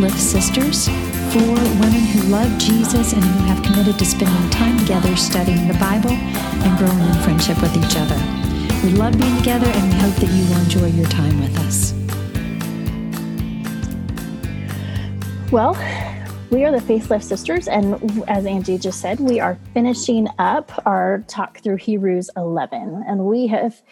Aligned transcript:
Lift 0.00 0.18
Sisters 0.18 0.88
for 1.30 1.44
women 1.44 2.00
who 2.00 2.22
love 2.30 2.58
Jesus 2.58 3.12
and 3.12 3.22
who 3.22 3.44
have 3.44 3.62
committed 3.62 3.98
to 3.98 4.04
spending 4.06 4.48
time 4.48 4.78
together 4.78 5.14
studying 5.14 5.68
the 5.68 5.74
Bible 5.74 6.12
and 6.12 6.78
growing 6.78 6.98
in 6.98 7.22
friendship 7.22 7.60
with 7.60 7.76
each 7.76 7.96
other. 7.98 8.16
We 8.82 8.92
love 8.92 9.18
being 9.18 9.36
together, 9.36 9.66
and 9.66 9.92
we 9.92 9.98
hope 9.98 10.14
that 10.14 10.30
you 10.30 10.44
will 10.46 10.62
enjoy 10.62 10.86
your 10.86 11.08
time 11.08 11.38
with 11.38 11.58
us. 11.58 11.89
Well, 15.50 15.76
we 16.52 16.64
are 16.64 16.70
the 16.70 16.80
Faith 16.80 17.10
Lift 17.10 17.24
Sisters, 17.24 17.66
and 17.66 18.22
as 18.28 18.46
Angie 18.46 18.78
just 18.78 19.00
said, 19.00 19.18
we 19.18 19.40
are 19.40 19.58
finishing 19.74 20.28
up 20.38 20.70
our 20.86 21.24
talk 21.26 21.58
through 21.58 21.78
Hebrews 21.78 22.30
11, 22.36 23.02
and 23.04 23.24
we 23.24 23.48
have 23.48 23.82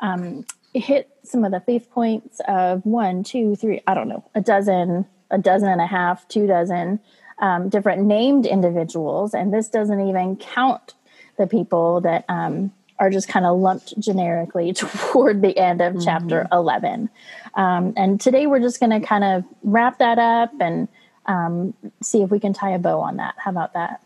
um, 0.00 0.46
hit 0.74 1.10
some 1.24 1.44
of 1.44 1.50
the 1.50 1.58
faith 1.58 1.90
points 1.90 2.40
of 2.46 2.86
one, 2.86 3.24
two, 3.24 3.56
three, 3.56 3.80
I 3.88 3.94
don't 3.94 4.06
know, 4.06 4.24
a 4.36 4.40
dozen, 4.40 5.06
a 5.32 5.38
dozen 5.38 5.68
and 5.68 5.80
a 5.80 5.88
half, 5.88 6.28
two 6.28 6.46
dozen 6.46 7.00
um, 7.40 7.68
different 7.68 8.04
named 8.04 8.46
individuals, 8.46 9.34
and 9.34 9.52
this 9.52 9.68
doesn't 9.68 10.00
even 10.08 10.36
count 10.36 10.94
the 11.36 11.48
people 11.48 12.00
that 12.02 12.26
um, 12.28 12.72
are 13.00 13.10
just 13.10 13.26
kind 13.26 13.44
of 13.44 13.58
lumped 13.58 13.98
generically 13.98 14.72
toward 15.10 15.42
the 15.42 15.58
end 15.58 15.80
of 15.80 15.94
mm-hmm. 15.94 16.04
chapter 16.04 16.46
11. 16.52 17.10
Um, 17.54 17.92
and 17.96 18.20
today 18.20 18.46
we're 18.46 18.60
just 18.60 18.78
going 18.78 18.90
to 18.90 19.04
kind 19.04 19.24
of 19.24 19.44
wrap 19.64 19.98
that 19.98 20.20
up 20.20 20.52
and 20.60 20.86
um, 21.28 21.74
see 22.02 22.22
if 22.22 22.30
we 22.30 22.40
can 22.40 22.52
tie 22.52 22.70
a 22.70 22.78
bow 22.78 23.00
on 23.00 23.16
that. 23.18 23.34
How 23.36 23.50
about 23.50 23.74
that? 23.74 24.02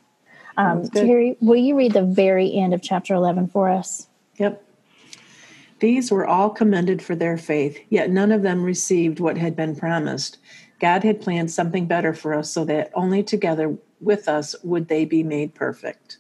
Um, 0.59 0.87
Terry, 0.91 1.37
will 1.41 1.57
you 1.57 1.75
read 1.75 1.95
the 1.95 2.03
very 2.03 2.53
end 2.53 2.75
of 2.75 2.83
chapter 2.83 3.15
11 3.15 3.49
for 3.49 3.71
us? 3.71 4.09
Yep. 4.37 4.63
These 5.81 6.11
were 6.11 6.27
all 6.27 6.51
commended 6.51 7.03
for 7.03 7.15
their 7.15 7.39
faith, 7.39 7.81
yet 7.89 8.11
none 8.11 8.31
of 8.31 8.43
them 8.43 8.63
received 8.63 9.19
what 9.19 9.39
had 9.39 9.57
been 9.57 9.75
promised. 9.75 10.39
God 10.79 11.05
had 11.05 11.21
planned 11.21 11.51
something 11.51 11.87
better 11.87 12.13
for 12.13 12.35
us 12.35 12.51
so 12.53 12.65
that 12.67 12.91
only 12.95 13.23
together 13.23 13.77
with 14.01 14.29
us 14.29 14.55
would 14.63 14.89
they 14.89 15.05
be 15.05 15.23
made 15.23 15.55
perfect. 15.55 16.19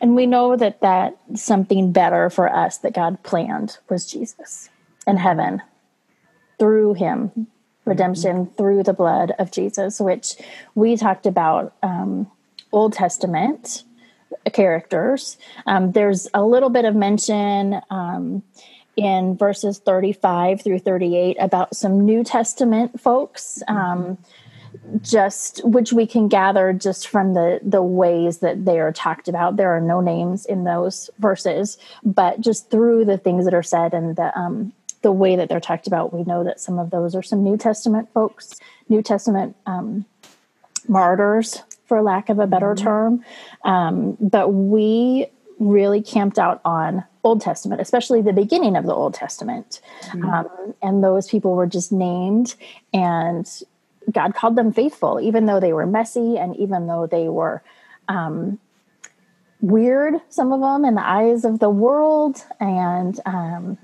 And 0.00 0.14
we 0.14 0.24
know 0.24 0.56
that 0.56 0.80
that 0.80 1.18
something 1.34 1.92
better 1.92 2.30
for 2.30 2.52
us 2.52 2.78
that 2.78 2.94
God 2.94 3.22
planned 3.22 3.78
was 3.90 4.10
Jesus 4.10 4.70
in 5.06 5.18
heaven 5.18 5.60
through 6.58 6.94
him 6.94 7.48
redemption 7.84 8.46
mm-hmm. 8.46 8.54
through 8.54 8.82
the 8.82 8.92
blood 8.92 9.32
of 9.38 9.50
Jesus, 9.50 10.00
which 10.00 10.34
we 10.74 10.96
talked 10.96 11.26
about 11.26 11.74
um, 11.82 12.30
Old 12.70 12.92
Testament 12.92 13.84
characters. 14.52 15.36
Um, 15.66 15.92
there's 15.92 16.28
a 16.34 16.44
little 16.44 16.70
bit 16.70 16.84
of 16.84 16.94
mention 16.94 17.80
um, 17.90 18.42
in 18.96 19.36
verses 19.36 19.78
35 19.78 20.62
through 20.62 20.78
38 20.80 21.36
about 21.40 21.74
some 21.74 22.04
New 22.04 22.24
Testament 22.24 23.00
folks. 23.00 23.62
Um, 23.68 24.18
just 25.00 25.64
which 25.64 25.92
we 25.92 26.06
can 26.06 26.28
gather 26.28 26.72
just 26.72 27.06
from 27.06 27.34
the 27.34 27.60
the 27.62 27.82
ways 27.82 28.38
that 28.38 28.64
they 28.64 28.80
are 28.80 28.92
talked 28.92 29.28
about 29.28 29.56
there 29.56 29.70
are 29.70 29.80
no 29.80 30.00
names 30.00 30.44
in 30.46 30.64
those 30.64 31.10
verses 31.18 31.78
but 32.02 32.40
just 32.40 32.70
through 32.70 33.04
the 33.04 33.18
things 33.18 33.44
that 33.44 33.54
are 33.54 33.62
said 33.62 33.92
and 33.94 34.16
the 34.16 34.36
um 34.38 34.72
the 35.02 35.12
way 35.12 35.36
that 35.36 35.48
they're 35.48 35.60
talked 35.60 35.86
about, 35.86 36.12
we 36.12 36.24
know 36.24 36.44
that 36.44 36.60
some 36.60 36.78
of 36.78 36.90
those 36.90 37.14
are 37.14 37.22
some 37.22 37.42
New 37.42 37.56
Testament 37.56 38.08
folks, 38.12 38.54
New 38.88 39.02
Testament 39.02 39.56
um, 39.66 40.04
martyrs, 40.88 41.62
for 41.86 42.02
lack 42.02 42.28
of 42.28 42.38
a 42.38 42.46
better 42.46 42.74
mm-hmm. 42.74 42.84
term. 42.84 43.24
Um, 43.64 44.16
but 44.20 44.50
we 44.50 45.26
really 45.58 46.02
camped 46.02 46.38
out 46.38 46.60
on 46.64 47.04
Old 47.24 47.40
Testament, 47.40 47.80
especially 47.80 48.22
the 48.22 48.32
beginning 48.32 48.76
of 48.76 48.84
the 48.84 48.94
Old 48.94 49.14
Testament. 49.14 49.80
Mm-hmm. 50.06 50.24
Um, 50.24 50.74
and 50.82 51.04
those 51.04 51.28
people 51.28 51.54
were 51.54 51.66
just 51.66 51.92
named, 51.92 52.54
and 52.92 53.48
God 54.10 54.34
called 54.34 54.56
them 54.56 54.72
faithful, 54.72 55.20
even 55.20 55.46
though 55.46 55.60
they 55.60 55.72
were 55.72 55.86
messy 55.86 56.38
and 56.38 56.56
even 56.56 56.86
though 56.86 57.06
they 57.06 57.28
were 57.28 57.62
um, 58.08 58.58
weird, 59.62 60.14
some 60.28 60.52
of 60.52 60.60
them 60.60 60.84
in 60.84 60.96
the 60.96 61.06
eyes 61.06 61.44
of 61.46 61.60
the 61.60 61.70
world, 61.70 62.44
and 62.60 63.18
um, 63.24 63.78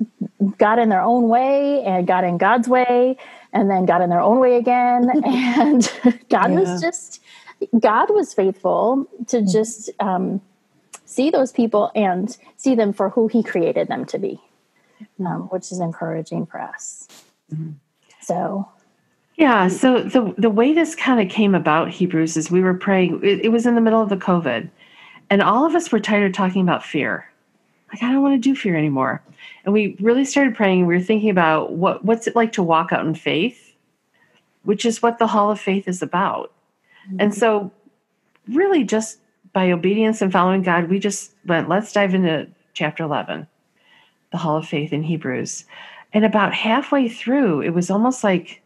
got 0.59 0.79
in 0.79 0.89
their 0.89 1.01
own 1.01 1.29
way 1.29 1.83
and 1.85 2.07
got 2.07 2.25
in 2.25 2.37
God's 2.37 2.69
way 2.69 3.17
and 3.53 3.71
then 3.71 3.87
got 3.87 4.01
in 4.01 4.11
their 4.11 4.21
own 4.21 4.39
way 4.39 4.57
again. 4.57 5.11
and 5.25 5.91
God 6.29 6.53
yeah. 6.53 6.61
was 6.61 6.81
just, 6.83 7.23
God 7.79 8.11
was 8.11 8.35
faithful 8.35 9.07
to 9.29 9.39
mm-hmm. 9.39 9.51
just 9.51 9.91
um, 10.01 10.41
see 11.05 11.31
those 11.31 11.53
people 11.53 11.91
and 11.95 12.37
see 12.57 12.75
them 12.75 12.93
for 12.93 13.11
who 13.11 13.29
He 13.29 13.43
created 13.43 13.89
them 13.89 14.05
to 14.07 14.19
be, 14.19 14.41
um, 15.25 15.43
which 15.51 15.73
is 15.73 15.81
encouraging 15.81 16.47
for 16.47 16.61
us. 16.61 17.09
Mm-hmm. 17.53 17.73
So. 18.21 18.69
Yeah, 19.37 19.69
so 19.69 20.03
the 20.03 20.35
the 20.37 20.51
way 20.51 20.73
this 20.73 20.97
kind 20.97 21.21
of 21.21 21.33
came 21.33 21.55
about, 21.55 21.91
Hebrews, 21.91 22.37
is 22.37 22.51
we 22.51 22.61
were 22.61 22.75
praying. 22.75 23.21
It, 23.23 23.45
it 23.45 23.49
was 23.51 23.67
in 23.67 23.77
the 23.77 23.81
middle 23.81 24.03
of 24.03 24.09
the 24.09 24.17
COVID, 24.17 24.69
and 25.31 25.43
all 25.43 25.67
of 25.67 25.75
us 25.75 25.93
were 25.93 26.01
tired 26.01 26.27
of 26.27 26.33
talking 26.33 26.63
about 26.63 26.85
fear. 26.85 27.31
Like 27.93 28.03
I 28.03 28.13
don't 28.13 28.23
want 28.23 28.35
to 28.35 28.49
do 28.49 28.55
fear 28.55 28.77
anymore 28.77 29.23
and 29.65 29.73
we 29.73 29.97
really 30.01 30.25
started 30.25 30.55
praying. 30.55 30.87
We 30.87 30.95
were 30.95 31.03
thinking 31.03 31.31
about 31.31 31.73
what 31.73 32.05
what's 32.05 32.27
it 32.27 32.37
like 32.37 32.53
to 32.53 32.63
walk 32.63 32.93
out 32.93 33.07
in 33.07 33.15
faith, 33.15 33.75
which 34.63 34.85
is 34.85 35.03
what 35.03 35.19
the 35.19 35.27
Hall 35.27 35.51
of 35.51 35.61
Faith 35.61 35.89
is 35.89 36.03
about. 36.03 36.53
Mm-hmm. 37.07 37.17
And 37.21 37.35
so, 37.35 37.71
really, 38.49 38.85
just 38.85 39.19
by 39.53 39.71
obedience 39.71 40.23
and 40.23 40.33
following 40.33 40.63
God, 40.63 40.89
we 40.89 40.99
just 40.99 41.35
went. 41.45 41.69
Let's 41.69 41.93
dive 41.93 42.15
into 42.15 42.49
chapter 42.73 43.03
eleven, 43.03 43.47
the 44.33 44.39
Hall 44.39 44.57
of 44.57 44.67
Faith 44.67 44.93
in 44.93 45.03
Hebrews. 45.03 45.65
And 46.15 46.25
about 46.25 46.55
halfway 46.55 47.09
through, 47.09 47.61
it 47.61 47.75
was 47.75 47.91
almost 47.91 48.25
like 48.25 48.63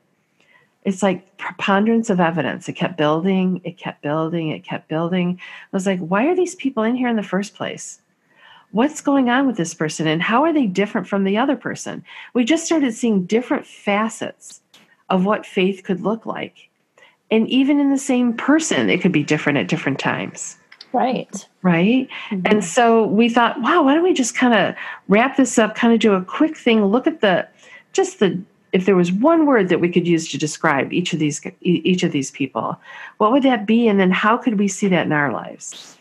it's 0.85 1.03
like 1.03 1.37
preponderance 1.37 2.11
of 2.11 2.21
evidence. 2.21 2.69
It 2.69 2.75
kept 2.75 2.97
building, 2.97 3.61
it 3.65 3.79
kept 3.79 4.03
building, 4.03 4.49
it 4.49 4.65
kept 4.65 4.89
building. 4.89 5.39
I 5.41 5.77
was 5.77 5.87
like, 5.87 6.01
why 6.01 6.27
are 6.27 6.35
these 6.35 6.55
people 6.57 6.83
in 6.83 6.97
here 6.97 7.09
in 7.09 7.17
the 7.17 7.23
first 7.23 7.55
place? 7.55 8.03
what's 8.73 9.01
going 9.01 9.29
on 9.31 9.47
with 9.47 9.57
this 9.57 9.73
person 9.73 10.07
and 10.07 10.23
how 10.23 10.43
are 10.43 10.53
they 10.53 10.67
different 10.67 11.07
from 11.07 11.25
the 11.25 11.39
other 11.39 11.57
person? 11.57 12.05
We 12.35 12.45
just 12.45 12.67
started 12.67 12.93
seeing 12.95 13.25
different 13.25 13.67
facets 13.67 14.61
of 15.09 15.25
what 15.25 15.47
faith 15.47 15.85
could 15.85 16.01
look 16.01 16.27
like. 16.27 16.69
And 17.31 17.49
even 17.49 17.79
in 17.79 17.91
the 17.91 17.99
same 17.99 18.35
person, 18.35 18.91
it 18.91 19.01
could 19.01 19.13
be 19.13 19.23
different 19.23 19.59
at 19.59 19.69
different 19.69 19.99
times. 19.99 20.57
Right. 20.93 21.49
Right. 21.63 22.09
Mm-hmm. 22.31 22.47
And 22.47 22.65
so 22.65 23.07
we 23.07 23.29
thought, 23.29 23.61
wow, 23.63 23.83
why 23.83 23.95
don't 23.95 24.03
we 24.03 24.13
just 24.13 24.35
kind 24.35 24.55
of 24.55 24.75
wrap 25.09 25.37
this 25.37 25.59
up, 25.59 25.75
kind 25.75 25.95
of 25.95 26.01
do 26.01 26.13
a 26.13 26.23
quick 26.23 26.57
thing, 26.57 26.85
look 26.85 27.07
at 27.07 27.21
the 27.21 27.47
just 27.93 28.21
the 28.21 28.43
if 28.73 28.87
there 28.87 28.97
was 28.97 29.13
one 29.13 29.47
word 29.47 29.69
that 29.69 29.81
we 29.81 29.89
could 29.89 30.09
use 30.09 30.31
to 30.31 30.39
describe 30.39 30.93
each 30.93 31.13
of 31.13 31.19
these 31.19 31.41
each 31.61 32.03
of 32.03 32.13
these 32.13 32.31
people, 32.31 32.79
what 33.19 33.31
would 33.33 33.43
that 33.43 33.67
be? 33.67 33.87
And 33.87 34.01
then 34.01 34.11
how 34.11 34.37
could 34.37 34.59
we 34.59 34.69
see 34.69 34.89
that 34.89 35.07
in 35.07 35.13
our 35.13 35.33
lives? 35.33 35.99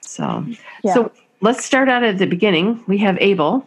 So, 0.00 0.44
yeah. 0.82 0.94
so 0.94 1.12
let's 1.40 1.64
start 1.64 1.88
out 1.88 2.02
at 2.02 2.18
the 2.18 2.26
beginning. 2.26 2.82
We 2.86 2.98
have 2.98 3.16
Abel. 3.20 3.66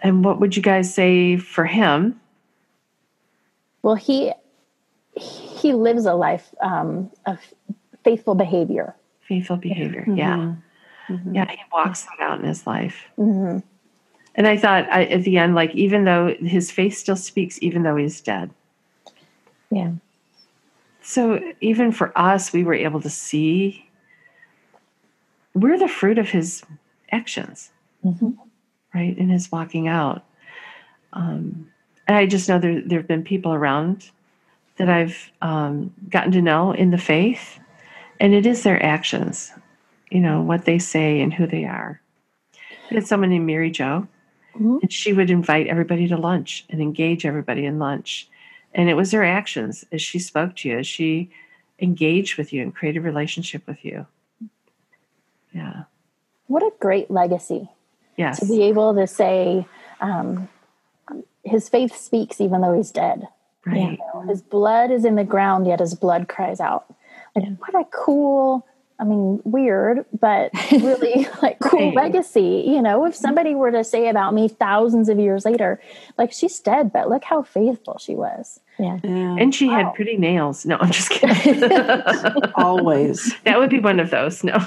And 0.00 0.24
what 0.24 0.38
would 0.40 0.56
you 0.56 0.62
guys 0.62 0.92
say 0.92 1.38
for 1.38 1.64
him? 1.64 2.20
Well, 3.82 3.94
he 3.94 4.32
he 5.16 5.72
lives 5.72 6.06
a 6.06 6.14
life 6.14 6.54
um, 6.60 7.10
of 7.26 7.38
faithful 8.02 8.34
behavior. 8.34 8.94
Faithful 9.20 9.56
behavior, 9.56 10.02
mm-hmm. 10.02 10.16
yeah, 10.16 10.54
mm-hmm. 11.08 11.34
yeah. 11.34 11.50
He 11.50 11.58
walks 11.72 12.02
that 12.02 12.20
out 12.20 12.40
in 12.40 12.44
his 12.44 12.66
life. 12.66 13.04
Mm-hmm. 13.18 13.60
And 14.34 14.46
I 14.46 14.56
thought 14.56 14.90
I, 14.90 15.04
at 15.04 15.24
the 15.24 15.38
end, 15.38 15.54
like 15.54 15.74
even 15.74 16.04
though 16.04 16.34
his 16.40 16.70
face 16.70 16.98
still 16.98 17.16
speaks, 17.16 17.58
even 17.62 17.82
though 17.82 17.96
he's 17.96 18.20
dead. 18.20 18.50
Yeah. 19.70 19.92
So 21.02 21.40
even 21.60 21.92
for 21.92 22.16
us, 22.18 22.52
we 22.52 22.64
were 22.64 22.74
able 22.74 23.00
to 23.02 23.10
see 23.10 23.88
we're 25.54 25.78
the 25.78 25.88
fruit 25.88 26.18
of 26.18 26.28
his 26.28 26.62
actions, 27.12 27.70
mm-hmm. 28.04 28.30
right? 28.92 29.16
In 29.16 29.28
his 29.28 29.52
walking 29.52 29.86
out. 29.86 30.24
Um, 31.12 31.70
and 32.08 32.16
I 32.16 32.26
just 32.26 32.48
know 32.48 32.58
there, 32.58 32.82
there 32.84 32.98
have 32.98 33.08
been 33.08 33.22
people 33.22 33.54
around 33.54 34.10
that 34.76 34.88
I've 34.88 35.30
um, 35.40 35.94
gotten 36.10 36.32
to 36.32 36.42
know 36.42 36.72
in 36.72 36.90
the 36.90 36.98
faith, 36.98 37.60
and 38.18 38.34
it 38.34 38.46
is 38.46 38.62
their 38.64 38.82
actions, 38.84 39.52
you 40.10 40.20
know, 40.20 40.42
what 40.42 40.64
they 40.64 40.78
say 40.78 41.20
and 41.20 41.32
who 41.32 41.46
they 41.46 41.64
are. 41.64 42.00
I 42.90 42.94
had 42.94 43.06
someone 43.06 43.30
named 43.30 43.46
Mary 43.46 43.70
Jo, 43.70 44.08
mm-hmm. 44.54 44.78
and 44.82 44.92
she 44.92 45.12
would 45.12 45.30
invite 45.30 45.66
everybody 45.66 46.08
to 46.08 46.16
lunch 46.16 46.64
and 46.70 46.80
engage 46.80 47.26
everybody 47.26 47.66
in 47.66 47.78
lunch. 47.78 48.28
And 48.74 48.88
it 48.88 48.94
was 48.94 49.12
her 49.12 49.24
actions 49.24 49.84
as 49.92 50.02
she 50.02 50.18
spoke 50.18 50.56
to 50.56 50.68
you, 50.68 50.78
as 50.78 50.86
she 50.86 51.30
engaged 51.78 52.38
with 52.38 52.52
you 52.52 52.62
and 52.62 52.74
created 52.74 53.00
a 53.00 53.02
relationship 53.02 53.66
with 53.66 53.84
you. 53.84 54.06
Yeah. 55.52 55.84
What 56.46 56.62
a 56.62 56.72
great 56.80 57.10
legacy. 57.10 57.70
Yes. 58.16 58.40
To 58.40 58.46
be 58.46 58.62
able 58.62 58.94
to 58.94 59.06
say, 59.06 59.66
um, 60.00 60.48
his 61.44 61.68
faith 61.68 61.96
speaks 61.96 62.40
even 62.40 62.60
though 62.60 62.74
he's 62.74 62.90
dead. 62.90 63.28
Right. 63.66 63.98
His 64.28 64.42
blood 64.42 64.90
is 64.90 65.04
in 65.04 65.14
the 65.14 65.24
ground, 65.24 65.66
yet 65.66 65.80
his 65.80 65.94
blood 65.94 66.28
cries 66.28 66.60
out. 66.60 66.84
Like, 67.34 67.58
what 67.58 67.74
a 67.74 67.84
cool, 67.90 68.66
I 69.00 69.04
mean, 69.04 69.40
weird, 69.44 70.04
but 70.20 70.50
really 70.70 71.26
like 71.42 71.58
cool 71.58 71.80
Right. 71.88 71.94
legacy. 71.96 72.64
You 72.66 72.80
know, 72.80 73.04
if 73.06 73.14
somebody 73.14 73.54
were 73.54 73.72
to 73.72 73.82
say 73.82 74.08
about 74.08 74.34
me 74.34 74.48
thousands 74.48 75.08
of 75.08 75.18
years 75.18 75.44
later, 75.44 75.80
like 76.16 76.32
she's 76.32 76.60
dead, 76.60 76.92
but 76.92 77.08
look 77.08 77.24
how 77.24 77.42
faithful 77.42 77.98
she 77.98 78.14
was. 78.14 78.60
Yeah. 78.78 78.98
Yeah, 79.02 79.36
And 79.38 79.54
she 79.54 79.68
Wow. 79.68 79.74
had 79.74 79.94
pretty 79.94 80.16
nails. 80.16 80.64
No, 80.64 80.76
I'm 80.80 80.90
just 80.92 81.10
kidding. 81.10 81.62
always. 82.56 83.34
that 83.44 83.58
would 83.58 83.70
be 83.70 83.80
one 83.80 83.98
of 84.00 84.10
those. 84.10 84.44
No. 84.44 84.58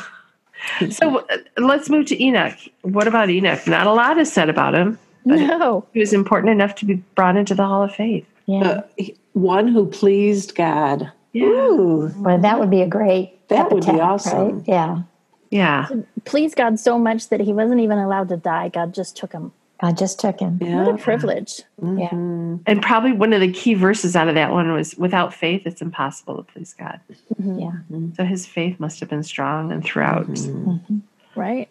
So 0.89 1.19
uh, 1.19 1.37
let's 1.57 1.89
move 1.89 2.07
to 2.07 2.21
Enoch. 2.21 2.57
What 2.81 3.07
about 3.07 3.29
Enoch? 3.29 3.65
Not 3.67 3.87
a 3.87 3.93
lot 3.93 4.17
is 4.17 4.31
said 4.31 4.49
about 4.49 4.73
him. 4.75 4.97
But 5.25 5.35
No. 5.39 5.85
he 5.93 5.99
was 5.99 6.13
important 6.13 6.51
enough 6.51 6.75
to 6.75 6.85
be 6.85 6.95
brought 7.15 7.37
into 7.37 7.53
the 7.55 7.65
Hall 7.65 7.83
of 7.83 7.93
Faith. 7.93 8.25
Yeah. 8.45 8.81
Uh, 8.99 9.03
one 9.33 9.67
who 9.67 9.85
pleased 9.85 10.55
God. 10.55 11.11
Ooh, 11.35 12.11
well, 12.17 12.39
that 12.39 12.59
would 12.59 12.71
be 12.71 12.81
a 12.81 12.87
great. 12.87 13.36
That 13.49 13.71
would 13.71 13.85
be 13.85 13.99
awesome. 13.99 14.57
Right? 14.57 14.67
Yeah. 14.67 15.01
Yeah. 15.49 15.87
Pleased 16.25 16.55
God 16.55 16.79
so 16.79 16.99
much 16.99 17.29
that 17.29 17.39
he 17.39 17.53
wasn't 17.53 17.79
even 17.81 17.97
allowed 17.97 18.29
to 18.29 18.37
die. 18.37 18.69
God 18.69 18.93
just 18.93 19.15
took 19.15 19.31
him. 19.31 19.53
God 19.79 19.97
just 19.97 20.19
took 20.19 20.39
him. 20.39 20.57
yeah. 20.61 20.85
What 20.85 20.95
a 20.95 20.97
privilege. 20.97 21.61
Yeah. 21.81 22.09
And 22.11 22.81
probably 22.81 23.11
one 23.13 23.31
of 23.31 23.41
the 23.41 23.51
key 23.51 23.75
verses 23.75 24.15
out 24.15 24.27
of 24.27 24.35
that 24.35 24.51
one 24.51 24.71
was 24.73 24.95
without 24.95 25.33
faith, 25.33 25.63
it's 25.65 25.81
impossible 25.81 26.37
to 26.37 26.43
please 26.43 26.73
God. 26.73 26.99
Mm-hmm. 27.39 27.59
Yeah. 27.59 28.07
So 28.15 28.25
his 28.25 28.45
faith 28.45 28.79
must 28.79 28.99
have 28.99 29.09
been 29.09 29.23
strong 29.23 29.71
and 29.71 29.83
throughout. 29.83 30.27
Mm-hmm. 30.27 30.97
Right? 31.35 31.69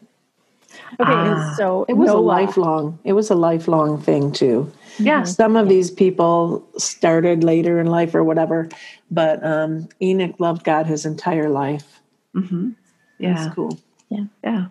Okay, 1.00 1.12
Ah. 1.12 1.54
so 1.56 1.84
It 1.88 1.94
was 1.94 2.08
a 2.10 2.12
Noah. 2.14 2.20
lifelong. 2.20 2.98
It 3.04 3.12
was 3.14 3.30
a 3.30 3.34
lifelong 3.34 4.00
thing 4.00 4.32
too. 4.32 4.70
Yeah. 4.98 5.24
Some 5.24 5.56
of 5.56 5.68
these 5.68 5.90
people 5.90 6.64
started 6.78 7.44
later 7.44 7.78
in 7.80 7.86
life 7.86 8.14
or 8.14 8.24
whatever, 8.24 8.68
but 9.10 9.44
um, 9.44 9.88
Enoch 10.00 10.34
loved 10.38 10.64
God 10.64 10.86
his 10.86 11.04
entire 11.04 11.48
life. 11.50 12.00
Mm-hmm. 12.34 12.70
Yeah. 13.18 13.34
That's 13.34 13.54
cool. 13.54 13.78
Yeah. 14.08 14.24
Yeah, 14.44 14.66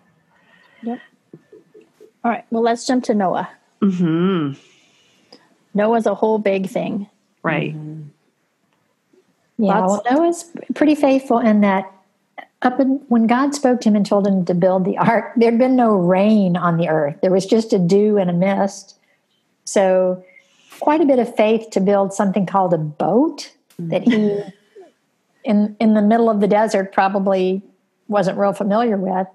yep. 0.82 0.98
All 2.24 2.30
right, 2.30 2.44
well, 2.50 2.62
let's 2.62 2.86
jump 2.86 3.04
to 3.04 3.14
Noah. 3.14 3.48
hmm 3.80 4.52
Noah's 5.74 6.06
a 6.06 6.14
whole 6.14 6.38
big 6.38 6.68
thing. 6.68 7.06
Right. 7.42 7.76
Yeah, 9.58 9.78
Lots- 9.78 10.04
well, 10.10 10.18
Noah's 10.18 10.50
pretty 10.74 10.94
faithful 10.94 11.38
in 11.38 11.60
that 11.60 11.92
up 12.66 12.80
in, 12.80 13.00
when 13.08 13.26
God 13.26 13.54
spoke 13.54 13.80
to 13.80 13.88
him 13.88 13.96
and 13.96 14.04
told 14.04 14.26
him 14.26 14.44
to 14.44 14.54
build 14.54 14.84
the 14.84 14.98
ark, 14.98 15.32
there'd 15.36 15.58
been 15.58 15.76
no 15.76 15.94
rain 15.94 16.56
on 16.56 16.76
the 16.76 16.88
earth. 16.88 17.16
There 17.22 17.30
was 17.30 17.46
just 17.46 17.72
a 17.72 17.78
dew 17.78 18.18
and 18.18 18.28
a 18.28 18.32
mist. 18.32 18.98
So, 19.64 20.24
quite 20.80 21.00
a 21.00 21.06
bit 21.06 21.18
of 21.18 21.34
faith 21.34 21.70
to 21.70 21.80
build 21.80 22.12
something 22.12 22.44
called 22.44 22.74
a 22.74 22.78
boat 22.78 23.52
that 23.78 24.02
he, 24.02 24.42
in 25.44 25.76
in 25.80 25.94
the 25.94 26.02
middle 26.02 26.28
of 26.28 26.40
the 26.40 26.48
desert, 26.48 26.92
probably 26.92 27.62
wasn't 28.08 28.38
real 28.38 28.52
familiar 28.52 28.96
with. 28.96 29.26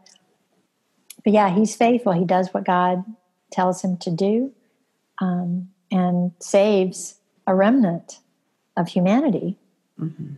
But 1.23 1.33
yeah, 1.33 1.49
he's 1.49 1.75
faithful. 1.75 2.11
He 2.11 2.25
does 2.25 2.53
what 2.53 2.65
God 2.65 3.03
tells 3.51 3.81
him 3.81 3.97
to 3.97 4.11
do, 4.11 4.51
um, 5.19 5.69
and 5.89 6.31
saves 6.39 7.15
a 7.47 7.55
remnant 7.55 8.19
of 8.77 8.89
humanity. 8.89 9.57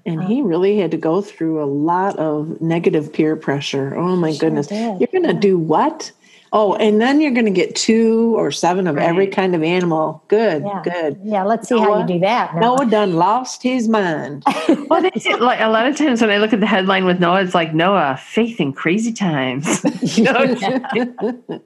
And 0.06 0.24
he 0.24 0.42
really 0.42 0.77
had 0.77 0.92
to 0.92 0.98
go 0.98 1.21
through 1.21 1.63
a 1.63 1.65
lot 1.65 2.18
of 2.18 2.60
negative 2.62 3.12
peer 3.13 3.36
pressure. 3.36 3.95
Oh 3.95 4.15
my 4.15 4.36
goodness. 4.36 4.68
did, 4.68 5.00
You're 5.00 5.07
going 5.12 5.24
to 5.24 5.33
do 5.33 5.57
what? 5.57 6.12
Oh, 6.56 6.75
and 6.75 7.01
then 7.01 7.19
you're 7.19 7.31
going 7.31 7.45
to 7.45 7.51
get 7.51 7.75
two 7.75 8.36
or 8.38 8.51
seven 8.51 8.86
of 8.86 8.98
every 9.00 9.25
kind 9.25 9.56
of 9.56 9.63
animal. 9.63 10.24
Good, 10.27 10.62
Yeah. 10.63 10.81
good. 10.83 11.19
Yeah, 11.24 11.44
let's 11.44 11.68
see 11.68 11.80
how 11.80 12.00
you 12.01 12.06
do 12.06 12.19
that. 12.19 12.54
Noah. 12.56 12.77
Noah 12.77 12.86
done 12.92 13.13
lost 13.15 13.63
his 13.63 13.88
mind. 13.88 14.44
Well, 14.89 15.01
they 15.01 15.12
say, 15.19 15.33
like 15.36 15.60
a 15.62 15.69
lot 15.69 15.88
of 15.88 15.95
times 15.98 16.21
when 16.21 16.30
I 16.30 16.38
look 16.38 16.54
at 16.54 16.59
the 16.59 16.68
headline 16.68 17.06
with 17.06 17.19
Noah, 17.19 17.42
it's 17.42 17.56
like 17.56 17.74
Noah, 17.74 18.19
faith 18.21 18.59
in 18.59 18.74
crazy 18.74 19.13
times. 19.13 19.83
You 20.18 20.25
know, 20.25 20.44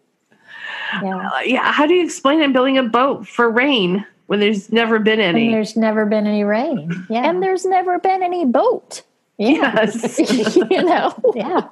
yeah. 1.04 1.30
Uh, 1.34 1.40
yeah. 1.44 1.72
How 1.72 1.86
do 1.86 1.94
you 1.94 2.04
explain 2.06 2.42
it 2.42 2.54
building 2.54 2.78
a 2.78 2.84
boat 2.84 3.28
for 3.28 3.50
rain 3.50 4.06
when 4.28 4.40
there's 4.40 4.72
never 4.72 5.00
been 5.00 5.20
And 5.20 5.36
any? 5.38 5.52
there's 5.52 5.76
never 5.76 6.06
been 6.06 6.28
any 6.28 6.44
rain. 6.44 7.06
Yeah. 7.10 7.30
And 7.30 7.42
there's 7.42 7.66
never 7.66 8.00
been 8.00 8.22
any 8.24 8.46
boat. 8.46 9.02
yeah. 9.38 9.74
Yes. 9.86 10.20
you 10.56 10.84
know? 10.84 11.14
yeah. 11.36 11.68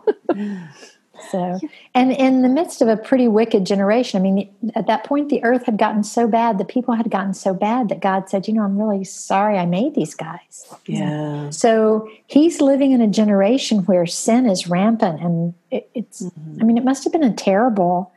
So, 1.32 1.60
and 1.94 2.12
in 2.12 2.42
the 2.42 2.50
midst 2.50 2.82
of 2.82 2.88
a 2.88 2.98
pretty 2.98 3.28
wicked 3.28 3.66
generation, 3.66 4.20
I 4.20 4.24
mean, 4.24 4.54
at 4.76 4.88
that 4.88 5.06
point, 5.06 5.30
the 5.30 5.44
earth 5.44 5.66
had 5.66 5.78
gotten 5.78 6.04
so 6.04 6.28
bad, 6.28 6.58
the 6.58 6.66
people 6.66 6.94
had 6.94 7.10
gotten 7.10 7.34
so 7.34 7.54
bad 7.54 7.90
that 7.90 8.02
God 8.02 8.30
said, 8.30 8.48
You 8.48 8.54
know, 8.54 8.64
I'm 8.64 8.78
really 8.78 9.04
sorry 9.06 9.58
I 9.58 9.66
made 9.66 9.96
these 9.96 10.14
guys. 10.14 10.66
yeah. 10.86 11.50
So 11.52 12.10
he's 12.28 12.62
living 12.62 12.92
in 12.92 13.02
a 13.02 13.08
generation 13.08 13.80
where 13.86 14.06
sin 14.06 14.46
is 14.46 14.68
rampant. 14.68 15.22
And 15.22 15.54
it, 15.72 15.90
it's, 15.94 16.22
mm-hmm. 16.24 16.62
I 16.62 16.64
mean, 16.66 16.78
it 16.78 16.84
must 16.84 17.04
have 17.06 17.14
been 17.14 17.24
a 17.24 17.34
terrible 17.34 18.12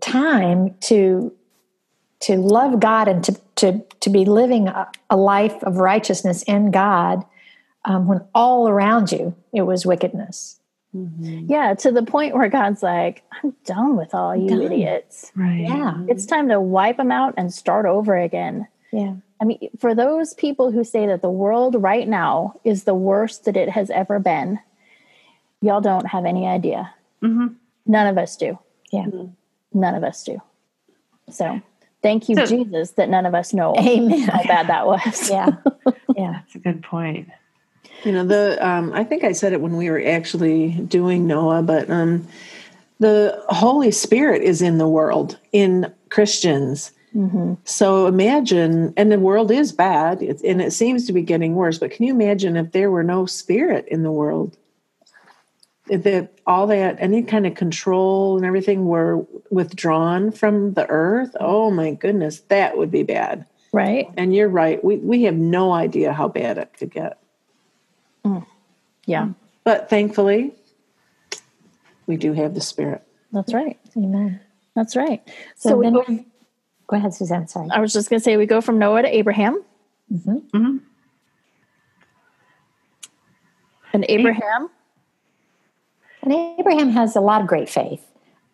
time 0.00 0.74
to 0.82 1.32
to 2.20 2.36
love 2.36 2.80
God 2.80 3.08
and 3.08 3.22
to 3.24 3.40
to 3.56 3.80
to 4.00 4.10
be 4.10 4.24
living 4.24 4.68
a, 4.68 4.90
a 5.10 5.16
life 5.16 5.62
of 5.62 5.76
righteousness 5.76 6.42
in 6.44 6.70
God 6.70 7.24
um, 7.84 8.06
when 8.06 8.20
all 8.34 8.68
around 8.68 9.12
you 9.12 9.34
it 9.52 9.62
was 9.62 9.86
wickedness. 9.86 10.54
Yeah, 11.20 11.74
to 11.74 11.92
the 11.92 12.02
point 12.02 12.34
where 12.34 12.48
God's 12.48 12.82
like, 12.82 13.22
I'm 13.42 13.54
done 13.64 13.96
with 13.96 14.14
all 14.14 14.34
you 14.34 14.48
Done. 14.48 14.62
idiots. 14.62 15.30
Right. 15.36 15.60
Yeah, 15.60 15.94
It's 16.08 16.26
time 16.26 16.48
to 16.48 16.60
wipe 16.60 16.96
them 16.96 17.12
out 17.12 17.34
and 17.36 17.52
start 17.54 17.84
over 17.86 18.16
again. 18.16 18.66
yeah, 18.90 19.14
I 19.40 19.44
mean, 19.44 19.68
for 19.78 19.94
those 19.94 20.34
people 20.34 20.72
who 20.72 20.82
say 20.82 21.06
that 21.06 21.22
the 21.22 21.30
world 21.30 21.80
right 21.80 22.08
now 22.08 22.54
is 22.64 22.82
the 22.84 22.94
worst 22.94 23.44
that 23.44 23.56
it 23.56 23.68
has 23.68 23.90
ever 23.90 24.18
been, 24.18 24.58
y'all 25.60 25.80
don't 25.82 26.06
have 26.06 26.24
any 26.24 26.48
idea. 26.48 26.92
Mhm. 27.22 27.54
None 27.86 28.06
of 28.08 28.18
us 28.18 28.36
do. 28.36 28.58
yeah. 28.90 29.06
None 29.72 29.94
of 29.94 30.02
us 30.02 30.24
do. 30.24 30.40
So 31.30 31.60
thank 32.02 32.28
you, 32.28 32.36
So- 32.36 32.46
Jesus, 32.46 32.92
that 32.92 33.08
none 33.08 33.26
of 33.26 33.34
us 33.34 33.52
know 33.54 33.74
Amen. 33.78 34.20
how 34.20 34.42
bad 34.44 34.66
that 34.68 34.86
was. 34.86 35.28
Yeah, 35.30 35.50
yeah, 36.16 36.40
That's 36.40 36.54
a 36.54 36.58
good 36.58 36.82
point. 36.82 37.28
You 38.04 38.12
know, 38.12 38.24
the 38.24 38.58
um, 38.66 38.92
I 38.92 39.02
think 39.02 39.24
I 39.24 39.32
said 39.32 39.52
it 39.52 39.60
when 39.60 39.76
we 39.76 39.90
were 39.90 40.02
actually 40.06 40.70
doing 40.70 41.26
Noah, 41.26 41.62
but 41.62 41.90
um, 41.90 42.26
the 43.00 43.42
Holy 43.48 43.90
Spirit 43.90 44.42
is 44.42 44.62
in 44.62 44.78
the 44.78 44.86
world 44.88 45.36
in 45.52 45.92
Christians. 46.10 46.92
So 47.64 48.06
imagine, 48.06 48.94
and 48.96 49.10
the 49.10 49.18
world 49.18 49.50
is 49.50 49.72
bad, 49.72 50.20
and 50.22 50.62
it 50.62 50.72
seems 50.72 51.04
to 51.08 51.12
be 51.12 51.22
getting 51.22 51.56
worse. 51.56 51.76
But 51.76 51.90
can 51.90 52.04
you 52.04 52.14
imagine 52.14 52.56
if 52.56 52.70
there 52.70 52.92
were 52.92 53.02
no 53.02 53.26
spirit 53.26 53.88
in 53.88 54.04
the 54.04 54.12
world? 54.12 54.56
If 55.90 56.02
that 56.04 56.32
all 56.46 56.66
that 56.68 56.96
any 56.98 57.22
kind 57.22 57.46
of 57.46 57.54
control 57.54 58.36
and 58.36 58.44
everything 58.44 58.86
were 58.86 59.24
withdrawn 59.50 60.30
from 60.32 60.74
the 60.74 60.86
earth, 60.88 61.34
oh 61.40 61.70
my 61.70 61.92
goodness, 61.94 62.40
that 62.48 62.76
would 62.76 62.90
be 62.90 63.02
bad. 63.02 63.46
Right? 63.72 64.08
And 64.16 64.34
you're 64.34 64.48
right, 64.48 64.82
we 64.84 64.96
we 64.96 65.22
have 65.24 65.34
no 65.34 65.72
idea 65.72 66.12
how 66.12 66.28
bad 66.28 66.58
it 66.58 66.72
could 66.78 66.90
get. 66.90 67.18
Yeah, 69.06 69.28
But 69.64 69.88
thankfully, 69.88 70.52
we 72.06 72.18
do 72.18 72.34
have 72.34 72.54
the 72.54 72.60
Spirit. 72.60 73.02
that's 73.32 73.54
right. 73.54 73.78
amen. 73.96 74.38
That's 74.74 74.94
right. 74.94 75.22
So, 75.56 75.70
So, 75.70 75.76
we 75.78 75.86
then, 75.86 75.92
go, 75.94 76.04
go 76.88 76.96
ahead, 76.98 77.14
Suzanne. 77.14 77.48
Sorry. 77.48 77.70
I 77.70 77.80
was 77.80 77.94
just 77.94 78.10
going 78.10 78.20
to 78.20 78.24
say, 78.24 78.36
we 78.36 78.44
go 78.44 78.60
from 78.60 78.78
Noah 78.78 79.00
to 79.02 79.08
Abraham. 79.08 79.62
Mhm. 80.12 80.82
And 83.94 84.04
Abraham, 84.10 84.68
And 86.28 86.58
Abraham 86.60 86.90
has 86.90 87.16
a 87.16 87.20
lot 87.20 87.40
of 87.40 87.46
great 87.46 87.70
faith, 87.70 88.04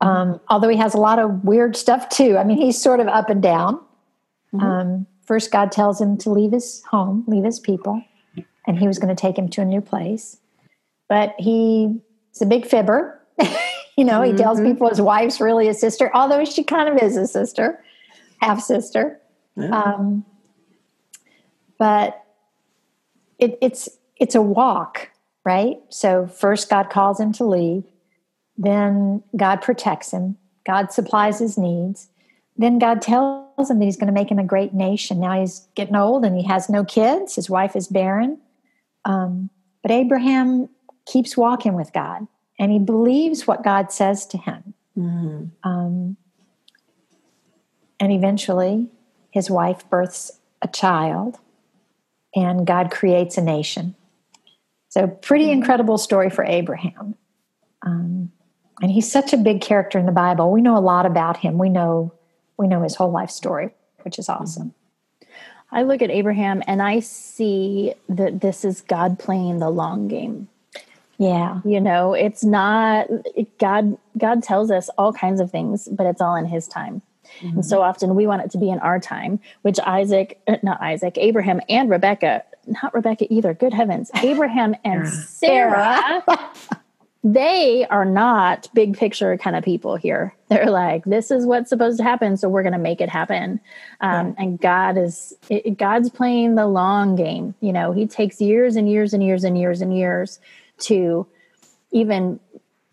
um, 0.00 0.40
although 0.48 0.68
he 0.68 0.76
has 0.76 0.94
a 0.94 0.98
lot 0.98 1.18
of 1.18 1.42
weird 1.42 1.76
stuff 1.76 2.08
too. 2.08 2.38
I 2.38 2.44
mean, 2.44 2.56
he's 2.56 2.80
sort 2.80 3.00
of 3.00 3.08
up 3.08 3.30
and 3.30 3.42
down. 3.42 3.80
Um, 4.60 5.06
first, 5.26 5.50
God 5.50 5.72
tells 5.72 6.00
him 6.00 6.16
to 6.18 6.30
leave 6.30 6.52
his 6.52 6.84
home, 6.84 7.24
leave 7.26 7.42
his 7.42 7.58
people, 7.58 8.00
and 8.68 8.78
he 8.78 8.86
was 8.86 9.00
going 9.00 9.14
to 9.14 9.20
take 9.20 9.36
him 9.36 9.48
to 9.48 9.62
a 9.62 9.64
new 9.64 9.80
place. 9.80 10.36
But 11.08 11.34
he's 11.36 11.98
a 12.40 12.46
big 12.46 12.64
fibber. 12.64 13.20
you 13.96 14.04
know, 14.04 14.22
he 14.22 14.32
tells 14.32 14.60
people 14.60 14.88
his 14.88 15.00
wife's 15.00 15.40
really 15.40 15.66
a 15.66 15.74
sister, 15.74 16.12
although 16.14 16.44
she 16.44 16.62
kind 16.62 16.88
of 16.88 17.02
is 17.02 17.16
a 17.16 17.26
sister, 17.26 17.82
half 18.40 18.60
sister. 18.60 19.20
Um, 19.72 20.24
but 21.76 22.24
it, 23.40 23.58
it's 23.60 23.88
it's 24.16 24.36
a 24.36 24.42
walk, 24.42 25.10
right? 25.44 25.78
So 25.88 26.26
first, 26.26 26.70
God 26.70 26.90
calls 26.90 27.20
him 27.20 27.32
to 27.34 27.44
leave. 27.44 27.84
Then 28.56 29.22
God 29.36 29.62
protects 29.62 30.12
him. 30.12 30.36
God 30.66 30.92
supplies 30.92 31.38
his 31.38 31.58
needs. 31.58 32.08
Then 32.56 32.78
God 32.78 33.02
tells 33.02 33.70
him 33.70 33.78
that 33.78 33.84
he's 33.84 33.96
going 33.96 34.06
to 34.06 34.12
make 34.12 34.30
him 34.30 34.38
a 34.38 34.44
great 34.44 34.72
nation. 34.72 35.20
Now 35.20 35.40
he's 35.40 35.66
getting 35.74 35.96
old 35.96 36.24
and 36.24 36.36
he 36.36 36.44
has 36.44 36.70
no 36.70 36.84
kids. 36.84 37.34
His 37.34 37.50
wife 37.50 37.74
is 37.76 37.88
barren. 37.88 38.38
Um, 39.04 39.50
but 39.82 39.90
Abraham 39.90 40.68
keeps 41.04 41.36
walking 41.36 41.74
with 41.74 41.92
God 41.92 42.26
and 42.58 42.70
he 42.72 42.78
believes 42.78 43.46
what 43.46 43.64
God 43.64 43.92
says 43.92 44.24
to 44.26 44.38
him. 44.38 44.74
Um, 45.64 46.16
and 48.00 48.12
eventually, 48.12 48.88
his 49.30 49.50
wife 49.50 49.88
births 49.90 50.30
a 50.62 50.68
child, 50.68 51.38
and 52.34 52.66
God 52.66 52.90
creates 52.90 53.36
a 53.36 53.42
nation. 53.42 53.94
So, 54.94 55.08
pretty 55.08 55.50
incredible 55.50 55.98
story 55.98 56.30
for 56.30 56.44
Abraham. 56.44 57.16
Um, 57.82 58.30
and 58.80 58.92
he's 58.92 59.10
such 59.10 59.32
a 59.32 59.36
big 59.36 59.60
character 59.60 59.98
in 59.98 60.06
the 60.06 60.12
Bible. 60.12 60.52
We 60.52 60.62
know 60.62 60.76
a 60.76 60.78
lot 60.78 61.04
about 61.04 61.36
him. 61.36 61.58
We 61.58 61.68
know 61.68 62.12
we 62.58 62.68
know 62.68 62.80
his 62.80 62.94
whole 62.94 63.10
life 63.10 63.30
story, 63.30 63.74
which 64.02 64.20
is 64.20 64.28
awesome. 64.28 64.72
I 65.72 65.82
look 65.82 66.00
at 66.00 66.12
Abraham 66.12 66.62
and 66.68 66.80
I 66.80 67.00
see 67.00 67.94
that 68.08 68.40
this 68.40 68.64
is 68.64 68.82
God 68.82 69.18
playing 69.18 69.58
the 69.58 69.68
long 69.68 70.06
game. 70.06 70.46
Yeah. 71.18 71.60
You 71.64 71.80
know, 71.80 72.12
it's 72.12 72.44
not 72.44 73.08
God 73.58 73.98
God 74.16 74.44
tells 74.44 74.70
us 74.70 74.90
all 74.96 75.12
kinds 75.12 75.40
of 75.40 75.50
things, 75.50 75.88
but 75.90 76.06
it's 76.06 76.20
all 76.20 76.36
in 76.36 76.46
his 76.46 76.68
time. 76.68 77.02
Mm-hmm. 77.40 77.56
And 77.56 77.66
so 77.66 77.82
often 77.82 78.14
we 78.14 78.28
want 78.28 78.42
it 78.42 78.52
to 78.52 78.58
be 78.58 78.70
in 78.70 78.78
our 78.78 79.00
time, 79.00 79.40
which 79.62 79.80
Isaac, 79.80 80.40
uh, 80.46 80.58
not 80.62 80.80
Isaac, 80.80 81.18
Abraham 81.18 81.60
and 81.68 81.90
Rebecca, 81.90 82.44
not 82.66 82.94
Rebecca 82.94 83.32
either, 83.32 83.54
good 83.54 83.72
heavens, 83.72 84.10
Abraham 84.22 84.74
and 84.84 85.08
Sarah 85.08 86.24
they 87.24 87.86
are 87.88 88.04
not 88.04 88.68
big 88.74 88.98
picture 88.98 89.38
kind 89.38 89.56
of 89.56 89.64
people 89.64 89.96
here. 89.96 90.34
They're 90.48 90.70
like, 90.70 91.04
this 91.06 91.30
is 91.30 91.46
what's 91.46 91.70
supposed 91.70 91.96
to 91.96 92.04
happen, 92.04 92.36
so 92.36 92.50
we're 92.50 92.62
going 92.62 92.74
to 92.74 92.78
make 92.78 93.00
it 93.00 93.08
happen. 93.08 93.60
Um, 94.02 94.28
yeah. 94.28 94.34
And 94.36 94.60
God 94.60 94.98
is 94.98 95.32
it, 95.48 95.78
God's 95.78 96.10
playing 96.10 96.54
the 96.54 96.66
long 96.66 97.16
game. 97.16 97.54
You 97.60 97.72
know, 97.72 97.92
He 97.92 98.06
takes 98.06 98.42
years 98.42 98.76
and 98.76 98.90
years 98.90 99.14
and 99.14 99.24
years 99.24 99.42
and 99.42 99.58
years 99.58 99.80
and 99.80 99.96
years 99.96 100.38
to 100.80 101.26
even 101.92 102.38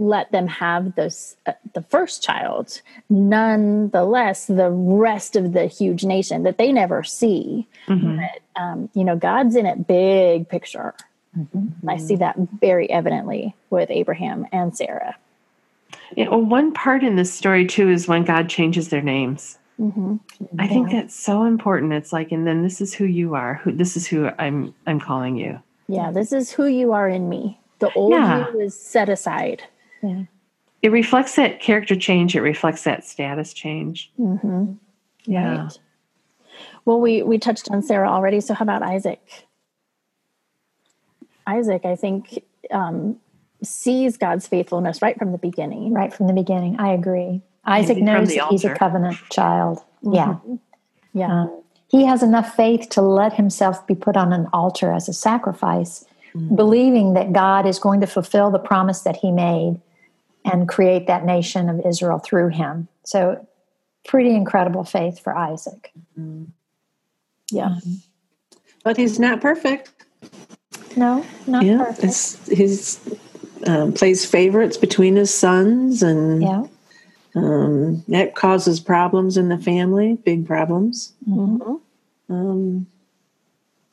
let 0.02 0.32
them 0.32 0.48
have 0.48 0.96
this 0.96 1.38
uh, 1.46 1.54
the 1.74 1.84
first 1.84 2.24
child. 2.24 2.82
Nonetheless, 3.10 4.48
the 4.48 4.72
rest 4.72 5.36
of 5.36 5.54
the 5.54 5.68
huge 5.68 6.04
nation 6.04 6.44
that 6.44 6.58
they 6.58 6.72
never 6.72 7.04
see. 7.04 7.68
Mm-hmm. 7.88 8.18
But, 8.18 8.62
um, 8.62 8.90
you 8.94 9.04
know, 9.04 9.16
God's 9.16 9.56
in 9.56 9.66
it 9.66 9.88
big 9.88 10.50
picture. 10.50 10.96
Mm-hmm. 11.38 11.88
I 11.90 11.98
see 11.98 12.16
that 12.18 12.36
very 12.60 12.90
evidently 12.90 13.56
with 13.70 13.90
Abraham 13.92 14.48
and 14.52 14.76
Sarah. 14.76 15.16
Yeah, 16.18 16.30
well, 16.30 16.42
one 16.42 16.74
part 16.74 17.04
in 17.04 17.16
this 17.16 17.34
story 17.34 17.66
too 17.66 17.90
is 17.90 18.08
when 18.08 18.24
God 18.24 18.50
changes 18.50 18.90
their 18.90 19.02
names. 19.02 19.60
Mm-hmm. 19.80 20.18
I 20.60 20.68
think 20.68 20.92
that's 20.92 21.16
so 21.16 21.44
important. 21.44 21.94
It's 21.94 22.12
like, 22.12 22.32
and 22.32 22.46
then 22.46 22.64
this 22.64 22.82
is 22.82 22.94
who 22.94 23.06
you 23.06 23.36
are. 23.36 23.56
Who 23.64 23.72
this 23.72 23.96
is 23.96 24.08
who 24.08 24.30
I'm. 24.38 24.74
I'm 24.86 25.00
calling 25.00 25.38
you. 25.38 25.62
Yeah, 25.88 26.12
this 26.12 26.34
is 26.34 26.52
who 26.52 26.66
you 26.66 26.92
are 26.94 27.08
in 27.08 27.30
me. 27.30 27.60
The 27.80 27.92
old 27.94 28.14
yeah. 28.14 28.52
you 28.52 28.60
is 28.60 28.80
set 28.80 29.10
aside. 29.10 29.64
Yeah. 30.02 30.24
It 30.82 30.92
reflects 30.92 31.36
that 31.36 31.60
character 31.60 31.96
change. 31.96 32.36
It 32.36 32.42
reflects 32.42 32.84
that 32.84 33.06
status 33.06 33.54
change. 33.54 34.12
Mm-hmm. 34.20 34.74
Yeah. 35.26 35.64
Right. 35.64 35.80
Well, 36.86 37.00
we 37.00 37.22
we 37.22 37.38
touched 37.38 37.70
on 37.70 37.84
Sarah 37.84 38.10
already. 38.10 38.42
So 38.42 38.54
how 38.54 38.64
about 38.64 38.82
Isaac? 38.82 39.22
Isaac, 41.46 41.86
I 41.86 41.96
think, 41.96 42.44
um, 42.72 43.18
sees 43.64 44.18
God's 44.18 44.48
faithfulness 44.48 45.02
right 45.02 45.18
from 45.18 45.32
the 45.32 45.38
beginning. 45.38 45.94
Right 45.94 46.14
from 46.14 46.28
the 46.28 46.34
beginning. 46.34 46.80
I 46.80 46.94
agree. 46.94 47.42
Isaac 47.66 47.98
knows 48.00 48.34
that 48.34 48.48
he's 48.50 48.66
a 48.66 48.74
covenant 48.74 49.18
child. 49.30 49.84
Mm-hmm. 50.04 50.16
Yeah. 50.16 50.58
Yeah. 51.14 51.42
Um, 51.42 51.62
he 51.90 52.06
has 52.06 52.24
enough 52.24 52.56
faith 52.56 52.90
to 52.92 53.02
let 53.02 53.34
himself 53.34 53.86
be 53.86 53.96
put 53.96 54.16
on 54.16 54.32
an 54.34 54.48
altar 54.54 54.94
as 54.94 55.10
a 55.10 55.14
sacrifice, 55.14 56.06
mm-hmm. 56.34 56.56
believing 56.56 57.14
that 57.14 57.34
God 57.34 57.68
is 57.68 57.78
going 57.80 58.00
to 58.00 58.08
fulfill 58.08 58.50
the 58.50 58.60
promise 58.60 59.02
that 59.02 59.18
he 59.18 59.30
made 59.30 59.80
and 60.46 60.68
create 60.68 61.08
that 61.08 61.26
nation 61.26 61.70
of 61.70 61.82
Israel 61.86 62.20
through 62.20 62.50
him. 62.50 62.88
So, 63.04 63.48
pretty 64.06 64.36
incredible 64.36 64.84
faith 64.84 65.20
for 65.20 65.36
Isaac. 65.36 65.92
Mm-hmm. 66.18 66.46
Yeah. 67.52 67.76
But 68.84 68.98
he's 68.98 69.20
not 69.20 69.42
perfect. 69.42 69.92
No, 70.96 71.26
not 71.48 71.64
yeah, 71.64 71.78
perfect. 71.78 72.04
It's, 72.04 72.48
his 72.48 73.00
um, 73.68 73.94
plays 73.94 74.26
favorites 74.26 74.78
between 74.78 75.16
his 75.16 75.34
sons, 75.34 76.02
and 76.02 76.42
yeah. 76.42 76.64
um, 77.36 78.04
that 78.08 78.36
causes 78.36 78.80
problems 78.80 79.38
in 79.38 79.50
the 79.50 79.58
family, 79.58 80.16
big 80.16 80.46
problems. 80.46 81.14
Mm-hmm. 81.30 82.34
Um, 82.34 82.88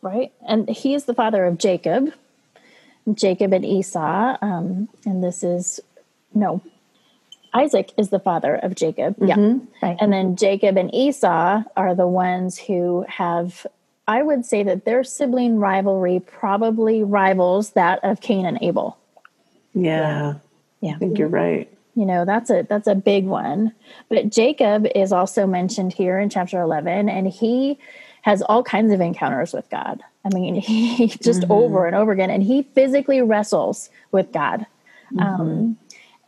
right, 0.03 0.33
and 0.47 0.69
he 0.69 0.95
is 0.95 1.05
the 1.05 1.15
father 1.15 1.45
of 1.45 1.59
Jacob, 1.59 2.13
Jacob 3.13 3.53
and 3.53 3.65
Esau, 3.65 4.37
um, 4.41 4.89
and 5.05 5.23
this 5.23 5.43
is 5.43 5.81
no. 6.35 6.63
Isaac 7.55 7.93
is 7.97 8.11
the 8.11 8.19
father 8.19 8.55
of 8.57 8.75
Jacob. 8.75 9.17
Mm-hmm. 9.17 9.27
Yeah. 9.27 9.59
Right. 9.83 9.97
And 10.01 10.13
then 10.13 10.37
Jacob 10.37 10.77
and 10.77 10.95
Esau 10.95 11.63
are 11.77 11.95
the 11.95 12.07
ones 12.07 12.59
who 12.59 13.05
have 13.09 13.67
I 14.07 14.23
would 14.23 14.47
say 14.47 14.63
that 14.63 14.87
their 14.87 15.05
sibling 15.05 15.59
rivalry 15.59 16.21
probably 16.21 17.03
rivals 17.03 17.73
that 17.73 18.01
of 18.03 18.23
Cain 18.23 18.47
and 18.47 18.59
Abel. 18.63 18.97
Yeah. 19.75 20.37
Yeah. 20.81 20.95
I 20.95 20.99
think 20.99 21.19
you're 21.19 21.29
right. 21.29 21.71
You 21.95 22.07
know, 22.07 22.25
that's 22.25 22.49
a 22.49 22.65
that's 22.69 22.87
a 22.87 22.95
big 22.95 23.27
one. 23.27 23.73
But 24.09 24.31
Jacob 24.31 24.87
is 24.95 25.13
also 25.13 25.47
mentioned 25.47 25.93
here 25.93 26.19
in 26.19 26.31
chapter 26.31 26.61
11 26.61 27.09
and 27.09 27.27
he 27.29 27.79
has 28.23 28.41
all 28.43 28.63
kinds 28.63 28.93
of 28.93 29.01
encounters 29.01 29.53
with 29.53 29.69
God. 29.69 30.03
I 30.25 30.35
mean, 30.35 30.55
he 30.61 31.09
just 31.09 31.43
mm-hmm. 31.43 31.53
over 31.53 31.87
and 31.87 31.95
over 31.95 32.13
again 32.13 32.31
and 32.31 32.43
he 32.43 32.63
physically 32.63 33.21
wrestles 33.21 33.91
with 34.11 34.33
God. 34.33 34.65
Mm-hmm. 35.13 35.21
Um, 35.21 35.79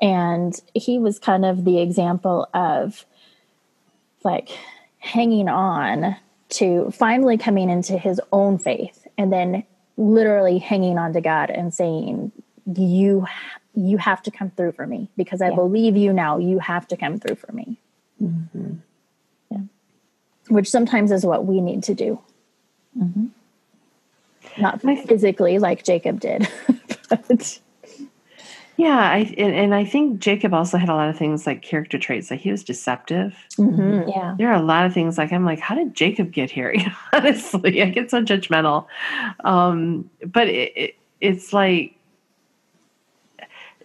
and 0.00 0.58
he 0.74 0.98
was 0.98 1.18
kind 1.18 1.44
of 1.44 1.64
the 1.64 1.80
example 1.80 2.48
of 2.54 3.04
like 4.24 4.48
hanging 4.98 5.48
on 5.48 6.16
to 6.50 6.90
finally 6.90 7.38
coming 7.38 7.70
into 7.70 7.96
his 7.98 8.20
own 8.32 8.58
faith 8.58 9.06
and 9.16 9.32
then 9.32 9.64
literally 9.96 10.58
hanging 10.58 10.98
on 10.98 11.12
to 11.12 11.20
God 11.20 11.50
and 11.50 11.72
saying, 11.72 12.32
You 12.74 13.26
you 13.74 13.98
have 13.98 14.22
to 14.22 14.30
come 14.30 14.50
through 14.50 14.72
for 14.72 14.86
me 14.86 15.08
because 15.16 15.40
I 15.40 15.50
yeah. 15.50 15.54
believe 15.54 15.96
you 15.96 16.12
now. 16.12 16.38
You 16.38 16.58
have 16.58 16.88
to 16.88 16.96
come 16.96 17.18
through 17.18 17.36
for 17.36 17.52
me. 17.52 17.78
Mm-hmm. 18.20 18.74
Yeah. 19.50 19.58
Which 20.48 20.68
sometimes 20.68 21.12
is 21.12 21.24
what 21.24 21.46
we 21.46 21.60
need 21.60 21.84
to 21.84 21.94
do. 21.94 22.20
Mm-hmm. 22.98 23.26
Not 24.58 24.80
physically 24.82 25.58
like 25.58 25.84
Jacob 25.84 26.18
did, 26.18 26.48
but 27.08 27.60
yeah, 28.80 29.10
I 29.10 29.34
and, 29.36 29.54
and, 29.54 29.74
I 29.74 29.84
think 29.84 30.20
Jacob 30.20 30.54
also 30.54 30.78
had 30.78 30.88
a 30.88 30.94
lot 30.94 31.08
of 31.08 31.16
things 31.16 31.46
like 31.46 31.62
character 31.62 31.98
traits. 31.98 32.30
Like 32.30 32.40
he 32.40 32.50
was 32.50 32.64
deceptive. 32.64 33.36
Mm-hmm. 33.58 34.08
Yeah, 34.08 34.34
there 34.38 34.48
are 34.48 34.60
a 34.60 34.62
lot 34.62 34.86
of 34.86 34.94
things 34.94 35.18
like 35.18 35.32
I'm 35.32 35.44
like, 35.44 35.60
how 35.60 35.74
did 35.74 35.94
Jacob 35.94 36.32
get 36.32 36.50
here? 36.50 36.74
Honestly, 37.12 37.82
I 37.82 37.90
get 37.90 38.10
so 38.10 38.22
judgmental. 38.22 38.86
Um, 39.44 40.08
but 40.26 40.48
it, 40.48 40.72
it, 40.76 40.96
it's 41.20 41.52
like 41.52 41.94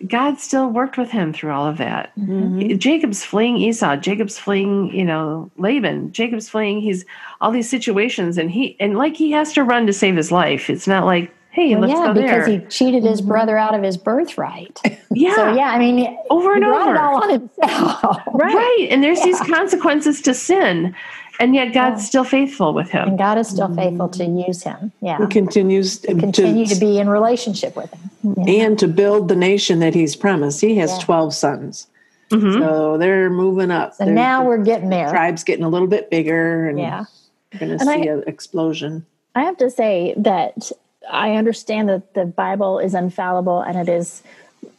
God 0.08 0.40
still 0.40 0.70
worked 0.70 0.98
with 0.98 1.10
him 1.10 1.32
through 1.32 1.52
all 1.52 1.68
of 1.68 1.78
that. 1.78 2.12
Mm-hmm. 2.18 2.78
Jacob's 2.78 3.24
fleeing 3.24 3.58
Esau. 3.58 3.96
Jacob's 3.96 4.38
fleeing, 4.38 4.94
you 4.94 5.06
know, 5.06 5.50
Laban. 5.58 6.12
Jacob's 6.12 6.50
fleeing. 6.50 6.82
He's 6.82 7.06
all 7.42 7.52
these 7.52 7.70
situations, 7.70 8.38
and 8.38 8.52
he 8.52 8.76
and 8.80 8.98
like 8.98 9.16
he 9.16 9.32
has 9.32 9.54
to 9.54 9.64
run 9.64 9.88
to 9.88 9.94
save 9.94 10.16
his 10.16 10.32
life. 10.32 10.70
It's 10.70 10.88
not 10.88 11.06
like 11.06 11.34
hey, 11.56 11.74
well, 11.74 11.88
let's 11.88 11.94
yeah, 11.98 12.08
go 12.08 12.14
because 12.14 12.48
he 12.48 12.60
cheated 12.68 13.04
his 13.04 13.22
mm-hmm. 13.22 13.30
brother 13.30 13.58
out 13.58 13.74
of 13.74 13.82
his 13.82 13.96
birthright. 13.96 14.80
yeah. 15.12 15.36
So 15.36 15.54
yeah, 15.54 15.70
I 15.70 15.80
mean, 15.80 16.18
over 16.30 16.54
and 16.54 16.66
over. 16.66 16.94
It 16.94 16.98
all 16.98 17.24
on 17.24 17.30
himself. 17.30 18.18
right. 18.34 18.54
right. 18.54 18.88
And 18.92 19.02
there's 19.02 19.20
yeah. 19.20 19.26
these 19.26 19.40
consequences 19.40 20.22
to 20.24 20.34
sin. 20.34 20.94
And 21.40 21.56
yet 21.56 21.74
God's 21.74 22.02
yeah. 22.02 22.08
still 22.08 22.24
faithful 22.24 22.74
with 22.74 22.90
him. 22.90 23.10
And 23.10 23.18
God 23.18 23.38
is 23.38 23.48
still 23.48 23.68
mm-hmm. 23.68 23.76
faithful 23.78 24.10
to 24.10 24.26
use 24.26 24.64
him. 24.64 24.92
Yeah. 25.02 25.18
He 25.18 25.28
continues 25.28 26.00
to 26.00 26.08
continue 26.08 26.66
to, 26.66 26.74
to 26.74 26.80
be 26.80 27.00
in 27.00 27.10
relationship 27.10 27.76
with 27.76 27.92
him. 27.94 28.36
Yeah. 28.38 28.66
And 28.66 28.80
to 28.80 28.88
build 28.88 29.28
the 29.30 29.36
nation 29.36 29.80
that 29.80 29.94
he's 29.94 30.16
promised. 30.16 30.62
He 30.62 30.76
has 30.78 30.98
12 31.00 31.34
sons. 31.34 31.88
Mm-hmm. 32.32 32.60
So 32.60 32.98
they're 32.98 33.30
moving 33.30 33.72
up. 33.72 33.96
So 33.96 34.06
they're, 34.06 34.14
now 34.14 34.46
we're 34.46 34.64
getting 34.64 34.90
there. 34.90 35.10
Tribe's 35.10 35.44
getting 35.44 35.64
a 35.64 35.70
little 35.70 35.88
bit 35.88 36.10
bigger 36.10 36.68
and 36.68 36.80
yeah. 36.80 37.06
we're 37.54 37.60
going 37.60 37.78
to 37.78 37.86
see 37.86 38.08
an 38.08 38.24
explosion. 38.28 39.06
I 39.36 39.44
have 39.44 39.58
to 39.58 39.70
say 39.70 40.14
that 40.18 40.72
I 41.10 41.36
understand 41.36 41.90
that 41.90 42.14
the 42.14 42.26
Bible 42.26 42.80
is 42.80 42.94
infallible 42.94 43.62
and 43.62 43.78
it 43.78 43.92
is, 43.92 44.24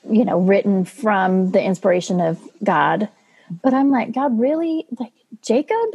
you 0.08 0.24
know, 0.24 0.40
written 0.40 0.84
from 0.84 1.52
the 1.52 1.62
inspiration 1.62 2.20
of 2.20 2.40
God. 2.62 3.08
But 3.62 3.74
I'm 3.74 3.90
like, 3.90 4.12
God, 4.12 4.38
really? 4.38 4.86
Like 4.98 5.12
Jacob? 5.42 5.90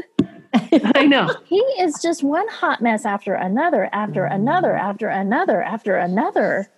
I 0.95 1.05
know. 1.05 1.35
he 1.45 1.59
is 1.79 2.01
just 2.01 2.23
one 2.23 2.47
hot 2.47 2.81
mess 2.81 3.05
after 3.05 3.33
another, 3.33 3.89
after 3.91 4.25
another, 4.25 4.69
mm. 4.69 4.79
after 4.79 5.07
another, 5.07 5.61
after 5.61 5.97
another. 5.97 6.69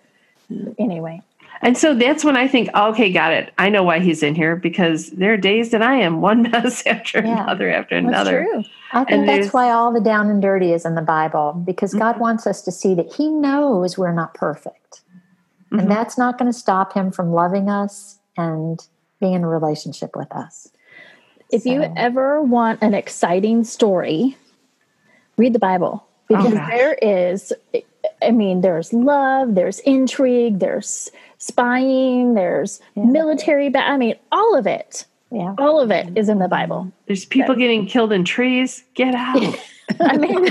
Anyway. 0.77 1.21
And 1.63 1.77
so 1.77 1.95
that's 1.95 2.25
when 2.25 2.35
I 2.35 2.47
think, 2.47 2.69
okay, 2.75 3.11
got 3.11 3.31
it. 3.31 3.53
I 3.57 3.69
know 3.69 3.83
why 3.83 3.99
he's 3.99 4.21
in 4.21 4.35
here 4.35 4.55
because 4.55 5.11
there 5.11 5.33
are 5.33 5.37
days 5.37 5.71
that 5.71 5.81
I 5.81 5.95
am 5.95 6.21
one 6.21 6.41
mess 6.51 6.85
after 6.85 7.19
yeah, 7.19 7.43
another 7.43 7.71
after 7.71 7.95
another. 7.95 8.43
True. 8.43 8.63
I 8.91 9.05
think 9.05 9.11
and 9.11 9.29
that's 9.29 9.53
why 9.53 9.71
all 9.71 9.91
the 9.91 10.01
down 10.01 10.29
and 10.29 10.41
dirty 10.41 10.71
is 10.73 10.85
in 10.85 10.95
the 10.95 11.01
Bible 11.01 11.53
because 11.65 11.91
mm-hmm. 11.91 11.99
God 11.99 12.19
wants 12.19 12.45
us 12.45 12.61
to 12.63 12.71
see 12.71 12.93
that 12.95 13.11
He 13.13 13.29
knows 13.29 13.97
we're 13.97 14.13
not 14.13 14.33
perfect. 14.33 15.01
Mm-hmm. 15.67 15.79
And 15.79 15.91
that's 15.91 16.17
not 16.17 16.37
going 16.37 16.51
to 16.51 16.57
stop 16.57 16.93
Him 16.93 17.11
from 17.11 17.31
loving 17.31 17.69
us 17.69 18.19
and 18.37 18.85
being 19.19 19.33
in 19.33 19.43
a 19.43 19.47
relationship 19.47 20.15
with 20.15 20.31
us. 20.31 20.69
If 21.51 21.63
so. 21.63 21.71
you 21.71 21.93
ever 21.95 22.41
want 22.41 22.81
an 22.81 22.93
exciting 22.93 23.63
story, 23.63 24.37
read 25.37 25.53
the 25.53 25.59
Bible 25.59 26.05
because 26.27 26.53
gosh. 26.53 26.69
there 26.69 26.93
is, 27.01 27.53
I 28.21 28.31
mean, 28.31 28.61
there's 28.61 28.91
love, 28.91 29.55
there's 29.55 29.79
intrigue, 29.79 30.59
there's 30.59 31.11
spying, 31.47 32.33
there's 32.33 32.79
military. 32.95 33.69
Ba- 33.69 33.79
I 33.87 33.97
mean, 33.97 34.15
all 34.31 34.55
of 34.57 34.65
it, 34.67 35.05
Yeah. 35.31 35.55
all 35.57 35.79
of 35.79 35.91
it 35.91 36.17
is 36.17 36.29
in 36.29 36.39
the 36.39 36.47
Bible. 36.47 36.91
There's 37.07 37.25
people 37.25 37.55
getting 37.55 37.85
killed 37.85 38.11
in 38.13 38.23
trees. 38.23 38.83
Get 38.93 39.13
out. 39.13 39.41
I 39.99 40.17
mean, 40.17 40.43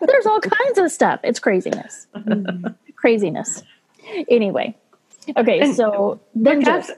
there's 0.00 0.26
all 0.26 0.40
kinds 0.40 0.78
of 0.78 0.90
stuff. 0.92 1.20
It's 1.24 1.40
craziness, 1.40 2.06
craziness. 2.96 3.62
Anyway, 4.28 4.76
okay, 5.36 5.60
And- 5.60 5.74
so 5.74 6.20
then 6.34 6.60
God's 6.60 6.90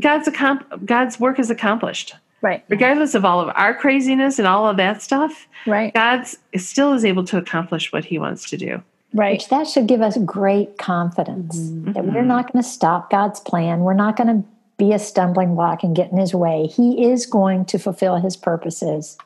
God's 0.00 0.28
accom- 0.28 0.84
God's 0.84 1.20
work 1.20 1.38
is 1.38 1.50
accomplished. 1.50 2.14
right, 2.42 2.64
Regardless 2.68 3.14
of 3.14 3.24
all 3.24 3.40
of 3.40 3.48
our 3.54 3.72
craziness 3.74 4.38
and 4.40 4.48
all 4.48 4.66
of 4.68 4.76
that 4.76 5.00
stuff, 5.02 5.46
right, 5.66 5.94
God's 5.94 6.36
still 6.56 6.92
is 6.92 7.04
able 7.04 7.22
to 7.24 7.38
accomplish 7.38 7.92
what 7.92 8.04
he 8.04 8.18
wants 8.18 8.50
to 8.50 8.56
do. 8.56 8.82
Right. 9.14 9.32
Which 9.32 9.48
that 9.48 9.66
should 9.66 9.86
give 9.86 10.02
us 10.02 10.18
great 10.18 10.76
confidence 10.76 11.56
mm-hmm. 11.56 11.92
that 11.92 12.04
we're 12.04 12.20
mm-hmm. 12.20 12.28
not 12.28 12.52
going 12.52 12.62
to 12.62 12.68
stop 12.68 13.10
God's 13.10 13.40
plan. 13.40 13.80
We're 13.80 13.94
not 13.94 14.16
going 14.16 14.42
to 14.42 14.48
be 14.76 14.92
a 14.92 14.98
stumbling 14.98 15.54
block 15.54 15.82
and 15.82 15.96
get 15.96 16.10
in 16.12 16.18
his 16.18 16.34
way. 16.34 16.66
He 16.66 17.06
is 17.06 17.24
going 17.24 17.64
to 17.66 17.78
fulfill 17.78 18.16
his 18.16 18.36
purposes 18.36 19.16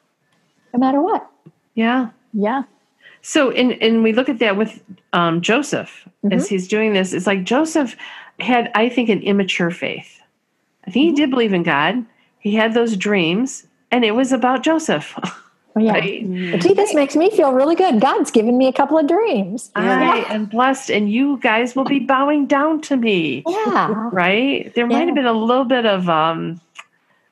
no 0.72 0.78
matter 0.78 1.00
what. 1.00 1.28
Yeah. 1.74 2.10
Yeah, 2.32 2.64
So, 3.22 3.50
and 3.50 3.72
and 3.82 4.02
we 4.02 4.12
look 4.12 4.28
at 4.28 4.38
that 4.40 4.56
with 4.56 4.82
um, 5.12 5.40
Joseph 5.40 6.06
as 6.24 6.30
mm-hmm. 6.30 6.44
he's 6.44 6.68
doing 6.68 6.92
this. 6.92 7.12
It's 7.12 7.26
like 7.26 7.44
Joseph 7.44 7.96
had, 8.38 8.70
I 8.74 8.88
think, 8.88 9.08
an 9.08 9.22
immature 9.22 9.70
faith. 9.70 10.20
I 10.86 10.90
think 10.90 11.04
he 11.06 11.12
did 11.14 11.30
believe 11.30 11.54
in 11.54 11.62
God. 11.62 12.04
He 12.38 12.54
had 12.54 12.74
those 12.74 12.96
dreams, 12.96 13.66
and 13.90 14.04
it 14.04 14.12
was 14.12 14.30
about 14.32 14.62
Joseph. 14.62 15.18
Oh, 15.78 15.84
yeah. 15.84 15.92
right? 15.92 16.50
But 16.52 16.60
gee, 16.60 16.74
this 16.74 16.94
makes 16.94 17.14
me 17.16 17.30
feel 17.30 17.52
really 17.52 17.74
good. 17.74 18.00
God's 18.00 18.30
given 18.30 18.58
me 18.58 18.66
a 18.66 18.72
couple 18.72 18.98
of 18.98 19.06
dreams. 19.06 19.70
I 19.76 20.24
am 20.28 20.46
blessed, 20.46 20.90
and 20.90 21.10
you 21.10 21.38
guys 21.38 21.76
will 21.76 21.84
be 21.84 22.00
bowing 22.00 22.46
down 22.46 22.80
to 22.82 22.96
me. 22.96 23.42
Yeah. 23.46 24.08
Right? 24.12 24.74
There 24.74 24.86
might 24.86 24.98
Yeah. 25.00 25.04
have 25.06 25.14
been 25.14 25.26
a 25.26 25.32
little 25.32 25.64
bit 25.64 25.86
of, 25.86 26.08
um, 26.08 26.60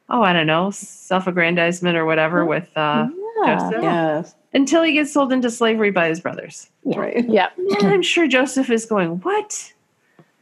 oh, 0.09 0.23
I 0.23 0.33
don't 0.33 0.47
know, 0.47 0.71
self-aggrandizement 0.71 1.97
or 1.97 2.05
whatever 2.05 2.45
with 2.45 2.69
uh, 2.77 3.09
Yeah. 3.45 3.59
Joseph 3.59 3.83
Yes. 3.83 4.35
until 4.55 4.83
he 4.83 4.93
gets 4.93 5.13
sold 5.13 5.33
into 5.33 5.51
slavery 5.51 5.91
by 5.91 6.09
his 6.09 6.21
brothers. 6.21 6.71
Yeah. 6.85 6.99
Right. 7.01 7.29
yeah, 7.29 7.49
And 7.57 7.89
I'm 7.89 8.03
sure 8.03 8.27
Joseph 8.29 8.71
is 8.71 8.87
going, 8.87 9.19
what? 9.21 9.73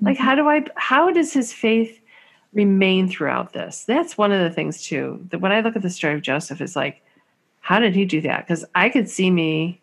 Like, 0.01 0.19
how 0.19 0.35
do 0.35 0.49
I, 0.49 0.65
how 0.77 1.11
does 1.11 1.33
his 1.33 1.53
faith 1.53 1.99
remain 2.53 3.09
throughout 3.09 3.53
this? 3.53 3.85
That's 3.87 4.19
one 4.19 4.31
of 4.33 4.41
the 4.41 4.51
things, 4.51 4.83
too, 4.83 5.25
that 5.31 5.41
when 5.41 5.53
I 5.53 5.61
look 5.61 5.77
at 5.77 5.83
the 5.83 5.89
story 5.91 6.15
of 6.15 6.23
Joseph, 6.23 6.61
is 6.61 6.77
like, 6.77 7.01
how 7.65 7.79
did 7.81 7.95
he 7.95 8.05
do 8.05 8.21
that? 8.21 8.47
Because 8.47 8.63
I 8.75 8.91
could 8.91 9.09
see 9.09 9.31
me 9.31 9.81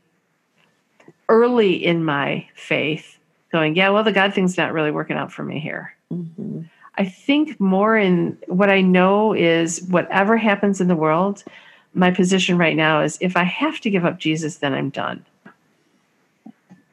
early 1.30 1.84
in 1.84 2.06
my 2.06 2.48
faith 2.54 3.18
going, 3.52 3.76
yeah, 3.76 3.90
well, 3.90 4.04
the 4.04 4.12
God 4.12 4.36
thing's 4.36 4.56
not 4.56 4.72
really 4.72 4.92
working 4.92 5.18
out 5.18 5.32
for 5.32 5.42
me 5.42 5.60
here. 5.60 5.96
Mhm. 6.14 6.70
I 7.00 7.06
think 7.06 7.60
more 7.60 7.98
in 7.98 8.38
what 8.46 8.70
I 8.70 8.82
know 8.82 9.34
is 9.34 9.82
whatever 9.90 10.38
happens 10.38 10.80
in 10.80 10.90
the 10.90 10.96
world, 10.96 11.44
my 11.96 12.12
position 12.12 12.56
right 12.60 12.76
now 12.76 13.02
is 13.02 13.18
if 13.20 13.36
I 13.36 13.46
have 13.46 13.80
to 13.80 13.90
give 13.90 14.06
up 14.06 14.20
Jesus, 14.20 14.58
then 14.58 14.76
I'm 14.76 14.92
done. 14.92 15.26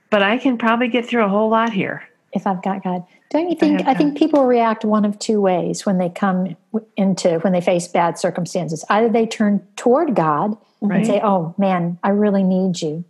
But 0.08 0.22
I 0.22 0.38
can 0.38 0.56
probably 0.56 0.88
get 0.88 1.04
through 1.04 1.24
a 1.24 1.28
whole 1.28 1.50
lot 1.50 1.70
here. 1.70 2.02
if 2.32 2.46
I've 2.46 2.62
got 2.62 2.82
God. 2.82 3.04
Don't 3.30 3.48
you 3.50 3.56
think? 3.56 3.80
have 3.80 3.88
I 3.88 3.94
think 3.94 4.16
people 4.16 4.44
react 4.46 4.84
one 4.84 5.04
of 5.04 5.18
two 5.18 5.40
ways 5.40 5.84
when 5.84 5.98
they 5.98 6.08
come 6.08 6.56
into 6.96 7.38
when 7.40 7.52
they 7.52 7.60
face 7.60 7.88
bad 7.88 8.18
circumstances. 8.18 8.84
Either 8.88 9.08
they 9.08 9.26
turn 9.26 9.66
toward 9.76 10.14
God 10.14 10.56
Right. 10.80 10.98
and 10.98 11.06
say, 11.06 11.20
"Oh 11.22 11.54
man, 11.58 11.98
I 12.02 12.10
really 12.10 12.42
need 12.42 12.80
you," 12.80 13.04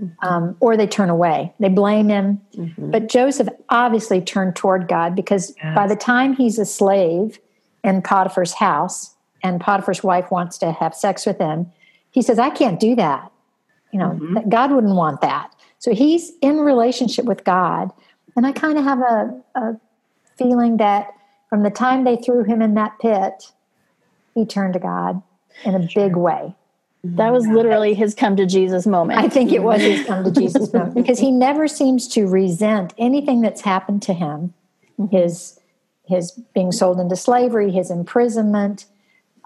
mm-hmm. 0.00 0.26
um, 0.26 0.56
or 0.60 0.76
they 0.76 0.86
turn 0.86 1.10
away. 1.10 1.52
They 1.58 1.68
blame 1.68 2.08
him. 2.08 2.40
Mm-hmm. 2.54 2.90
But 2.90 3.08
Joseph 3.08 3.48
obviously 3.68 4.20
turned 4.20 4.56
toward 4.56 4.88
God 4.88 5.14
because 5.14 5.54
by 5.74 5.86
the 5.86 5.96
time 5.96 6.34
he's 6.34 6.58
a 6.58 6.66
slave 6.66 7.38
in 7.82 8.02
Potiphar's 8.02 8.52
house 8.52 9.14
and 9.42 9.60
Potiphar's 9.60 10.02
wife 10.02 10.30
wants 10.30 10.58
to 10.58 10.72
have 10.72 10.94
sex 10.94 11.24
with 11.24 11.38
him, 11.38 11.72
he 12.10 12.20
says, 12.22 12.38
"I 12.38 12.50
can't 12.50 12.78
do 12.78 12.94
that." 12.96 13.32
You 13.92 14.00
know, 14.00 14.10
mm-hmm. 14.10 14.34
that 14.34 14.48
God 14.48 14.72
wouldn't 14.72 14.94
want 14.94 15.22
that. 15.22 15.52
So 15.78 15.94
he's 15.94 16.32
in 16.42 16.58
relationship 16.58 17.24
with 17.24 17.44
God. 17.44 17.92
And 18.34 18.46
I 18.46 18.52
kind 18.52 18.78
of 18.78 18.84
have 18.84 19.00
a, 19.00 19.42
a 19.54 19.80
feeling 20.36 20.76
that 20.78 21.12
from 21.48 21.62
the 21.62 21.70
time 21.70 22.04
they 22.04 22.16
threw 22.16 22.44
him 22.44 22.60
in 22.60 22.74
that 22.74 22.98
pit, 22.98 23.52
he 24.34 24.44
turned 24.44 24.74
to 24.74 24.78
God 24.78 25.22
in 25.64 25.74
a 25.74 25.88
big 25.94 26.16
way. 26.16 26.54
That 27.14 27.32
was 27.32 27.46
literally 27.46 27.94
his 27.94 28.14
come 28.14 28.36
to 28.36 28.46
Jesus 28.46 28.86
moment. 28.86 29.20
I 29.20 29.28
think 29.28 29.52
it 29.52 29.62
was 29.62 29.80
his 29.80 30.04
come 30.06 30.24
to 30.24 30.30
Jesus 30.40 30.72
moment 30.72 30.94
because 30.94 31.18
he 31.18 31.30
never 31.30 31.68
seems 31.68 32.08
to 32.08 32.26
resent 32.26 32.94
anything 32.98 33.40
that's 33.40 33.60
happened 33.60 34.02
to 34.02 34.14
him. 34.14 34.54
His 35.10 35.58
his 36.04 36.32
being 36.54 36.72
sold 36.72 37.00
into 37.00 37.16
slavery, 37.16 37.70
his 37.70 37.90
imprisonment. 37.90 38.86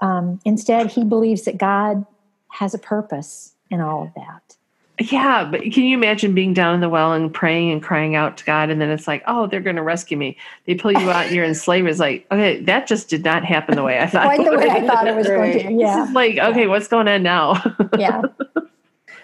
Um, 0.00 0.40
instead, 0.44 0.92
he 0.92 1.04
believes 1.04 1.42
that 1.42 1.58
God 1.58 2.06
has 2.48 2.74
a 2.74 2.78
purpose 2.78 3.54
in 3.70 3.80
all 3.80 4.04
of 4.04 4.14
that. 4.14 4.56
Yeah, 5.00 5.44
but 5.50 5.62
can 5.62 5.84
you 5.84 5.96
imagine 5.96 6.34
being 6.34 6.52
down 6.52 6.74
in 6.74 6.80
the 6.80 6.88
well 6.90 7.14
and 7.14 7.32
praying 7.32 7.70
and 7.70 7.82
crying 7.82 8.16
out 8.16 8.36
to 8.36 8.44
God, 8.44 8.68
and 8.68 8.80
then 8.80 8.90
it's 8.90 9.08
like, 9.08 9.22
oh, 9.26 9.46
they're 9.46 9.60
going 9.60 9.76
to 9.76 9.82
rescue 9.82 10.16
me. 10.16 10.36
They 10.66 10.74
pull 10.74 10.92
you 10.92 11.10
out, 11.10 11.26
and 11.26 11.34
you're 11.34 11.44
enslaved. 11.44 11.88
It's 11.88 11.98
like, 11.98 12.26
okay, 12.30 12.60
that 12.64 12.86
just 12.86 13.08
did 13.08 13.24
not 13.24 13.42
happen 13.42 13.76
the 13.76 13.82
way 13.82 13.98
I 13.98 14.06
thought. 14.06 14.24
Quite 14.26 14.44
the 14.44 14.56
way 14.56 14.68
I 14.68 14.86
thought 14.86 15.06
it 15.06 15.16
was 15.16 15.26
going 15.26 15.52
to. 15.58 15.64
Right. 15.64 15.78
Yeah, 15.78 16.04
It's 16.04 16.12
like, 16.12 16.36
okay, 16.38 16.66
what's 16.66 16.86
going 16.86 17.08
on 17.08 17.22
now? 17.22 17.62
yeah. 17.98 18.22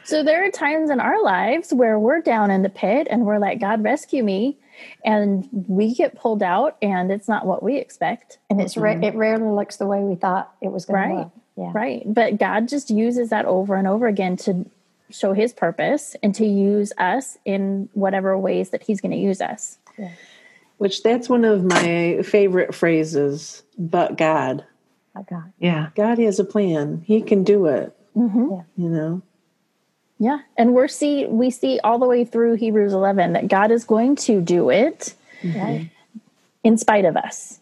So 0.04 0.22
there 0.22 0.44
are 0.46 0.50
times 0.50 0.88
in 0.88 1.00
our 1.00 1.22
lives 1.22 1.74
where 1.74 1.98
we're 1.98 2.20
down 2.20 2.50
in 2.50 2.62
the 2.62 2.68
pit 2.68 3.08
and 3.10 3.26
we're 3.26 3.38
like, 3.38 3.60
God, 3.60 3.82
rescue 3.82 4.22
me. 4.22 4.56
And 5.04 5.48
we 5.66 5.94
get 5.94 6.14
pulled 6.14 6.44
out 6.44 6.76
and 6.80 7.10
it's 7.10 7.26
not 7.26 7.44
what 7.44 7.62
we 7.62 7.76
expect. 7.78 8.38
And 8.48 8.60
it's 8.60 8.76
ra- 8.76 8.92
mm-hmm. 8.92 9.02
it 9.02 9.14
rarely 9.16 9.50
looks 9.50 9.76
the 9.78 9.86
way 9.86 10.00
we 10.00 10.14
thought 10.14 10.54
it 10.62 10.70
was 10.70 10.84
going 10.84 11.00
Right. 11.00 11.08
to 11.08 11.18
look. 11.18 11.32
Yeah. 11.56 11.72
Right. 11.74 12.02
But 12.06 12.38
God 12.38 12.68
just 12.68 12.88
uses 12.90 13.30
that 13.30 13.46
over 13.46 13.74
and 13.74 13.88
over 13.88 14.06
again 14.06 14.36
to 14.38 14.64
show 15.10 15.32
his 15.32 15.52
purpose 15.52 16.16
and 16.22 16.34
to 16.34 16.46
use 16.46 16.92
us 16.98 17.38
in 17.44 17.88
whatever 17.92 18.36
ways 18.38 18.70
that 18.70 18.82
he's 18.82 19.00
going 19.00 19.12
to 19.12 19.18
use 19.18 19.40
us. 19.40 19.78
Which 20.78 21.02
that's 21.02 21.28
one 21.28 21.44
of 21.44 21.64
my 21.64 22.20
favorite 22.22 22.74
phrases. 22.74 23.62
But 23.78 24.18
God, 24.18 24.64
My 25.14 25.22
God. 25.22 25.52
yeah. 25.58 25.88
God 25.94 26.18
has 26.18 26.38
a 26.38 26.44
plan. 26.44 27.02
He 27.06 27.22
can 27.22 27.44
do 27.44 27.66
it. 27.66 27.96
Mm-hmm. 28.16 28.60
You 28.82 28.88
know. 28.88 29.22
Yeah. 30.18 30.38
And 30.56 30.74
we're 30.74 30.88
see 30.88 31.26
we 31.26 31.50
see 31.50 31.78
all 31.84 31.98
the 31.98 32.06
way 32.06 32.24
through 32.24 32.54
Hebrews 32.54 32.92
11 32.94 33.34
that 33.34 33.48
God 33.48 33.70
is 33.70 33.84
going 33.84 34.16
to 34.16 34.40
do 34.40 34.70
it 34.70 35.14
Right. 35.44 35.90
in 36.64 36.78
spite 36.78 37.04
of 37.04 37.16
us. 37.16 37.60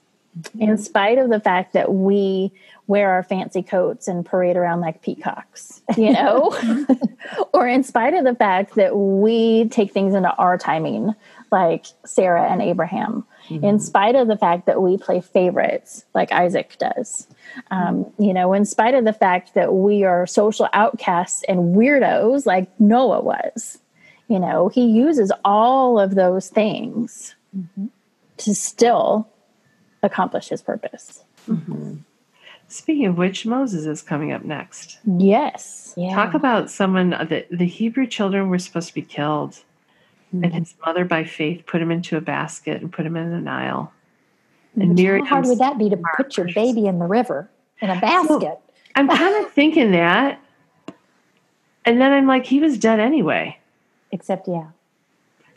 In 0.58 0.78
spite 0.78 1.18
of 1.18 1.30
the 1.30 1.40
fact 1.40 1.74
that 1.74 1.94
we 1.94 2.52
wear 2.86 3.10
our 3.10 3.22
fancy 3.22 3.62
coats 3.62 4.08
and 4.08 4.26
parade 4.26 4.56
around 4.56 4.80
like 4.80 5.00
peacocks, 5.00 5.80
you 5.96 6.12
know? 6.12 6.56
or 7.52 7.66
in 7.66 7.82
spite 7.82 8.14
of 8.14 8.24
the 8.24 8.34
fact 8.34 8.74
that 8.74 8.96
we 8.96 9.68
take 9.68 9.92
things 9.92 10.14
into 10.14 10.34
our 10.34 10.58
timing, 10.58 11.14
like 11.50 11.86
Sarah 12.04 12.50
and 12.50 12.60
Abraham. 12.60 13.24
In 13.50 13.78
spite 13.78 14.14
of 14.14 14.26
the 14.26 14.38
fact 14.38 14.64
that 14.66 14.80
we 14.80 14.96
play 14.96 15.20
favorites, 15.20 16.06
like 16.14 16.32
Isaac 16.32 16.76
does. 16.78 17.28
Um, 17.70 18.10
you 18.18 18.32
know, 18.32 18.54
in 18.54 18.64
spite 18.64 18.94
of 18.94 19.04
the 19.04 19.12
fact 19.12 19.52
that 19.52 19.74
we 19.74 20.02
are 20.02 20.26
social 20.26 20.66
outcasts 20.72 21.44
and 21.46 21.76
weirdos, 21.76 22.46
like 22.46 22.68
Noah 22.80 23.20
was. 23.20 23.78
You 24.28 24.38
know, 24.38 24.68
he 24.68 24.86
uses 24.86 25.30
all 25.44 26.00
of 26.00 26.14
those 26.14 26.48
things 26.48 27.34
to 28.38 28.54
still 28.54 29.28
accomplish 30.04 30.48
his 30.48 30.62
purpose. 30.62 31.24
Mm-hmm. 31.48 31.96
Speaking 32.68 33.06
of 33.06 33.18
which, 33.18 33.46
Moses 33.46 33.86
is 33.86 34.02
coming 34.02 34.32
up 34.32 34.44
next. 34.44 34.98
Yes. 35.04 35.94
Yeah. 35.96 36.14
Talk 36.14 36.34
about 36.34 36.70
someone 36.70 37.12
uh, 37.12 37.24
the 37.24 37.46
the 37.50 37.66
Hebrew 37.66 38.06
children 38.06 38.48
were 38.48 38.58
supposed 38.58 38.88
to 38.88 38.94
be 38.94 39.02
killed, 39.02 39.62
and 40.32 40.44
mm-hmm. 40.44 40.58
his 40.58 40.74
mother, 40.84 41.04
by 41.04 41.24
faith, 41.24 41.66
put 41.66 41.82
him 41.82 41.90
into 41.90 42.16
a 42.16 42.20
basket 42.20 42.80
and 42.80 42.92
put 42.92 43.04
him 43.04 43.16
in 43.16 43.30
the 43.30 43.38
Nile. 43.38 43.92
Mm-hmm. 44.76 44.98
And 44.98 45.26
How 45.26 45.36
hard 45.36 45.46
would 45.46 45.58
that 45.58 45.78
be 45.78 45.90
to 45.90 45.98
put 46.16 46.36
your 46.36 46.46
baby 46.52 46.86
in 46.86 46.98
the 46.98 47.06
river 47.06 47.50
in 47.80 47.90
a 47.90 48.00
basket? 48.00 48.58
I'm 48.96 49.08
kind 49.08 49.44
of 49.44 49.52
thinking 49.52 49.92
that, 49.92 50.40
and 51.84 52.00
then 52.00 52.12
I'm 52.12 52.26
like, 52.26 52.46
he 52.46 52.60
was 52.60 52.78
dead 52.78 52.98
anyway. 52.98 53.58
Except, 54.10 54.48
yeah, 54.48 54.68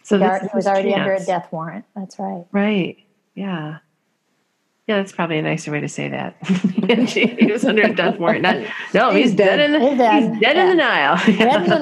So 0.03 0.17
he 0.17 0.23
ar- 0.23 0.39
he 0.39 0.49
was 0.53 0.67
already 0.67 0.93
under 0.93 1.13
a 1.13 1.23
death 1.23 1.47
warrant. 1.51 1.85
That's 1.95 2.17
right. 2.19 2.45
Right. 2.51 2.97
Yeah. 3.35 3.77
Yeah, 4.87 4.97
that's 4.97 5.11
probably 5.11 5.37
a 5.37 5.41
nicer 5.41 5.69
way 5.71 5.81
to 5.81 5.89
say 5.89 6.07
that. 6.07 6.35
he 7.09 7.51
was 7.51 7.65
under 7.65 7.83
a 7.83 7.93
death 7.93 8.17
warrant. 8.19 8.43
Not, 8.43 8.55
no, 8.93 9.11
he's, 9.11 9.25
He's 9.31 9.35
dead. 9.35 9.57
dead. 9.57 9.69
in 9.69 9.73
the 9.73 9.79
He's 9.79 9.89
he's 9.89 9.99
dead. 9.99 10.39
dead, 10.39 10.57
in 10.57 10.69
the 10.69 10.75
Nile. 10.75 11.17
Dead 11.25 11.63
in 11.63 11.69
the 11.69 11.79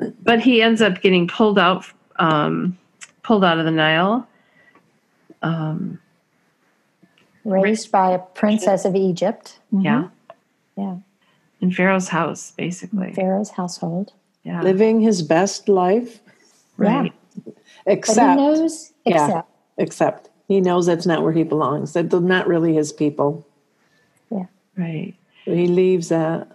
Nile. 0.00 0.12
but 0.22 0.40
he 0.40 0.60
ends 0.62 0.82
up 0.82 1.00
getting 1.00 1.28
pulled 1.28 1.60
out, 1.60 1.86
um, 2.16 2.76
pulled 3.22 3.44
out 3.44 3.58
of 3.58 3.64
the 3.64 3.70
Nile. 3.70 4.26
Um, 5.42 6.00
Raised 7.44 7.92
by 7.92 8.10
a 8.10 8.18
princess 8.18 8.84
of 8.84 8.96
Egypt. 8.96 9.60
Yeah. 9.70 10.08
Yeah. 10.76 10.96
in 11.60 11.70
Pharaoh's 11.70 12.08
house, 12.08 12.50
basically. 12.56 13.12
Pharaoh's 13.14 13.50
household. 13.50 14.12
Yeah. 14.42 14.60
Living 14.62 15.00
his 15.00 15.22
best 15.22 15.68
life, 15.68 16.20
right. 16.76 17.12
But 17.44 17.54
except 17.86 18.38
he 18.40 18.44
knows, 18.44 18.92
Yeah. 19.04 19.24
except, 19.26 19.50
except 19.78 20.28
he 20.48 20.60
knows 20.60 20.86
that's 20.86 21.06
not 21.06 21.22
where 21.22 21.32
he 21.32 21.42
belongs. 21.42 21.92
That 21.92 22.10
they're 22.10 22.20
not 22.20 22.46
really 22.46 22.74
his 22.74 22.92
people. 22.92 23.46
Yeah. 24.30 24.46
Right. 24.76 25.14
He 25.44 25.66
leaves 25.66 26.08
that. 26.08 26.48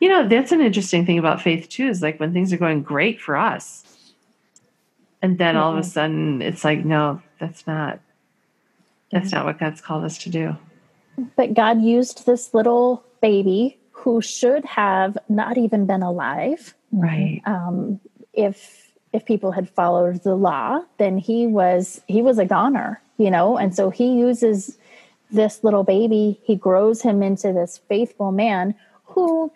You 0.00 0.08
know, 0.08 0.26
that's 0.26 0.52
an 0.52 0.60
interesting 0.60 1.04
thing 1.04 1.18
about 1.18 1.42
faith 1.42 1.68
too, 1.68 1.88
is 1.88 2.02
like 2.02 2.18
when 2.18 2.32
things 2.32 2.52
are 2.52 2.58
going 2.58 2.82
great 2.82 3.20
for 3.20 3.36
us. 3.36 3.84
And 5.22 5.38
then 5.38 5.56
all 5.56 5.72
of 5.72 5.78
a 5.78 5.82
sudden 5.82 6.40
it's 6.40 6.64
like, 6.64 6.84
no, 6.84 7.20
that's 7.38 7.66
not 7.66 8.00
that's 9.10 9.32
not 9.32 9.44
what 9.44 9.58
God's 9.58 9.80
called 9.80 10.04
us 10.04 10.18
to 10.18 10.30
do. 10.30 10.56
But 11.36 11.54
God 11.54 11.80
used 11.80 12.26
this 12.26 12.52
little 12.52 13.04
baby 13.20 13.78
who 13.92 14.20
should 14.20 14.64
have 14.64 15.16
not 15.28 15.56
even 15.56 15.86
been 15.86 16.02
alive. 16.02 16.74
Right. 16.92 17.40
Um, 17.46 18.00
if 18.32 18.85
if 19.16 19.24
people 19.24 19.52
had 19.52 19.68
followed 19.70 20.22
the 20.22 20.34
law, 20.34 20.82
then 20.98 21.18
he 21.18 21.46
was 21.46 22.00
he 22.06 22.22
was 22.22 22.38
a 22.38 22.44
goner, 22.44 23.00
you 23.16 23.30
know. 23.30 23.56
And 23.56 23.74
so 23.74 23.90
he 23.90 24.12
uses 24.12 24.78
this 25.30 25.64
little 25.64 25.84
baby. 25.84 26.38
He 26.44 26.54
grows 26.54 27.02
him 27.02 27.22
into 27.22 27.52
this 27.52 27.80
faithful 27.88 28.30
man 28.30 28.74
who 29.04 29.50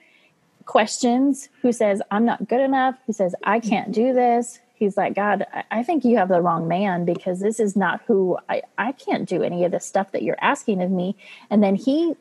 questions, 0.64 1.48
who 1.60 1.72
says, 1.72 2.00
"I'm 2.10 2.24
not 2.24 2.48
good 2.48 2.60
enough." 2.60 2.96
Who 3.06 3.12
says, 3.12 3.34
"I 3.44 3.60
can't 3.60 3.92
do 3.92 4.14
this." 4.14 4.60
He's 4.74 4.96
like, 4.96 5.14
God, 5.14 5.46
I- 5.70 5.82
think 5.82 6.06
you 6.06 6.16
have 6.16 6.30
the 6.30 6.40
wrong 6.40 6.66
man 6.66 7.04
because 7.04 7.40
this 7.40 7.60
is 7.60 7.76
not 7.76 8.00
who 8.06 8.38
I, 8.48 8.62
I 8.78 8.92
can't 8.92 9.28
do 9.28 9.42
any 9.42 9.62
of 9.66 9.72
the 9.72 9.80
stuff 9.80 10.12
that 10.12 10.22
you're 10.22 10.38
asking 10.40 10.80
of 10.82 10.90
me. 10.90 11.16
And 11.50 11.62
then 11.62 11.74
he 11.74 12.16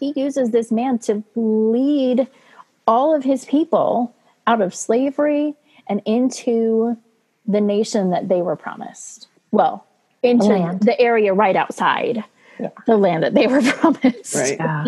he 0.00 0.12
uses 0.16 0.50
this 0.50 0.72
man 0.72 0.98
to 1.06 1.22
lead 1.36 2.26
all 2.86 3.14
of 3.14 3.22
his 3.22 3.44
people 3.44 4.12
out 4.46 4.60
of 4.60 4.74
slavery 4.74 5.54
and 5.88 6.02
into 6.04 6.96
the 7.46 7.60
nation 7.60 8.10
that 8.10 8.28
they 8.28 8.42
were 8.42 8.56
promised. 8.56 9.28
Well, 9.52 9.86
into 10.22 10.46
land. 10.46 10.80
the 10.82 10.98
area 11.00 11.32
right 11.32 11.56
outside 11.56 12.24
Yeah. 12.58 12.70
the 12.86 12.96
land 12.96 13.22
that 13.22 13.34
they 13.34 13.46
were 13.46 13.62
promised. 13.78 14.34
Right. 14.34 14.56
Yeah. 14.58 14.84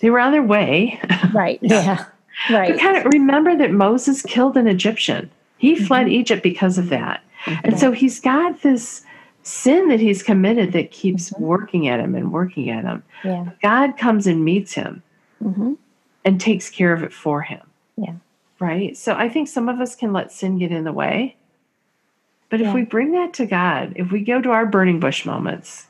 they 0.00 0.10
were 0.10 0.20
on 0.20 0.32
their 0.32 0.42
way. 0.42 1.00
Right. 1.32 1.58
yeah. 1.62 2.04
But 2.48 2.54
Right. 2.58 2.80
kind 2.80 2.96
of 2.96 3.04
remember 3.06 3.56
that 3.56 3.72
Moses 3.72 4.22
killed 4.22 4.56
an 4.56 4.66
Egyptian. 4.66 5.30
He 5.58 5.74
mm-hmm. 5.74 5.84
fled 5.84 6.08
Egypt 6.08 6.42
because 6.42 6.78
of 6.78 6.88
that. 6.90 7.22
Mm-hmm. 7.44 7.60
And 7.64 7.78
so 7.78 7.92
he's 7.92 8.20
got 8.20 8.62
this 8.62 9.02
sin 9.42 9.88
that 9.88 10.00
he's 10.00 10.22
committed 10.22 10.72
that 10.72 10.90
keeps 10.92 11.30
mm-hmm. 11.30 11.42
working 11.42 11.88
at 11.88 12.00
him 12.00 12.14
and 12.14 12.32
working 12.32 12.70
at 12.70 12.84
him. 12.84 13.02
Yeah. 13.24 13.50
God 13.62 13.96
comes 13.96 14.26
and 14.26 14.44
meets 14.44 14.72
him 14.74 15.02
Mhm. 15.42 15.76
and 16.24 16.40
takes 16.40 16.70
care 16.70 16.92
of 16.92 17.02
it 17.02 17.12
for 17.12 17.42
him. 17.42 17.60
Yeah. 17.96 18.14
Right? 18.62 18.96
So 18.96 19.14
I 19.14 19.28
think 19.28 19.48
some 19.48 19.68
of 19.68 19.80
us 19.80 19.96
can 19.96 20.12
let 20.12 20.30
sin 20.30 20.56
get 20.56 20.70
in 20.70 20.84
the 20.84 20.92
way. 20.92 21.36
But 22.48 22.60
if 22.60 22.72
we 22.74 22.82
bring 22.82 23.12
that 23.12 23.32
to 23.34 23.46
God, 23.46 23.94
if 23.96 24.12
we 24.12 24.20
go 24.20 24.40
to 24.40 24.50
our 24.50 24.66
burning 24.66 25.00
bush 25.00 25.24
moments, 25.24 25.86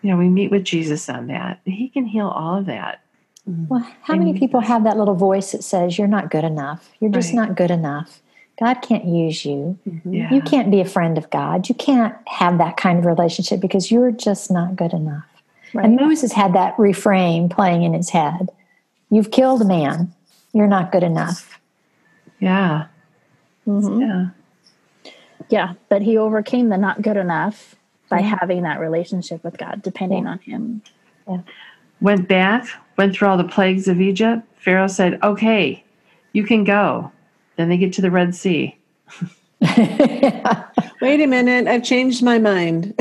you 0.00 0.10
know, 0.10 0.16
we 0.16 0.28
meet 0.28 0.50
with 0.50 0.64
Jesus 0.64 1.08
on 1.08 1.26
that, 1.26 1.60
he 1.64 1.88
can 1.88 2.06
heal 2.06 2.28
all 2.28 2.56
of 2.56 2.66
that. 2.66 3.02
Mm-hmm. 3.48 3.66
Well, 3.66 3.86
how 4.02 4.14
many 4.14 4.38
people 4.38 4.60
have 4.60 4.84
that 4.84 4.96
little 4.96 5.16
voice 5.16 5.52
that 5.52 5.64
says, 5.64 5.98
You're 5.98 6.06
not 6.06 6.30
good 6.30 6.44
enough? 6.44 6.92
You're 7.00 7.10
just 7.10 7.30
Right. 7.34 7.48
not 7.48 7.56
good 7.56 7.70
enough. 7.70 8.22
God 8.58 8.76
can't 8.80 9.04
use 9.04 9.44
you. 9.44 9.78
Mm-hmm. 9.86 10.14
Yeah. 10.14 10.32
You 10.32 10.40
can't 10.40 10.70
be 10.70 10.80
a 10.80 10.84
friend 10.86 11.18
of 11.18 11.28
God. 11.30 11.68
You 11.68 11.74
can't 11.74 12.14
have 12.26 12.58
that 12.58 12.76
kind 12.76 12.98
of 12.98 13.04
relationship 13.04 13.60
because 13.60 13.90
you're 13.90 14.12
just 14.12 14.50
not 14.50 14.76
good 14.76 14.92
enough. 14.92 15.26
And 15.74 15.96
Moses 15.96 16.32
had 16.32 16.54
that 16.54 16.78
refrain 16.78 17.50
playing 17.50 17.82
in 17.82 17.92
his 17.92 18.08
head 18.08 18.48
You've 19.10 19.30
killed 19.30 19.62
a 19.62 19.64
man. 19.64 20.12
You're 20.52 20.66
not 20.66 20.90
good 20.90 21.02
enough. 21.02 21.60
Yeah. 22.40 22.86
Mhm. 23.66 24.00
Yeah. 24.00 25.12
Yeah. 25.48 25.72
But 25.88 26.02
he 26.02 26.16
overcame 26.18 26.68
the 26.68 26.76
not 26.76 27.02
good 27.02 27.16
enough 27.16 27.74
by 28.08 28.20
having 28.20 28.62
that 28.62 28.78
relationship 28.80 29.42
with 29.42 29.58
God, 29.58 29.82
depending 29.82 30.26
on 30.26 30.38
him. 30.40 30.82
went 32.00 32.28
back, 32.28 32.66
went 32.96 33.14
through 33.14 33.28
all 33.28 33.36
the 33.36 33.44
plagues 33.44 33.88
of 33.88 34.00
Egypt. 34.00 34.42
Pharaoh 34.58 34.86
said, 34.86 35.18
Okay, 35.22 35.82
you 36.32 36.44
can 36.44 36.62
go. 36.64 37.10
Then 37.56 37.68
they 37.68 37.76
get 37.78 37.92
to 37.94 38.02
the 38.02 38.10
Red 38.10 38.34
Sea. 38.34 38.76
Wait 39.60 41.20
a 41.20 41.26
minute, 41.26 41.66
I've 41.66 41.82
changed 41.84 42.22
my 42.22 42.38
mind. 42.38 42.94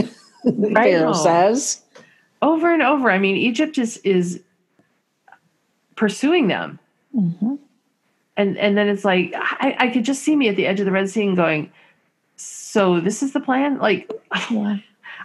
Pharaoh 0.74 1.14
says. 1.14 1.82
Over 2.42 2.72
and 2.74 2.82
over. 2.82 3.10
I 3.12 3.18
mean, 3.18 3.36
Egypt 3.36 3.78
is 3.78 3.98
is 3.98 4.42
pursuing 5.96 6.48
them. 6.48 6.80
Mhm. 7.16 7.60
And 8.38 8.58
and 8.58 8.78
then 8.78 8.88
it's 8.90 9.06
like 9.06 9.32
I, 9.36 9.76
I 9.80 9.88
could 9.90 10.04
just 10.06 10.24
see 10.24 10.36
me 10.36 10.50
at 10.50 10.56
the 10.56 10.66
edge 10.68 10.80
of 10.80 10.86
the 10.86 10.92
Red 10.92 11.10
Sea 11.10 11.28
and 11.28 11.36
going, 11.38 11.72
So 12.36 13.00
this 13.00 13.24
is 13.24 13.34
the 13.34 13.40
plan? 13.40 13.78
Like 13.80 14.12
Yeah. 14.52 14.78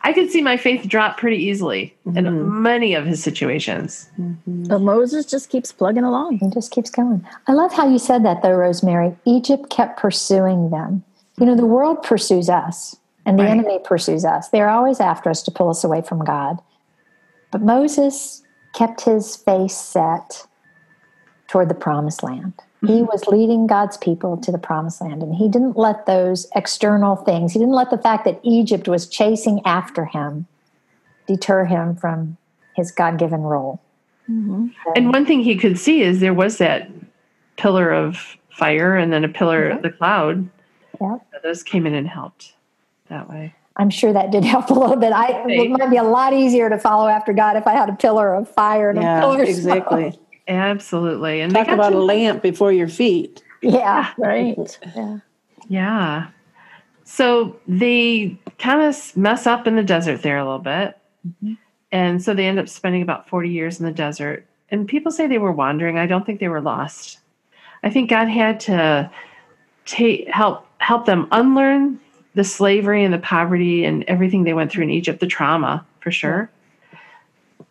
I 0.02 0.12
could 0.14 0.30
see 0.30 0.40
my 0.40 0.56
faith 0.56 0.86
drop 0.88 1.18
pretty 1.18 1.36
easily 1.36 1.94
in 2.06 2.24
Mhm. 2.24 2.48
many 2.62 2.94
of 2.94 3.04
his 3.04 3.22
situations. 3.22 4.08
But 4.46 4.78
Moses 4.80 5.26
just 5.26 5.50
keeps 5.50 5.72
plugging 5.72 6.04
along. 6.04 6.38
He 6.38 6.48
just 6.48 6.70
keeps 6.70 6.88
going. 6.90 7.26
I 7.48 7.52
love 7.52 7.72
how 7.72 7.86
you 7.88 7.98
said 7.98 8.24
that, 8.24 8.40
though, 8.42 8.54
Rosemary. 8.54 9.14
Egypt 9.26 9.68
kept 9.68 9.98
pursuing 10.00 10.70
them. 10.70 11.02
You 11.38 11.44
know, 11.46 11.54
the 11.56 11.66
world 11.66 12.02
pursues 12.02 12.48
us, 12.48 12.96
and 13.26 13.38
the 13.38 13.42
Right. 13.42 13.50
enemy 13.50 13.78
pursues 13.84 14.24
us. 14.24 14.48
They're 14.48 14.70
always 14.70 15.00
after 15.00 15.28
us 15.28 15.42
to 15.42 15.50
pull 15.50 15.68
us 15.68 15.84
away 15.84 16.00
from 16.00 16.24
God. 16.24 16.60
But 17.50 17.60
Moses 17.60 18.42
kept 18.72 19.02
his 19.02 19.36
face 19.36 19.76
set 19.76 20.46
toward 21.48 21.68
the 21.68 21.74
promised 21.74 22.22
land. 22.22 22.54
He 22.80 22.86
mm-hmm. 22.86 23.04
was 23.04 23.26
leading 23.26 23.66
God's 23.66 23.98
people 23.98 24.38
to 24.38 24.50
the 24.50 24.58
promised 24.58 25.02
land, 25.02 25.22
and 25.22 25.34
he 25.34 25.48
didn't 25.48 25.76
let 25.76 26.06
those 26.06 26.46
external 26.54 27.16
things, 27.16 27.52
he 27.52 27.58
didn't 27.58 27.74
let 27.74 27.90
the 27.90 27.98
fact 27.98 28.24
that 28.24 28.40
Egypt 28.42 28.88
was 28.88 29.06
chasing 29.06 29.60
after 29.66 30.06
him 30.06 30.46
deter 31.26 31.64
him 31.64 31.94
from 31.94 32.36
his 32.74 32.90
God 32.90 33.18
given 33.18 33.42
role. 33.42 33.80
Mm-hmm. 34.28 34.68
And 34.96 35.12
one 35.12 35.26
thing 35.26 35.40
he 35.40 35.56
could 35.56 35.78
see 35.78 36.02
is 36.02 36.20
there 36.20 36.34
was 36.34 36.58
that 36.58 36.90
pillar 37.56 37.92
of 37.92 38.36
fire 38.50 38.96
and 38.96 39.12
then 39.12 39.24
a 39.24 39.28
pillar 39.28 39.68
of 39.68 39.82
the 39.82 39.90
cloud. 39.90 40.48
Yeah. 41.00 41.18
Those 41.42 41.62
came 41.62 41.86
in 41.86 41.94
and 41.94 42.08
helped 42.08 42.54
that 43.08 43.28
way. 43.28 43.54
I'm 43.76 43.90
sure 43.90 44.12
that 44.12 44.30
did 44.30 44.44
help 44.44 44.70
a 44.70 44.74
little 44.74 44.96
bit. 44.96 45.12
I 45.12 45.42
Right. 45.42 45.60
it 45.60 45.70
might 45.70 45.90
be 45.90 45.96
a 45.96 46.02
lot 46.02 46.32
easier 46.32 46.68
to 46.68 46.78
follow 46.78 47.08
after 47.08 47.32
God 47.32 47.56
if 47.56 47.66
I 47.66 47.72
had 47.72 47.88
a 47.88 47.94
pillar 47.94 48.34
of 48.34 48.48
fire 48.48 48.90
and 48.90 48.98
a 48.98 49.20
pillar 49.20 49.42
of 49.42 49.48
exactly. 49.48 50.10
smoke. 50.12 50.20
Absolutely. 50.50 51.40
And 51.40 51.54
Talk 51.54 51.68
about 51.68 51.90
to- 51.90 51.96
a 51.96 52.00
lamp 52.00 52.42
before 52.42 52.72
your 52.72 52.88
feet. 52.88 53.42
Yeah, 53.62 54.12
Right. 54.18 54.78
Yeah. 54.96 55.18
Yeah. 55.68 56.28
So 57.04 57.56
they 57.68 58.38
kind 58.58 58.82
of 58.82 59.16
mess 59.16 59.46
up 59.46 59.66
in 59.66 59.76
the 59.76 59.82
desert 59.82 60.22
there 60.22 60.38
a 60.38 60.44
little 60.44 60.58
bit. 60.58 60.98
Mm-hmm. 61.26 61.54
And 61.92 62.22
so 62.22 62.34
they 62.34 62.46
end 62.46 62.58
up 62.58 62.68
spending 62.68 63.02
about 63.02 63.28
40 63.28 63.48
years 63.48 63.78
in 63.80 63.86
the 63.86 63.92
desert. 63.92 64.46
And 64.70 64.86
people 64.86 65.10
say 65.12 65.26
they 65.26 65.38
were 65.38 65.52
wandering. 65.52 65.98
I 65.98 66.06
don't 66.06 66.24
think 66.24 66.40
they 66.40 66.48
were 66.48 66.60
lost. 66.60 67.18
I 67.82 67.90
think 67.90 68.10
God 68.10 68.28
had 68.28 68.60
to 68.60 69.10
take 69.86 70.28
help 70.28 70.66
help 70.78 71.06
them 71.06 71.26
unlearn 71.32 71.98
the 72.34 72.44
slavery 72.44 73.04
and 73.04 73.12
the 73.12 73.18
poverty 73.18 73.84
and 73.84 74.04
everything 74.04 74.44
they 74.44 74.54
went 74.54 74.70
through 74.70 74.84
in 74.84 74.90
Egypt, 74.90 75.20
the 75.20 75.26
trauma 75.26 75.84
for 76.00 76.10
sure, 76.12 76.48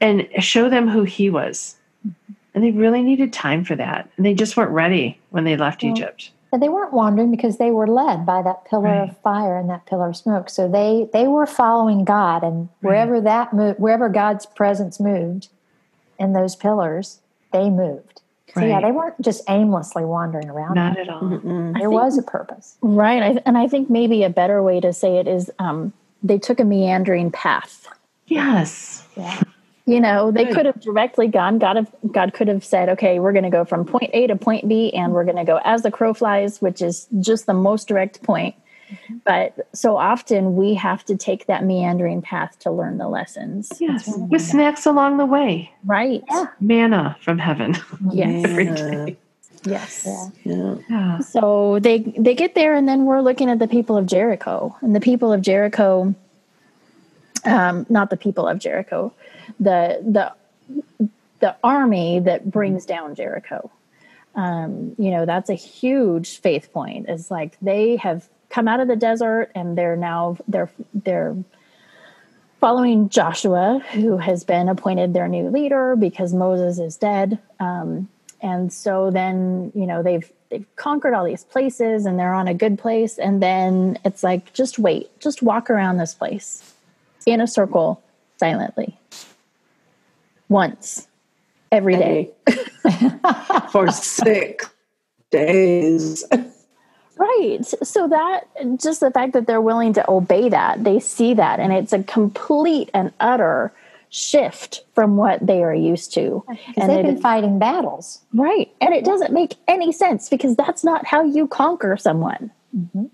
and 0.02 0.28
show 0.40 0.70
them 0.70 0.88
who 0.88 1.04
he 1.04 1.30
was. 1.30 1.76
Mm-hmm. 2.08 2.34
And 2.60 2.68
they 2.68 2.78
really 2.78 3.02
needed 3.02 3.32
time 3.32 3.64
for 3.64 3.78
that. 3.78 4.10
And 4.18 4.26
they 4.26 4.34
just 4.34 4.58
weren't 4.58 4.72
ready 4.72 5.18
when 5.30 5.46
they 5.46 5.56
left 5.56 5.82
Yeah. 5.82 5.92
Egypt. 5.92 6.32
but 6.52 6.60
they 6.60 6.68
weren't 6.68 6.92
wandering 6.92 7.30
because 7.32 7.58
they 7.58 7.70
were 7.72 7.86
led 7.88 8.26
by 8.26 8.42
that 8.42 8.66
pillar 8.66 8.86
Right. 8.90 9.10
of 9.10 9.18
fire 9.20 9.56
and 9.58 9.70
that 9.70 9.86
pillar 9.86 10.10
of 10.10 10.18
smoke. 10.18 10.50
So 10.50 10.68
they 10.68 11.08
they 11.14 11.28
were 11.28 11.46
following 11.46 12.04
God, 12.04 12.44
and 12.44 12.68
wherever 12.82 13.22
that 13.22 13.54
moved, 13.54 13.80
wherever 13.80 14.10
God's 14.10 14.46
presence 14.48 15.00
moved 15.00 15.48
in 16.18 16.34
those 16.34 16.56
pillars, 16.58 17.20
they 17.54 17.70
moved. 17.70 18.22
So 18.56 18.62
yeah, 18.66 18.82
they 18.82 18.92
weren't 18.92 19.22
just 19.22 19.44
aimlessly 19.48 20.04
wandering 20.04 20.50
around. 20.50 20.74
Not 20.74 20.98
at 20.98 21.08
all. 21.08 21.22
Mm-mm. 21.22 21.78
there 21.78 21.92
was 21.92 22.18
a 22.18 22.24
purpose. 22.24 22.76
Right. 22.82 23.22
I, 23.22 23.42
and 23.46 23.56
I 23.58 23.68
think 23.68 23.90
maybe 23.90 24.24
a 24.24 24.30
better 24.30 24.62
way 24.64 24.80
to 24.82 24.92
say 24.92 25.18
it 25.18 25.28
is 25.28 25.50
um, 25.60 25.94
they 26.24 26.40
took 26.40 26.60
a 26.60 26.66
meandering 26.66 27.30
path. 27.32 27.88
Yes. 28.26 29.08
Yeah, 29.16 29.40
You 29.86 30.00
know, 30.00 30.30
they 30.32 30.46
Right. 30.46 30.54
could 30.54 30.66
have 30.68 30.80
directly 30.82 31.28
gone. 31.28 31.58
God, 31.58 31.76
have, 31.78 31.92
God 32.12 32.34
could 32.34 32.48
have 32.48 32.64
said, 32.64 32.90
okay, 32.90 33.20
we're 33.20 33.32
going 33.32 33.44
to 33.46 33.50
go 33.50 33.66
from 33.66 33.86
point 33.86 34.12
A 34.14 34.28
to 34.28 34.36
point 34.36 34.68
B, 34.68 34.94
and 34.94 35.14
we're 35.14 35.24
going 35.24 35.38
to 35.38 35.44
go 35.46 35.60
as 35.64 35.82
the 35.82 35.90
crow 35.92 36.14
flies, 36.14 36.62
which 36.62 36.82
is 36.82 37.08
just 37.20 37.48
the 37.48 37.54
most 37.56 37.88
direct 37.88 38.22
point. 38.22 38.56
But 39.24 39.68
so 39.74 39.98
often 39.98 40.56
we 40.56 40.74
have 40.76 41.06
to 41.06 41.16
take 41.16 41.46
that 41.48 41.64
meandering 41.64 42.22
path 42.24 42.58
to 42.60 42.72
learn 42.72 42.98
the 42.98 43.08
lessons. 43.08 43.72
Yes. 43.80 44.12
With 44.16 44.42
snacks 44.42 44.86
along 44.88 45.18
the 45.18 45.26
way. 45.28 45.72
Right. 45.86 46.24
Yeah. 46.30 46.46
Manna 46.60 47.16
from 47.22 47.38
heaven. 47.40 47.76
Yes. 48.12 48.46
Every 48.50 49.18
Yes. 49.66 50.08
yeah. 50.08 50.30
Yeah. 50.56 50.76
Yeah. 50.90 51.20
So 51.20 51.80
they 51.80 52.00
they 52.18 52.34
get 52.34 52.56
there, 52.56 52.74
and 52.74 52.88
then 52.88 53.06
we're 53.06 53.22
looking 53.22 53.50
at 53.50 53.60
the 53.60 53.68
people 53.68 53.98
of 53.98 54.06
Jericho, 54.06 54.76
and 54.82 54.96
the 54.96 55.02
people 55.02 55.34
of 55.34 55.42
Jericho, 55.42 56.16
um, 57.46 57.86
not 57.90 58.10
the 58.10 58.18
people 58.18 58.48
of 58.48 58.58
Jericho, 58.60 59.12
the 59.60 60.02
the 60.06 60.34
the 61.40 61.56
army 61.64 62.20
that 62.20 62.50
brings 62.50 62.86
down 62.86 63.16
Jericho. 63.16 63.72
Um, 64.36 64.96
you 64.98 65.12
know, 65.12 65.26
that's 65.26 65.50
a 65.50 65.56
huge 65.56 66.40
faith 66.40 66.72
point. 66.72 67.08
It's 67.10 67.32
like 67.32 67.58
they 67.62 67.96
have 67.98 68.28
come 68.50 68.68
out 68.68 68.80
of 68.80 68.88
the 68.88 68.96
desert 68.96 69.52
and 69.56 69.78
they're 69.78 69.96
now 69.96 70.38
they're 70.48 70.70
they're 70.94 71.36
following 72.60 73.10
Joshua, 73.10 73.82
who 73.94 74.18
has 74.18 74.44
been 74.44 74.68
appointed 74.70 75.14
their 75.14 75.28
new 75.28 75.50
leader 75.50 75.96
because 75.96 76.34
Moses 76.34 76.78
is 76.78 76.98
dead. 76.98 77.40
Um, 77.60 78.10
and 78.42 78.72
so 78.72 79.12
then, 79.12 79.72
you 79.74 79.86
know, 79.86 80.04
they've 80.04 80.30
they've 80.50 80.66
conquered 80.76 81.14
all 81.14 81.26
these 81.26 81.44
places 81.44 82.06
and 82.06 82.18
they're 82.18 82.34
on 82.34 82.48
a 82.48 82.54
good 82.54 82.78
place. 82.80 83.18
And 83.18 83.42
then 83.42 84.00
it's 84.04 84.24
like, 84.24 84.54
just 84.54 84.80
wait, 84.80 85.10
just 85.20 85.42
walk 85.42 85.70
around 85.70 85.98
this 85.98 86.14
place 86.14 86.74
in 87.26 87.42
a 87.42 87.48
circle 87.48 88.02
silently 88.38 88.98
once 90.50 91.08
every 91.72 91.96
day. 91.96 92.32
for 93.72 93.90
six 93.92 94.70
days. 95.32 96.24
Right. 97.18 97.60
So 97.84 98.08
that 98.08 98.42
just 98.80 99.02
the 99.02 99.12
fact 99.12 99.34
that 99.34 99.46
they're 99.46 99.62
willing 99.62 99.94
to 99.94 100.10
obey 100.10 100.50
that, 100.50 100.84
they 100.84 101.00
see 101.00 101.34
that, 101.36 101.60
and 101.60 101.74
it's 101.74 101.94
a 101.94 102.02
complete 102.04 102.90
and 102.94 103.12
utter 103.20 103.74
shift 104.12 104.84
from 104.96 105.18
what 105.18 105.46
they 105.46 105.62
are 105.62 105.74
used 105.74 106.14
to. 106.14 106.44
Because 106.48 106.74
And 106.78 106.90
they've 106.90 107.00
it- 107.00 107.04
been 107.06 107.22
fighting 107.22 107.60
battles. 107.60 108.22
right. 108.34 108.72
And 108.82 108.94
it 108.94 109.06
doesn't 109.06 109.32
make 109.34 109.56
any 109.68 109.92
sense 109.92 110.30
because 110.30 110.56
that's 110.56 110.84
not 110.84 111.06
how 111.06 111.24
you 111.24 111.48
conquer 111.48 111.96
someone. 111.98 112.50
Mm-hmm. 112.76 113.06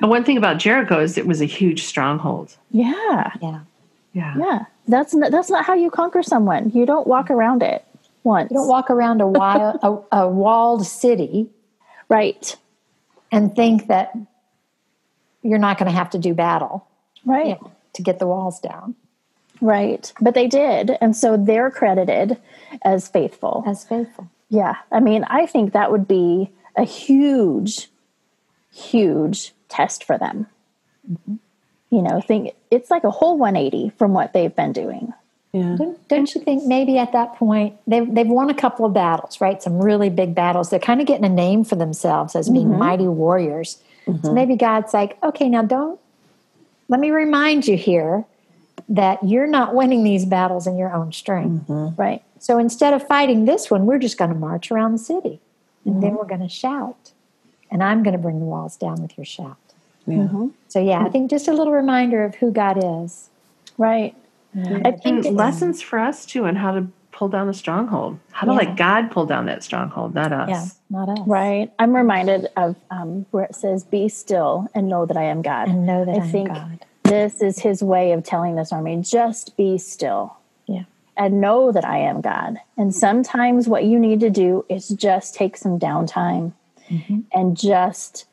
And 0.00 0.10
one 0.10 0.24
thing 0.24 0.36
about 0.36 0.58
Jericho 0.58 1.00
is 1.00 1.18
it 1.18 1.26
was 1.26 1.40
a 1.40 1.44
huge 1.46 1.84
stronghold. 1.84 2.56
Yeah. 2.70 3.30
Yeah. 3.42 3.60
Yeah. 4.12 4.34
Yeah. 4.38 4.64
That's 4.86 5.14
not, 5.14 5.30
that's 5.30 5.50
not 5.50 5.64
how 5.64 5.74
you 5.74 5.90
conquer 5.90 6.22
someone. 6.22 6.70
You 6.70 6.86
don't 6.86 7.06
walk 7.06 7.30
around 7.30 7.62
it 7.62 7.84
once. 8.22 8.50
You 8.50 8.58
don't 8.58 8.68
walk 8.68 8.90
around 8.90 9.20
a, 9.20 9.26
wild, 9.26 9.78
a, 9.82 10.18
a 10.20 10.28
walled 10.28 10.86
city 10.86 11.48
right. 12.08 12.56
and 13.32 13.54
think 13.54 13.88
that 13.88 14.16
you're 15.42 15.58
not 15.58 15.78
going 15.78 15.90
to 15.90 15.96
have 15.96 16.10
to 16.10 16.18
do 16.18 16.34
battle 16.34 16.86
Right. 17.26 17.46
you 17.46 17.52
know, 17.52 17.72
to 17.94 18.02
get 18.02 18.18
the 18.18 18.26
walls 18.26 18.60
down 18.60 18.94
Right. 19.60 20.12
But 20.20 20.34
they 20.34 20.46
did. 20.46 20.92
And 21.00 21.16
so 21.16 21.36
they're 21.36 21.70
credited 21.70 22.36
as 22.82 23.08
faithful. 23.08 23.64
as 23.66 23.84
faithful. 23.84 24.28
Yeah. 24.50 24.74
I 24.92 25.00
mean, 25.00 25.24
I 25.24 25.46
think 25.46 25.72
that 25.72 25.90
would 25.90 26.06
be 26.06 26.50
a 26.76 26.84
huge, 26.84 27.88
huge 28.72 29.52
test 29.68 30.04
for 30.04 30.18
them. 30.18 30.46
Mm-hmm. 31.10 31.36
You 31.94 32.02
know, 32.02 32.20
think 32.20 32.56
it's 32.72 32.90
like 32.90 33.04
a 33.04 33.10
whole 33.10 33.38
180 33.38 33.90
from 33.90 34.14
what 34.14 34.32
they've 34.32 34.54
been 34.54 34.72
doing. 34.72 35.12
Yeah. 35.52 35.76
Don't, 35.78 36.08
don't 36.08 36.34
you 36.34 36.40
think 36.40 36.64
maybe 36.64 36.98
at 36.98 37.12
that 37.12 37.36
point 37.36 37.76
they've, 37.86 38.12
they've 38.12 38.26
won 38.26 38.50
a 38.50 38.54
couple 38.54 38.84
of 38.84 38.92
battles, 38.92 39.40
right? 39.40 39.62
Some 39.62 39.78
really 39.78 40.10
big 40.10 40.34
battles. 40.34 40.70
They're 40.70 40.80
kind 40.80 41.00
of 41.00 41.06
getting 41.06 41.24
a 41.24 41.28
name 41.28 41.62
for 41.62 41.76
themselves 41.76 42.34
as 42.34 42.50
being 42.50 42.66
mm-hmm. 42.66 42.80
mighty 42.80 43.06
warriors. 43.06 43.80
So 44.06 44.12
mm-hmm. 44.12 44.34
maybe 44.34 44.56
God's 44.56 44.92
like, 44.92 45.16
okay, 45.22 45.48
now 45.48 45.62
don't, 45.62 46.00
let 46.88 46.98
me 46.98 47.12
remind 47.12 47.68
you 47.68 47.76
here 47.76 48.24
that 48.88 49.22
you're 49.22 49.46
not 49.46 49.76
winning 49.76 50.02
these 50.02 50.24
battles 50.24 50.66
in 50.66 50.76
your 50.76 50.92
own 50.92 51.12
strength. 51.12 51.68
Mm-hmm. 51.68 51.94
Right. 51.94 52.24
So 52.40 52.58
instead 52.58 52.92
of 52.92 53.06
fighting 53.06 53.44
this 53.44 53.70
one, 53.70 53.86
we're 53.86 54.00
just 54.00 54.18
going 54.18 54.32
to 54.32 54.36
march 54.36 54.72
around 54.72 54.90
the 54.90 54.98
city 54.98 55.38
and 55.84 56.02
then 56.02 56.16
we're 56.16 56.26
going 56.26 56.40
to 56.40 56.48
shout. 56.48 57.12
And 57.70 57.80
I'm 57.80 58.02
going 58.02 58.16
to 58.16 58.18
bring 58.18 58.40
the 58.40 58.46
walls 58.46 58.76
down 58.76 59.00
with 59.00 59.16
your 59.16 59.24
shout. 59.24 59.56
Yeah. 60.06 60.28
So, 60.68 60.80
yeah, 60.80 61.04
I 61.04 61.08
think 61.08 61.30
just 61.30 61.48
a 61.48 61.52
little 61.52 61.72
reminder 61.72 62.24
of 62.24 62.34
who 62.34 62.50
God 62.50 63.04
is. 63.04 63.30
Right. 63.78 64.14
I 64.56 64.60
And 64.60 65.02
think 65.02 65.26
lessons 65.26 65.82
for 65.82 65.98
us 65.98 66.24
too 66.26 66.46
on 66.46 66.56
how 66.56 66.72
to 66.72 66.86
pull 67.12 67.28
down 67.28 67.48
a 67.48 67.54
stronghold. 67.54 68.18
How 68.32 68.46
to 68.46 68.52
Yeah. 68.52 68.58
let 68.58 68.76
God 68.76 69.10
pull 69.10 69.24
down 69.26 69.46
that 69.46 69.62
stronghold, 69.62 70.14
not 70.14 70.32
us. 70.32 70.48
Yeah, 70.48 70.66
not 70.98 71.08
us. 71.08 71.26
Right. 71.26 71.70
I'm 71.78 71.94
reminded 71.94 72.48
of 72.56 72.76
um, 72.90 73.24
where 73.30 73.44
it 73.44 73.54
says, 73.54 73.84
Be 73.84 74.08
still 74.08 74.68
and 74.74 74.88
know 74.88 75.06
that 75.06 75.16
I 75.16 75.24
am 75.24 75.42
God. 75.42 75.68
And 75.68 75.86
know 75.86 76.04
that 76.04 76.14
I 76.16 76.18
I 76.18 76.24
am 76.24 76.30
think 76.30 76.48
God. 76.48 76.84
this 77.04 77.40
is 77.40 77.58
his 77.60 77.82
way 77.82 78.12
of 78.12 78.24
telling 78.24 78.56
this 78.56 78.72
army 78.72 79.00
just 79.02 79.56
be 79.56 79.78
still 79.78 80.36
Yeah. 80.66 80.84
and 81.16 81.40
know 81.40 81.70
that 81.72 81.84
I 81.84 81.98
am 81.98 82.20
God. 82.20 82.58
And 82.76 82.92
sometimes 82.94 83.68
what 83.68 83.84
you 83.84 83.98
need 83.98 84.20
to 84.20 84.30
do 84.30 84.64
is 84.68 84.88
just 84.88 85.34
take 85.34 85.56
some 85.56 85.78
downtime 85.78 86.52
and 87.32 87.56
just 87.56 88.26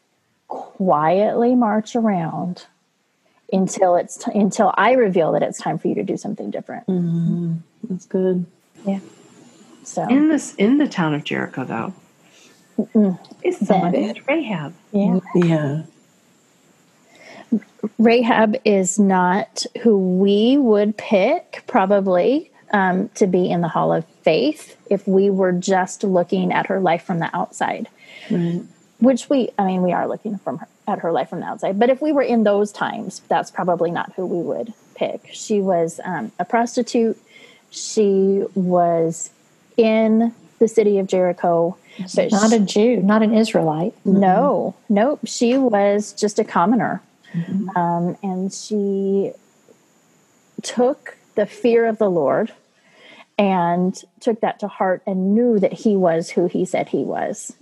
quietly 0.51 1.55
march 1.55 1.95
around 1.95 2.65
until 3.53 3.95
it's 3.95 4.17
t- 4.17 4.31
until 4.37 4.73
I 4.75 4.91
reveal 4.93 5.31
that 5.31 5.41
it's 5.43 5.57
time 5.59 5.77
for 5.77 5.87
you 5.87 5.95
to 5.95 6.03
do 6.03 6.17
something 6.17 6.51
different. 6.51 6.83
That's 7.89 8.05
good. 8.05 8.45
Yeah. 8.85 8.99
So 9.83 10.03
In 10.09 10.27
this 10.27 10.53
in 10.55 10.77
the 10.77 10.87
town 10.87 11.13
of 11.13 11.23
Jericho 11.23 11.63
though. 11.63 11.93
Is 13.43 13.57
someone 13.65 13.91
Then- 13.93 14.01
named 14.01 14.21
Rahab. 14.27 14.73
yeah. 14.91 15.19
Yeah. 15.35 15.81
Rahab 17.97 18.55
is 18.65 18.99
not 18.99 19.65
who 19.81 19.97
we 20.19 20.57
would 20.57 20.97
pick 20.97 21.63
probably 21.67 22.51
um, 22.73 23.09
to 23.15 23.27
be 23.27 23.49
in 23.49 23.61
the 23.61 23.67
Hall 23.67 23.91
of 23.91 24.05
Faith 24.23 24.77
if 24.89 25.07
we 25.07 25.29
were 25.29 25.51
just 25.51 26.03
looking 26.03 26.51
at 26.53 26.67
her 26.67 26.79
life 26.79 27.03
from 27.03 27.19
the 27.19 27.29
outside. 27.35 27.89
Right. 28.29 28.61
Which 29.01 29.29
we, 29.29 29.49
I 29.57 29.65
mean, 29.65 29.81
we 29.81 29.91
are 29.93 30.07
looking 30.07 30.37
from 30.37 30.59
her, 30.59 30.67
at 30.87 30.99
her 30.99 31.11
life 31.11 31.29
from 31.29 31.41
the 31.41 31.47
outside. 31.47 31.79
But 31.79 31.89
if 31.89 32.01
we 32.01 32.11
were 32.11 32.21
in 32.21 32.43
those 32.43 32.71
times, 32.71 33.21
that's 33.27 33.51
probably 33.51 33.91
not 33.91 34.13
who 34.13 34.25
we 34.25 34.41
would 34.41 34.73
pick. 34.95 35.29
She 35.33 35.59
was 35.59 35.99
um, 36.03 36.31
a 36.39 36.45
prostitute. 36.45 37.17
She 37.71 38.43
was 38.53 39.31
in 39.75 40.33
the 40.59 40.67
city 40.67 40.99
of 40.99 41.07
Jericho. 41.07 41.77
But 42.15 42.31
Not 42.31 42.53
a 42.53 42.59
Jew, 42.59 42.97
not 42.97 43.21
an 43.23 43.33
Israelite. 43.33 43.93
no, 44.05 44.75
nope. 44.87 45.19
She 45.25 45.57
was 45.57 46.13
just 46.13 46.39
a 46.39 46.43
commoner. 46.43 47.01
Um, 47.75 48.17
and 48.21 48.51
she 48.53 49.31
took 50.61 51.17
the 51.35 51.45
fear 51.45 51.85
of 51.85 51.97
the 51.97 52.09
Lord 52.09 52.53
and 53.37 53.95
took 54.19 54.41
that 54.41 54.59
to 54.59 54.67
heart 54.67 55.01
and 55.07 55.33
knew 55.33 55.59
that 55.59 55.73
he 55.73 55.95
was 55.95 56.29
who 56.29 56.47
he 56.47 56.65
said 56.65 56.89
he 56.89 57.03
was. 57.03 57.53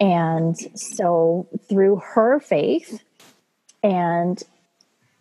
And 0.00 0.56
so, 0.78 1.46
through 1.68 1.96
her 1.96 2.40
faith 2.40 3.02
and 3.82 4.42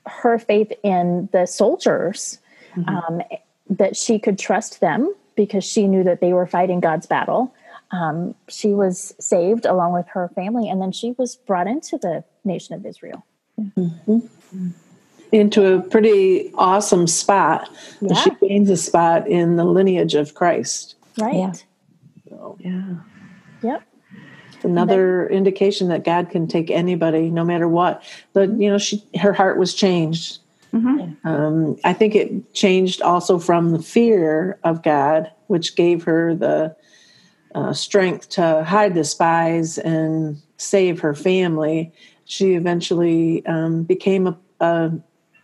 her 0.06 0.40
faith 0.40 0.72
in 0.84 1.28
the 1.34 1.46
soldiers, 1.46 2.40
um, 2.88 3.22
that 3.70 3.96
she 3.96 4.20
could 4.20 4.40
trust 4.40 4.80
them 4.80 5.14
because 5.36 5.64
she 5.64 5.88
knew 5.88 6.04
that 6.04 6.22
they 6.22 6.34
were 6.34 6.48
fighting 6.48 6.80
God's 6.80 7.06
battle. 7.06 7.54
Um, 7.92 8.36
she 8.48 8.70
was 8.70 9.14
saved 9.20 9.66
along 9.66 9.94
with 9.94 10.08
her 10.10 10.30
family, 10.30 10.70
and 10.70 10.82
then 10.82 10.92
she 10.92 11.14
was 11.18 11.36
brought 11.36 11.68
into 11.68 11.98
the 11.98 12.24
nation 12.44 12.76
of 12.76 12.86
Israel. 12.86 13.26
Into 15.32 15.74
a 15.74 15.82
pretty 15.82 16.52
awesome 16.56 17.08
spot. 17.08 17.70
Yeah. 18.02 18.14
She 18.16 18.32
gains 18.48 18.70
a 18.70 18.78
spot 18.78 19.28
in 19.28 19.58
the 19.58 19.66
lineage 19.66 20.16
of 20.16 20.34
Christ. 20.34 20.96
Right. 21.18 21.36
Yeah. 21.36 21.52
So 22.30 22.58
Yeah. 22.60 22.96
Yep. 23.62 23.84
Another 24.64 25.28
indication 25.30 25.88
that 25.90 26.04
God 26.04 26.30
can 26.30 26.48
take 26.48 26.70
anybody, 26.70 27.30
no 27.30 27.44
matter 27.44 27.68
what. 27.68 28.04
But 28.34 28.50
you 28.60 28.70
know, 28.70 28.78
she 28.78 29.04
her 29.20 29.34
heart 29.34 29.58
was 29.58 29.74
changed. 29.74 30.40
Um, 31.24 31.78
I 31.84 31.94
think 31.94 32.16
it 32.16 32.54
changed 32.54 33.02
also 33.02 33.40
from 33.40 33.72
the 33.72 33.82
fear 33.82 34.60
of 34.64 34.84
God, 34.84 35.32
which 35.48 35.76
gave 35.76 36.04
her 36.04 36.36
the 36.36 36.76
uh, 37.56 37.74
strength 37.74 38.30
to 38.30 38.64
hide 38.64 38.94
the 38.94 39.04
spies 39.04 39.78
and 39.80 40.40
save 40.58 41.00
her 41.00 41.16
family. 41.16 41.92
She 42.26 42.54
eventually 42.54 43.46
um, 43.48 43.84
became 43.84 44.28
a, 44.28 44.38
a 44.60 44.92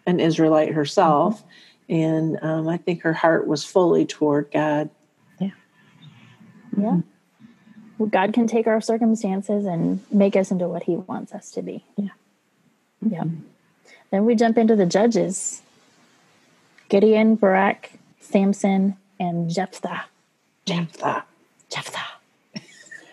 an 0.07 0.19
Israelite 0.19 0.71
herself, 0.71 1.43
and 1.89 2.37
um, 2.43 2.67
I 2.67 2.77
think 2.77 3.01
her 3.01 3.13
heart 3.13 3.47
was 3.47 3.63
fully 3.63 4.05
toward 4.05 4.51
God. 4.51 4.91
Yeah. 5.39 5.49
Well, 6.77 7.03
God 8.09 8.33
can 8.33 8.47
take 8.47 8.67
our 8.67 8.81
circumstances 8.81 9.65
and 9.65 10.03
make 10.11 10.35
us 10.35 10.51
into 10.51 10.67
what 10.67 10.83
He 10.83 10.95
wants 10.95 11.33
us 11.33 11.51
to 11.51 11.61
be. 11.61 11.83
Yeah. 11.97 12.07
yeah. 13.01 13.23
Mm-hmm. 13.23 13.39
Then 14.11 14.25
we 14.25 14.35
jump 14.35 14.57
into 14.57 14.75
the 14.75 14.85
judges 14.85 15.61
Gideon, 16.89 17.35
Barak, 17.35 17.91
Samson, 18.19 18.95
and 19.19 19.49
Jephthah. 19.49 20.05
Jephthah. 20.65 21.23
Jephthah. 21.69 21.99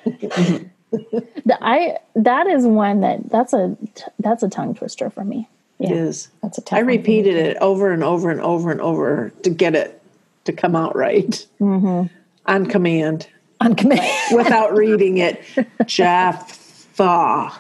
the, 0.05 1.59
I 1.61 1.99
that 2.15 2.47
is 2.47 2.67
one 2.67 3.01
that 3.01 3.31
that's 3.31 3.53
a 3.53 3.77
that's 4.19 4.43
a 4.43 4.49
tongue 4.49 4.75
twister 4.75 5.11
for 5.11 5.25
me. 5.25 5.49
It 5.79 5.91
Yeah. 5.91 5.97
is. 5.97 6.29
That's 6.43 6.59
a 6.59 6.63
I 6.71 6.77
one 6.77 6.85
for 6.85 6.87
me, 6.87 6.97
repeated 6.99 7.37
it 7.37 7.57
over 7.59 7.93
and 7.93 8.05
over 8.05 8.31
and 8.31 8.41
over 8.41 8.71
and 8.71 8.81
over 8.81 9.33
to 9.43 9.51
get 9.51 9.75
it 9.75 10.03
to 10.45 10.53
come 10.53 10.77
out 10.77 10.97
right 10.97 11.47
mm-hmm. 11.61 12.13
on 12.47 12.67
command 12.67 13.27
On 13.65 13.75
command. 13.75 14.03
without 14.37 14.77
reading 14.77 15.19
it. 15.19 15.43
Jephthah. 15.87 17.53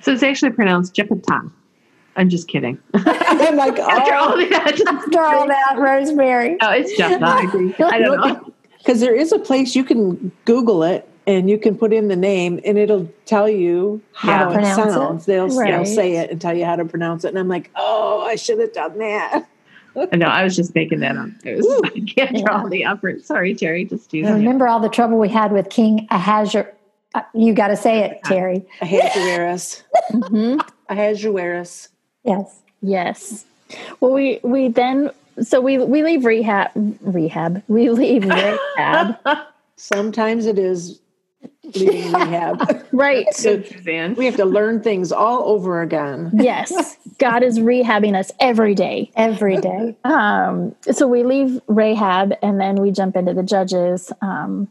So 0.00 0.12
it's 0.12 0.22
actually 0.22 0.52
pronounced 0.52 0.94
Jephthah. 0.94 1.50
I'm 2.16 2.28
just 2.28 2.48
kidding. 2.48 2.78
I'm 2.94 3.56
like, 3.56 3.78
After 3.78 4.14
all 4.14 4.32
oh, 4.34 4.48
that, 4.48 4.82
After 4.86 5.20
all 5.22 5.46
that, 5.46 5.76
Rosemary. 5.78 6.56
no, 6.60 6.70
it's 6.70 6.96
just 6.96 7.20
not. 7.20 7.44
I 7.92 7.98
don't 7.98 8.20
know. 8.20 8.52
because 8.78 9.00
there 9.00 9.14
is 9.14 9.32
a 9.32 9.38
place 9.38 9.74
you 9.74 9.84
can 9.84 10.30
Google 10.44 10.82
it 10.82 11.08
and 11.26 11.48
you 11.48 11.56
can 11.58 11.76
put 11.76 11.92
in 11.92 12.08
the 12.08 12.16
name 12.16 12.60
and 12.64 12.76
it'll 12.76 13.10
tell 13.24 13.48
you 13.48 14.02
how 14.12 14.50
it 14.50 14.54
Pronounce 14.54 14.78
it. 14.78 14.92
sounds. 14.92 15.26
They'll, 15.26 15.48
they'll 15.48 15.86
say 15.86 16.16
it 16.16 16.30
and 16.30 16.40
tell 16.40 16.54
you 16.54 16.64
how 16.66 16.76
to 16.76 16.84
pronounce 16.84 17.24
it. 17.24 17.28
And 17.28 17.38
I'm 17.38 17.48
like, 17.48 17.70
oh, 17.76 18.22
I 18.22 18.36
should 18.36 18.58
have 18.60 18.72
done 18.74 18.98
that. 18.98 19.46
I 20.12 20.16
know. 20.16 20.26
I 20.26 20.44
was 20.44 20.56
just 20.56 20.74
making 20.74 21.00
that 21.00 21.16
up. 21.16 21.28
It 21.44 21.56
was, 21.56 21.80
I 21.84 22.00
can't 22.00 22.44
draw 22.44 22.66
the 22.68 22.84
effort. 22.84 23.24
Sorry, 23.24 23.54
Terry. 23.54 23.84
Just 23.84 24.10
do 24.10 24.22
that. 24.24 24.32
Remember 24.32 24.66
all 24.68 24.80
the 24.80 24.88
trouble 24.88 25.18
we 25.18 25.28
had 25.28 25.52
with 25.52 25.68
King 25.70 26.06
Ahasuerus. 26.10 26.74
Uh, 27.14 27.20
you 27.34 27.52
got 27.52 27.68
to 27.68 27.76
say 27.76 27.98
it, 28.04 28.20
Terry. 28.24 28.64
Ahasuerus. 28.80 29.82
Mhm. 30.12 30.66
Ahasuerus. 30.88 31.88
Yes. 32.24 32.62
Yes. 32.80 33.44
Well, 34.00 34.12
we 34.12 34.40
we 34.42 34.68
then 34.68 35.10
so 35.42 35.60
we 35.60 35.78
we 35.78 36.02
leave 36.02 36.24
rehab 36.24 36.70
rehab 37.00 37.62
we 37.68 37.88
leave 37.90 38.24
rehab 38.24 39.16
Sometimes 39.76 40.46
it 40.46 40.58
is 40.58 41.00
leaving 41.74 42.12
rehab. 42.12 42.86
right. 42.92 43.26
Good, 43.42 43.66
Suzanne. 43.66 44.14
we 44.14 44.26
have 44.26 44.36
to 44.36 44.44
learn 44.44 44.82
things 44.82 45.12
all 45.12 45.48
over 45.48 45.82
again. 45.82 46.30
Yes, 46.34 46.96
God 47.18 47.42
is 47.42 47.58
rehabbing 47.58 48.14
us 48.14 48.30
every 48.40 48.74
day. 48.74 49.10
Every 49.16 49.56
day. 49.58 49.96
Um, 50.04 50.74
so 50.90 51.06
we 51.06 51.22
leave 51.22 51.60
Rahab 51.68 52.34
and 52.42 52.60
then 52.60 52.76
we 52.76 52.90
jump 52.90 53.16
into 53.16 53.32
the 53.34 53.42
judges, 53.42 54.12
um, 54.20 54.68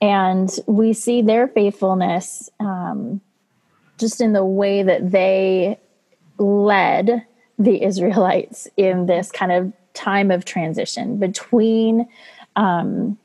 and 0.00 0.50
we 0.66 0.92
see 0.92 1.22
their 1.22 1.46
faithfulness 1.46 2.50
um, 2.58 3.20
just 3.98 4.20
in 4.20 4.32
the 4.32 4.44
way 4.44 4.82
that 4.82 5.10
they 5.10 5.78
led 6.38 7.24
the 7.58 7.82
Israelites 7.82 8.68
in 8.76 9.06
this 9.06 9.30
kind 9.30 9.52
of 9.52 9.72
time 9.94 10.30
of 10.30 10.44
transition 10.44 11.18
between 11.18 12.08
um, 12.56 13.18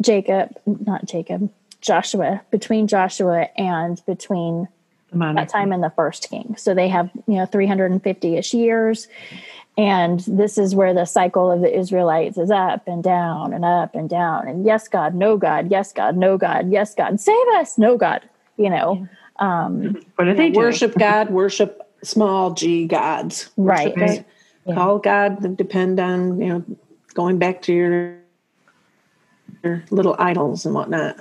Jacob, 0.00 0.56
not 0.66 1.04
Jacob, 1.06 1.50
Joshua, 1.84 2.40
between 2.50 2.86
Joshua 2.86 3.48
and 3.58 4.02
between 4.06 4.66
monarchy. 5.12 5.44
that 5.46 5.52
time 5.52 5.70
in 5.70 5.82
the 5.82 5.90
first 5.90 6.30
king. 6.30 6.56
So 6.56 6.74
they 6.74 6.88
have, 6.88 7.10
you 7.26 7.34
know, 7.34 7.44
350 7.46 8.36
ish 8.36 8.54
years. 8.54 9.06
And 9.76 10.20
this 10.20 10.56
is 10.56 10.74
where 10.74 10.94
the 10.94 11.04
cycle 11.04 11.50
of 11.50 11.60
the 11.60 11.78
Israelites 11.78 12.38
is 12.38 12.50
up 12.50 12.88
and 12.88 13.02
down 13.04 13.52
and 13.52 13.66
up 13.66 13.94
and 13.94 14.08
down. 14.08 14.48
And 14.48 14.64
yes, 14.64 14.88
God, 14.88 15.14
no 15.14 15.36
God, 15.36 15.70
yes, 15.70 15.92
God, 15.92 16.16
no 16.16 16.38
God, 16.38 16.70
yes, 16.72 16.94
God, 16.94 17.20
save 17.20 17.48
us, 17.56 17.76
no 17.76 17.98
God, 17.98 18.22
you 18.56 18.70
know. 18.70 19.06
Um, 19.38 20.00
What 20.16 20.28
are 20.28 20.34
they 20.34 20.50
doing? 20.50 20.64
Worship 20.64 20.94
God, 20.94 21.30
worship 21.30 21.82
small 22.02 22.54
g 22.54 22.86
gods. 22.86 23.50
Right. 23.56 23.96
Worship- 23.96 24.26
Call 24.72 24.98
God, 24.98 25.58
depend 25.58 26.00
on, 26.00 26.40
you 26.40 26.48
know, 26.48 26.64
going 27.12 27.36
back 27.36 27.60
to 27.62 27.74
your, 27.74 28.16
your 29.62 29.84
little 29.90 30.16
idols 30.18 30.64
and 30.64 30.74
whatnot. 30.74 31.18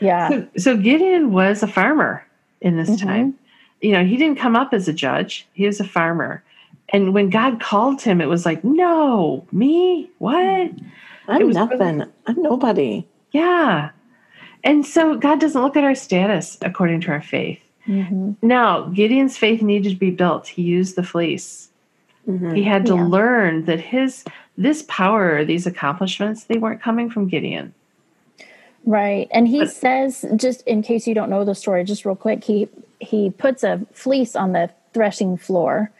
Yeah. 0.00 0.28
So, 0.28 0.46
so 0.56 0.76
Gideon 0.76 1.32
was 1.32 1.62
a 1.62 1.66
farmer 1.66 2.24
in 2.60 2.76
this 2.76 2.90
Mhm. 2.90 3.02
time. 3.02 3.34
You 3.80 3.92
know, 3.92 4.04
he 4.04 4.16
didn't 4.16 4.38
come 4.38 4.56
up 4.56 4.72
as 4.72 4.88
a 4.88 4.92
judge. 4.92 5.46
He 5.52 5.66
was 5.66 5.80
a 5.80 5.84
farmer. 5.84 6.42
And 6.90 7.12
when 7.12 7.30
God 7.30 7.60
called 7.60 8.00
him, 8.00 8.20
it 8.20 8.26
was 8.28 8.46
like, 8.46 8.62
no, 8.64 9.44
me? 9.52 10.08
What? 10.18 10.70
I'm 11.28 11.50
nothing. 11.50 12.02
I'm 12.26 12.42
nobody. 12.42 13.04
Yeah. 13.32 13.90
And 14.64 14.86
so 14.86 15.16
God 15.16 15.40
doesn't 15.40 15.60
look 15.60 15.76
at 15.76 15.84
our 15.84 15.94
status 15.94 16.56
according 16.62 17.00
to 17.02 17.10
our 17.10 17.22
faith. 17.22 17.60
Mhm. 17.86 18.36
Now, 18.42 18.82
Gideon's 18.86 19.36
faith 19.36 19.62
needed 19.62 19.90
to 19.90 19.96
be 19.96 20.10
built. 20.10 20.46
He 20.48 20.62
used 20.62 20.96
the 20.96 21.02
fleece. 21.02 21.68
Mhm. 22.28 22.56
He 22.56 22.62
had 22.62 22.86
to 22.86 22.94
Yeah. 22.94 23.04
learn 23.06 23.64
that 23.66 23.80
his 23.80 24.24
this 24.58 24.84
power, 24.88 25.44
these 25.44 25.66
accomplishments, 25.66 26.44
they 26.44 26.56
weren't 26.56 26.80
coming 26.80 27.10
from 27.10 27.28
Gideon. 27.28 27.74
Right. 28.86 29.28
And 29.32 29.48
he 29.48 29.66
says, 29.66 30.24
just 30.36 30.62
in 30.62 30.80
case 30.80 31.06
you 31.06 31.14
don't 31.14 31.28
know 31.28 31.44
the 31.44 31.54
story, 31.54 31.84
just 31.84 32.04
real 32.04 32.16
quick, 32.16 32.44
he 32.44 32.68
he 33.00 33.30
puts 33.30 33.62
a 33.62 33.84
fleece 33.92 34.34
on 34.34 34.52
the 34.52 34.70
threshing 34.94 35.36
floor 35.36 35.90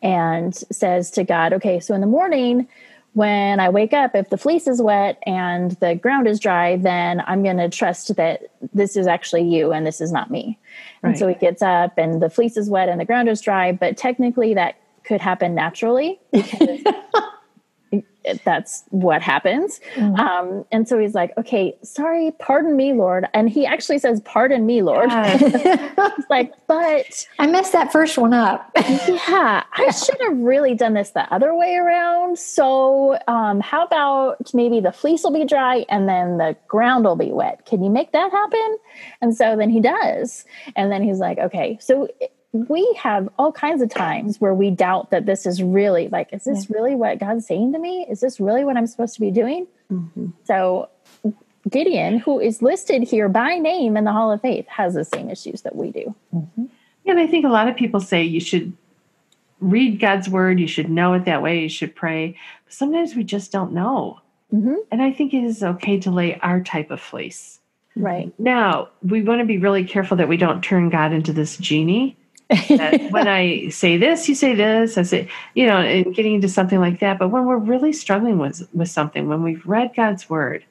and 0.00 0.54
says 0.54 1.10
to 1.10 1.24
God, 1.24 1.52
okay, 1.52 1.80
so 1.80 1.94
in 1.94 2.00
the 2.00 2.06
morning 2.06 2.68
when 3.16 3.60
I 3.60 3.70
wake 3.70 3.94
up, 3.94 4.14
if 4.14 4.28
the 4.28 4.36
fleece 4.36 4.66
is 4.66 4.82
wet 4.82 5.18
and 5.26 5.70
the 5.80 5.94
ground 5.94 6.28
is 6.28 6.38
dry, 6.38 6.76
then 6.76 7.22
I'm 7.26 7.42
going 7.42 7.56
to 7.56 7.70
trust 7.70 8.14
that 8.16 8.50
this 8.74 8.94
is 8.94 9.06
actually 9.06 9.44
you 9.44 9.72
and 9.72 9.86
this 9.86 10.02
is 10.02 10.12
not 10.12 10.30
me. 10.30 10.58
And 11.02 11.18
so 11.18 11.26
he 11.26 11.34
gets 11.34 11.62
up 11.62 11.96
and 11.96 12.20
the 12.20 12.28
fleece 12.28 12.58
is 12.58 12.68
wet 12.68 12.90
and 12.90 13.00
the 13.00 13.06
ground 13.06 13.30
is 13.30 13.40
dry, 13.40 13.72
but 13.72 13.96
technically 13.96 14.52
that 14.52 14.76
could 15.02 15.22
happen 15.22 15.54
naturally 15.54 16.20
because 16.30 16.82
that's 18.44 18.84
what 18.90 19.22
happens. 19.22 19.80
Um, 19.96 20.64
and 20.72 20.88
so 20.88 20.98
he's 20.98 21.14
like, 21.14 21.32
okay, 21.38 21.76
sorry, 21.82 22.32
pardon 22.38 22.76
me, 22.76 22.92
Lord. 22.92 23.26
And 23.34 23.48
he 23.48 23.66
actually 23.66 23.98
says, 23.98 24.20
pardon 24.22 24.66
me, 24.66 24.82
Lord. 24.82 25.10
He's 25.36 26.30
like, 26.30 26.52
but 26.66 27.26
I 27.38 27.46
messed 27.46 27.72
that 27.72 27.92
first 27.92 28.18
one 28.18 28.34
up. 28.34 28.70
yeah, 28.76 29.64
I 29.72 29.90
should 29.90 30.20
have 30.22 30.36
really 30.38 30.74
done 30.74 30.94
this 30.94 31.10
the 31.10 31.32
other 31.32 31.54
way 31.54 31.74
around. 31.74 32.38
So, 32.38 33.18
um, 33.28 33.60
how 33.60 33.84
about 33.84 34.54
maybe 34.54 34.80
the 34.80 34.92
fleece 34.92 35.22
will 35.22 35.32
be 35.32 35.44
dry 35.44 35.84
and 35.88 36.08
then 36.08 36.38
the 36.38 36.56
ground 36.68 37.04
will 37.04 37.16
be 37.16 37.32
wet? 37.32 37.66
Can 37.66 37.82
you 37.82 37.90
make 37.90 38.12
that 38.12 38.30
happen? 38.30 38.78
And 39.20 39.36
so 39.36 39.56
then 39.56 39.70
he 39.70 39.80
does. 39.80 40.44
And 40.74 40.90
then 40.90 41.02
he's 41.02 41.18
like, 41.18 41.38
okay, 41.38 41.78
so 41.80 42.08
we 42.68 42.98
have 43.02 43.28
all 43.38 43.52
kinds 43.52 43.82
of 43.82 43.88
times 43.88 44.40
where 44.40 44.54
we 44.54 44.70
doubt 44.70 45.10
that 45.10 45.26
this 45.26 45.46
is 45.46 45.62
really 45.62 46.08
like, 46.08 46.32
is 46.32 46.44
this 46.44 46.70
really 46.70 46.94
what 46.94 47.18
God's 47.18 47.46
saying 47.46 47.72
to 47.72 47.78
me? 47.78 48.06
Is 48.08 48.20
this 48.20 48.40
really 48.40 48.64
what 48.64 48.76
I'm 48.76 48.86
supposed 48.86 49.14
to 49.14 49.20
be 49.20 49.30
doing? 49.30 49.66
So, 50.44 50.88
Gideon, 51.68 52.18
who 52.18 52.40
is 52.40 52.62
listed 52.62 53.02
here 53.02 53.28
by 53.28 53.58
name 53.58 53.96
in 53.96 54.04
the 54.04 54.12
Hall 54.12 54.32
of 54.32 54.40
Faith, 54.40 54.66
has 54.68 54.94
the 54.94 55.04
same 55.04 55.30
issues 55.30 55.62
that 55.62 55.74
we 55.76 55.90
do. 55.90 56.14
And 57.06 57.20
I 57.20 57.26
think 57.26 57.44
a 57.44 57.48
lot 57.48 57.68
of 57.68 57.76
people 57.76 58.00
say 58.00 58.22
you 58.22 58.40
should 58.40 58.72
read 59.60 60.00
God's 60.00 60.28
word, 60.28 60.60
you 60.60 60.68
should 60.68 60.90
know 60.90 61.14
it 61.14 61.24
that 61.24 61.42
way, 61.42 61.60
you 61.60 61.68
should 61.68 61.94
pray. 61.94 62.36
But 62.64 62.74
sometimes 62.74 63.14
we 63.14 63.24
just 63.24 63.52
don't 63.52 63.72
know. 63.72 64.20
Mhm. 64.54 64.76
And 64.92 65.02
I 65.02 65.12
think 65.12 65.32
it 65.32 65.42
is 65.42 65.62
okay 65.62 65.98
to 66.00 66.10
lay 66.10 66.36
our 66.40 66.60
type 66.60 66.90
of 66.90 67.00
fleece. 67.00 67.60
Right. 67.96 68.32
Now, 68.38 68.88
we 69.02 69.22
want 69.22 69.40
to 69.40 69.46
be 69.46 69.56
really 69.58 69.84
careful 69.84 70.18
that 70.18 70.28
we 70.28 70.36
don't 70.36 70.62
turn 70.62 70.90
God 70.90 71.12
into 71.12 71.32
this 71.32 71.56
genie. 71.56 72.16
That 72.48 73.10
when 73.10 73.26
I 73.28 73.68
say 73.70 73.96
this, 73.96 74.28
you 74.28 74.34
say 74.34 74.54
this. 74.54 74.96
I 74.96 75.02
say, 75.02 75.28
you 75.54 75.66
know, 75.66 75.78
and 75.78 76.14
getting 76.14 76.34
into 76.34 76.48
something 76.48 76.78
like 76.78 77.00
that. 77.00 77.18
But 77.18 77.28
when 77.28 77.44
we're 77.44 77.56
really 77.56 77.92
struggling 77.92 78.38
with 78.38 78.68
with 78.72 78.88
something, 78.88 79.28
when 79.28 79.42
we've 79.42 79.66
read 79.66 79.94
God's 79.96 80.30
word, 80.30 80.64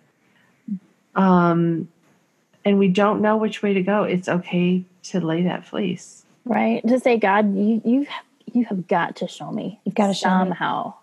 um, 1.16 1.88
and 2.64 2.80
we 2.80 2.88
don't 2.88 3.22
know 3.22 3.38
which 3.38 3.62
way 3.62 3.74
to 3.74 3.82
go, 3.84 4.04
it's 4.04 4.30
okay 4.30 4.84
to 5.04 5.20
lay 5.20 5.44
that 5.44 5.66
fleece. 5.66 6.24
right 6.46 6.82
to 6.88 7.00
say 7.00 7.18
god 7.18 7.56
you 7.56 7.82
you 7.86 8.08
you 8.54 8.66
have 8.66 8.88
got 8.88 9.16
to 9.16 9.28
show 9.28 9.52
me 9.52 9.80
You've 9.84 9.96
got 9.96 10.08
to 10.08 10.14
show 10.14 10.30
me. 10.30 10.46
somehow 10.46 10.94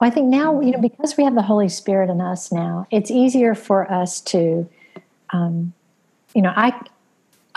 Well, 0.00 0.10
I 0.10 0.14
think 0.14 0.28
now, 0.28 0.60
you 0.60 0.72
know, 0.72 0.80
because 0.80 1.16
we 1.16 1.24
have 1.24 1.34
the 1.34 1.42
Holy 1.42 1.68
Spirit 1.68 2.08
in 2.08 2.20
us 2.20 2.50
now, 2.50 2.86
it's 2.90 3.10
easier 3.10 3.54
for 3.54 3.90
us 3.90 4.20
to, 4.32 4.66
um, 5.30 5.74
you 6.34 6.40
know, 6.40 6.52
I, 6.56 6.72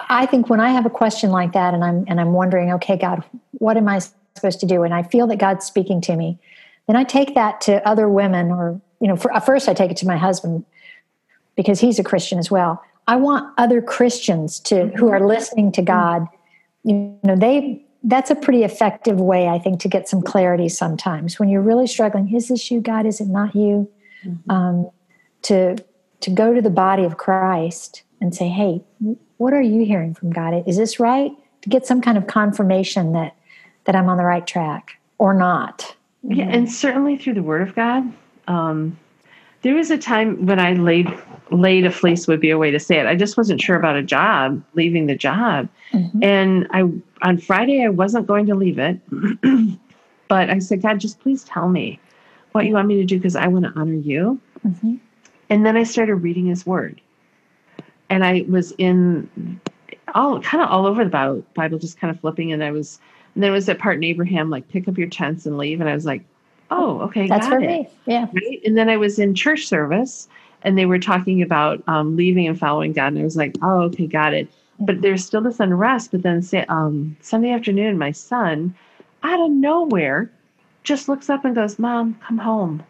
I 0.10 0.26
think 0.26 0.50
when 0.50 0.60
I 0.60 0.70
have 0.70 0.86
a 0.86 0.89
question 0.89 1.32
like 1.32 1.54
that, 1.54 1.74
and 1.74 1.84
I'm 1.84 2.06
and 2.08 2.20
I'm 2.20 2.34
wondering, 2.34 2.72
okay, 2.74 2.98
God, 2.98 3.24
what 3.54 3.78
am 3.78 3.88
I 3.88 4.00
supposed 4.36 4.60
to 4.62 4.66
do? 4.66 4.84
And 4.84 4.94
I 4.94 5.04
feel 5.04 5.28
that 5.28 5.38
God's 5.38 5.66
speaking 5.66 6.02
to 6.02 6.16
me, 6.16 6.39
then 6.88 6.96
I 6.96 7.04
take 7.04 7.36
that 7.36 7.62
to 7.62 7.86
other 7.88 8.10
women, 8.10 8.52
or 8.52 8.80
you 9.00 9.08
know, 9.08 9.16
for, 9.16 9.36
at 9.36 9.46
first 9.46 9.68
I 9.68 9.74
take 9.74 9.92
it 9.92 9.98
to 9.98 10.08
my 10.08 10.18
husband 10.18 10.66
because 11.56 11.80
he's 11.80 12.00
a 12.00 12.04
Christian 12.04 12.39
as 12.39 12.50
well. 12.50 12.82
I 13.08 13.18
want 13.18 13.54
other 13.58 13.82
Christians 13.82 14.60
to 14.62 14.88
who 14.89 15.10
are 15.10 15.26
listening 15.26 15.72
to 15.74 15.82
God. 15.82 16.28
You 16.84 17.18
know, 17.24 17.36
they 17.36 17.86
that's 18.04 18.30
a 18.30 18.36
pretty 18.36 18.63
effective 18.63 19.20
way, 19.20 19.48
I 19.48 19.60
think, 19.60 19.80
to 19.82 19.88
get 19.88 20.10
some 20.10 20.22
clarity 20.22 20.67
sometimes 20.67 21.40
when 21.40 21.50
you're 21.50 21.62
really 21.62 21.88
struggling. 21.88 22.34
Is 22.34 22.50
this 22.50 22.69
you, 22.69 22.82
God? 22.82 23.06
Is 23.06 23.21
it 23.21 23.27
not 23.27 23.56
you? 23.56 23.90
Um, 24.50 24.90
to 25.44 25.75
to 26.21 26.30
go 26.30 26.54
to 26.54 26.62
the 26.62 26.69
body 26.69 27.04
of 27.04 27.17
Christ 27.17 28.04
and 28.21 28.34
say, 28.34 28.48
"Hey, 28.48 28.82
what 29.44 29.54
are 29.54 29.62
you 29.62 29.83
hearing 29.85 30.13
from 30.13 30.31
God? 30.31 30.63
Is 30.65 30.77
this 30.77 31.00
right?" 31.00 31.31
To 31.63 31.69
get 31.69 31.85
some 31.85 32.02
kind 32.02 32.17
of 32.17 32.27
confirmation 32.27 33.13
that 33.13 33.35
that 33.85 33.96
I'm 33.96 34.08
on 34.10 34.17
the 34.17 34.23
right 34.23 34.46
track 34.48 34.98
or 35.17 35.33
not. 35.33 35.96
Yeah, 36.23 36.46
and 36.50 36.71
certainly 36.71 37.17
through 37.17 37.35
the 37.35 37.44
Word 37.44 37.62
of 37.67 37.75
God. 37.75 38.12
Um, 38.48 38.98
there 39.62 39.75
was 39.75 39.91
a 39.91 39.98
time 39.98 40.46
when 40.46 40.60
I 40.60 40.73
laid 40.73 41.08
laid 41.52 41.85
a 41.85 41.91
fleece 41.91 42.27
would 42.27 42.39
be 42.39 42.50
a 42.50 42.58
way 42.58 42.71
to 42.71 42.79
say 42.79 43.00
it. 43.00 43.06
I 43.06 43.15
just 43.15 43.37
wasn't 43.37 43.62
sure 43.62 43.75
about 43.75 43.96
a 43.96 44.04
job, 44.04 44.63
leaving 44.73 45.06
the 45.08 45.15
job, 45.15 45.69
and 46.21 46.67
I 46.71 46.89
on 47.21 47.37
Friday 47.37 47.83
I 47.83 47.89
wasn't 47.89 48.27
going 48.27 48.46
to 48.48 48.56
leave 48.56 48.79
it, 48.79 49.00
but 50.27 50.50
I 50.50 50.60
said, 50.60 50.81
God, 50.81 51.00
just 51.00 51.19
please 51.19 51.44
tell 51.44 51.69
me 51.69 52.00
what 52.54 52.65
you 52.65 52.73
want 52.73 52.87
me 52.87 52.96
to 52.98 53.06
do 53.06 53.17
because 53.17 53.35
I 53.35 53.48
want 53.48 53.65
to 53.65 53.73
honor 53.79 53.94
you. 53.94 54.39
Mhm. 54.65 55.00
And 55.50 55.65
then 55.65 55.77
I 55.77 55.83
started 55.83 56.15
reading 56.15 56.46
His 56.48 56.65
Word, 56.65 57.00
and 58.14 58.24
I 58.24 58.46
was 58.48 58.74
in 58.78 59.60
all 60.14 60.40
kind 60.42 60.64
of 60.64 60.70
all 60.70 60.86
over 60.86 61.04
the 61.04 61.10
Bible, 61.10 61.44
Bible 61.56 61.80
just 61.80 62.00
kind 62.00 62.14
of 62.14 62.20
flipping, 62.20 62.52
and 62.52 62.64
I 62.64 62.72
was 62.72 63.00
And 63.34 63.44
then 63.44 63.50
it 63.50 63.54
was 63.54 63.66
that 63.66 63.80
part 63.80 63.98
in 63.98 64.04
Abraham, 64.04 64.50
like 64.50 64.68
pick 64.70 64.88
up 64.88 64.98
your 64.98 65.08
tents 65.08 65.46
and 65.46 65.58
leave. 65.58 65.82
And 65.82 65.90
I 65.90 65.96
was 65.96 66.06
like, 66.06 66.24
oh, 66.70 67.00
okay, 67.02 67.28
That's 67.28 67.48
got 67.48 67.58
for 67.58 67.60
it. 67.60 67.68
me. 67.68 67.90
Yeah. 68.06 68.28
Right. 68.32 68.62
And 68.66 68.78
then 68.78 68.90
I 68.90 68.98
was 68.98 69.20
in 69.20 69.34
church 69.34 69.66
service 69.66 70.28
and 70.64 70.78
they 70.78 70.86
were 70.86 71.00
talking 71.00 71.42
about 71.42 71.84
um, 71.88 72.16
leaving 72.16 72.48
and 72.48 72.60
following 72.60 72.94
God. 72.94 73.08
And 73.14 73.20
I 73.20 73.24
was 73.24 73.36
like, 73.36 73.56
oh, 73.62 73.82
okay, 73.84 74.08
got 74.08 74.34
it. 74.34 74.48
But 74.80 75.02
there's 75.02 75.26
still 75.26 75.42
this 75.42 75.60
unrest. 75.60 76.12
But 76.12 76.22
then 76.22 76.42
say, 76.42 76.66
um, 76.70 77.18
Sunday 77.22 77.52
afternoon, 77.52 77.98
my 77.98 78.12
son, 78.12 78.76
out 79.24 79.40
of 79.40 79.52
nowhere, 79.52 80.32
just 80.84 81.08
looks 81.10 81.30
up 81.30 81.46
and 81.46 81.56
goes, 81.56 81.80
Mom, 81.80 82.20
come 82.26 82.38
home. 82.38 82.84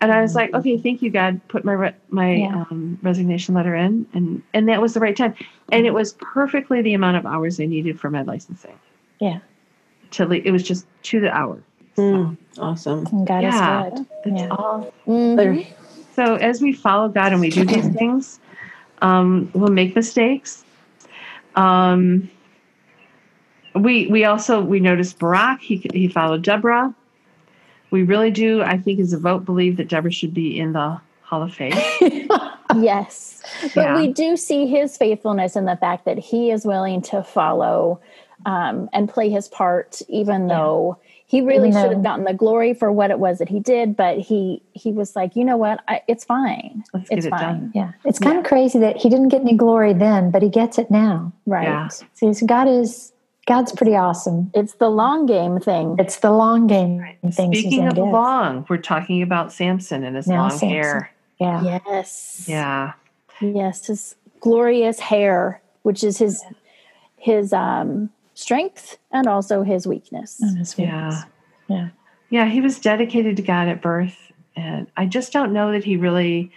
And 0.00 0.10
I 0.10 0.22
was 0.22 0.34
like, 0.34 0.54
okay, 0.54 0.78
thank 0.78 1.02
you, 1.02 1.10
God. 1.10 1.40
Put 1.48 1.64
my 1.64 1.72
re- 1.72 1.94
my 2.08 2.34
Yeah. 2.36 2.64
um, 2.70 2.98
resignation 3.02 3.54
letter 3.54 3.74
in, 3.74 4.06
and 4.14 4.42
and 4.54 4.68
that 4.68 4.80
was 4.80 4.94
the 4.94 5.00
right 5.00 5.16
time, 5.16 5.34
and 5.72 5.84
it 5.86 5.92
was 5.92 6.14
perfectly 6.14 6.80
the 6.80 6.94
amount 6.94 7.18
of 7.18 7.26
hours 7.26 7.60
I 7.60 7.66
needed 7.66 8.00
for 8.00 8.08
my 8.10 8.22
licensing. 8.22 8.78
Yeah. 9.18 9.40
To 10.12 10.26
le- 10.26 10.36
it 10.36 10.50
was 10.52 10.62
just 10.62 10.86
to 11.04 11.20
the 11.20 11.30
hour. 11.30 11.62
Mm, 11.98 12.36
awesome. 12.58 13.06
And 13.12 13.26
God 13.26 13.42
Yeah. 13.42 13.86
is 13.86 13.92
good. 13.92 14.06
It's 14.24 14.40
Yeah. 14.42 14.48
all 14.50 14.92
Mhm. 15.06 15.66
so 16.14 16.36
as 16.36 16.62
we 16.62 16.72
follow 16.72 17.08
God 17.08 17.32
and 17.32 17.40
we 17.40 17.50
do 17.50 17.64
these 17.66 17.88
things, 17.88 18.40
um, 19.02 19.50
we'll 19.52 19.70
make 19.70 19.94
mistakes. 19.94 20.64
Um, 21.56 22.30
we 23.74 24.06
we 24.06 24.24
also 24.24 24.62
we 24.62 24.80
noticed 24.80 25.18
Barak. 25.18 25.60
He 25.60 25.76
he 25.92 26.08
followed 26.08 26.42
Deborah. 26.42 26.94
We 27.90 28.02
really 28.04 28.30
do. 28.30 28.62
I 28.62 28.78
think 28.78 29.00
as 29.00 29.12
a 29.12 29.18
vote 29.18 29.44
believe 29.44 29.76
that 29.78 29.88
Deborah 29.88 30.12
should 30.12 30.32
be 30.34 30.58
in 30.58 30.72
the 30.72 31.00
Hall 31.22 31.42
of 31.42 31.54
Fame. 31.54 31.74
Yes. 32.76 33.42
But 33.74 33.76
Yeah. 33.76 33.96
we 33.96 34.12
do 34.12 34.36
see 34.36 34.66
his 34.66 34.96
faithfulness 34.96 35.56
in 35.56 35.64
the 35.64 35.74
fact 35.76 36.04
that 36.04 36.18
he 36.18 36.52
is 36.52 36.64
willing 36.64 37.02
to 37.02 37.22
follow 37.24 37.98
um, 38.46 38.88
and 38.92 39.08
play 39.08 39.28
his 39.28 39.48
part, 39.48 40.00
even 40.08 40.46
though 40.46 40.96
he 41.26 41.40
really 41.40 41.68
Even 41.70 41.82
should 41.82 41.90
have 41.92 42.02
gotten 42.04 42.24
the 42.24 42.32
glory 42.32 42.72
for 42.74 42.90
what 42.92 43.10
it 43.10 43.18
was 43.18 43.38
that 43.38 43.48
he 43.48 43.58
did. 43.60 43.96
But 43.96 44.18
he 44.18 44.62
he 44.72 44.92
was 44.92 45.16
like, 45.16 45.34
you 45.36 45.44
know 45.44 45.56
what, 45.56 45.80
I, 45.88 46.02
it's 46.08 46.24
fine. 46.24 46.84
Let's 46.94 47.08
get 47.08 47.18
it's 47.18 47.26
it 47.26 47.30
fine. 47.30 47.40
done. 47.40 47.72
Yeah. 47.74 47.92
It's 48.04 48.18
kind 48.20 48.38
of 48.38 48.44
crazy 48.44 48.78
that 48.78 48.96
he 48.96 49.08
didn't 49.08 49.28
get 49.28 49.40
any 49.40 49.54
glory 49.54 49.92
then, 49.92 50.30
but 50.30 50.42
he 50.42 50.48
gets 50.48 50.78
it 50.78 50.90
now. 50.92 51.32
Right. 51.46 51.64
Yeah. 51.64 51.88
See, 52.14 52.32
so 52.32 52.46
God 52.46 52.68
is 52.68 53.12
God's 53.46 53.72
pretty 53.72 53.96
awesome. 53.96 54.50
It's 54.54 54.74
the 54.74 54.88
long 54.90 55.26
game 55.26 55.58
thing. 55.58 55.96
It's 55.98 56.16
the 56.18 56.30
long 56.30 56.66
game 56.66 57.04
thing. 57.32 57.52
Speaking 57.52 57.70
Suzanne 57.70 57.88
of 57.88 57.94
did. 57.94 58.02
long, 58.04 58.66
we're 58.68 58.76
talking 58.76 59.22
about 59.22 59.52
Samson 59.52 60.04
and 60.04 60.14
his 60.16 60.26
Now 60.28 60.42
long 60.42 60.50
Samson. 60.50 60.68
hair. 60.68 61.10
Yeah. 61.40 61.62
Yes. 61.86 62.44
Yeah, 62.48 62.92
Yes. 63.40 63.86
His 63.86 64.14
glorious 64.40 65.00
hair, 65.00 65.60
which 65.82 66.04
is 66.04 66.18
his 66.18 66.44
his 67.16 67.52
um, 67.52 68.10
strength 68.34 68.98
and 69.10 69.26
also 69.26 69.62
his 69.62 69.86
weakness. 69.86 70.40
Oh, 70.44 70.54
that's 70.56 70.70
sweet. 70.70 70.84
yeah, 70.84 71.22
Yeah. 71.68 71.88
yeah. 72.28 72.46
He 72.46 72.60
was 72.60 72.78
dedicated 72.78 73.36
to 73.38 73.42
God 73.42 73.68
at 73.68 73.80
birth, 73.82 74.16
and 74.54 74.86
I 74.96 75.06
just 75.06 75.32
don't 75.32 75.52
know 75.52 75.72
that 75.72 75.82
he 75.84 75.96
really. 75.96 76.52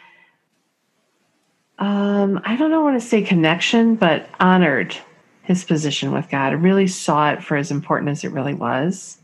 Um, 1.80 2.40
I 2.46 2.56
don't 2.56 2.70
know 2.70 2.82
want 2.84 3.02
to 3.02 3.06
say 3.08 3.22
connection, 3.24 3.96
but 3.96 4.28
honored 4.40 4.96
his 5.44 5.64
position 5.64 6.12
with 6.12 6.30
God. 6.30 6.50
I 6.52 6.56
really 6.56 6.88
saw 6.88 7.32
it 7.32 7.44
for 7.44 7.56
as 7.58 7.70
important 7.70 8.10
as 8.10 8.24
it 8.24 8.32
really 8.32 8.54
was. 8.54 9.18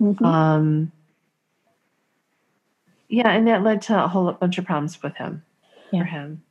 Mhm. 0.00 0.22
Um, 0.22 0.92
yeah, 3.08 3.30
and 3.30 3.46
that 3.48 3.62
led 3.62 3.82
to 3.82 4.04
a 4.04 4.08
whole 4.08 4.30
bunch 4.32 4.58
of 4.58 4.64
problems 4.66 5.02
with 5.02 5.16
him. 5.16 5.42
Yeah. 5.90 6.00
For 6.00 6.04
him. 6.06 6.42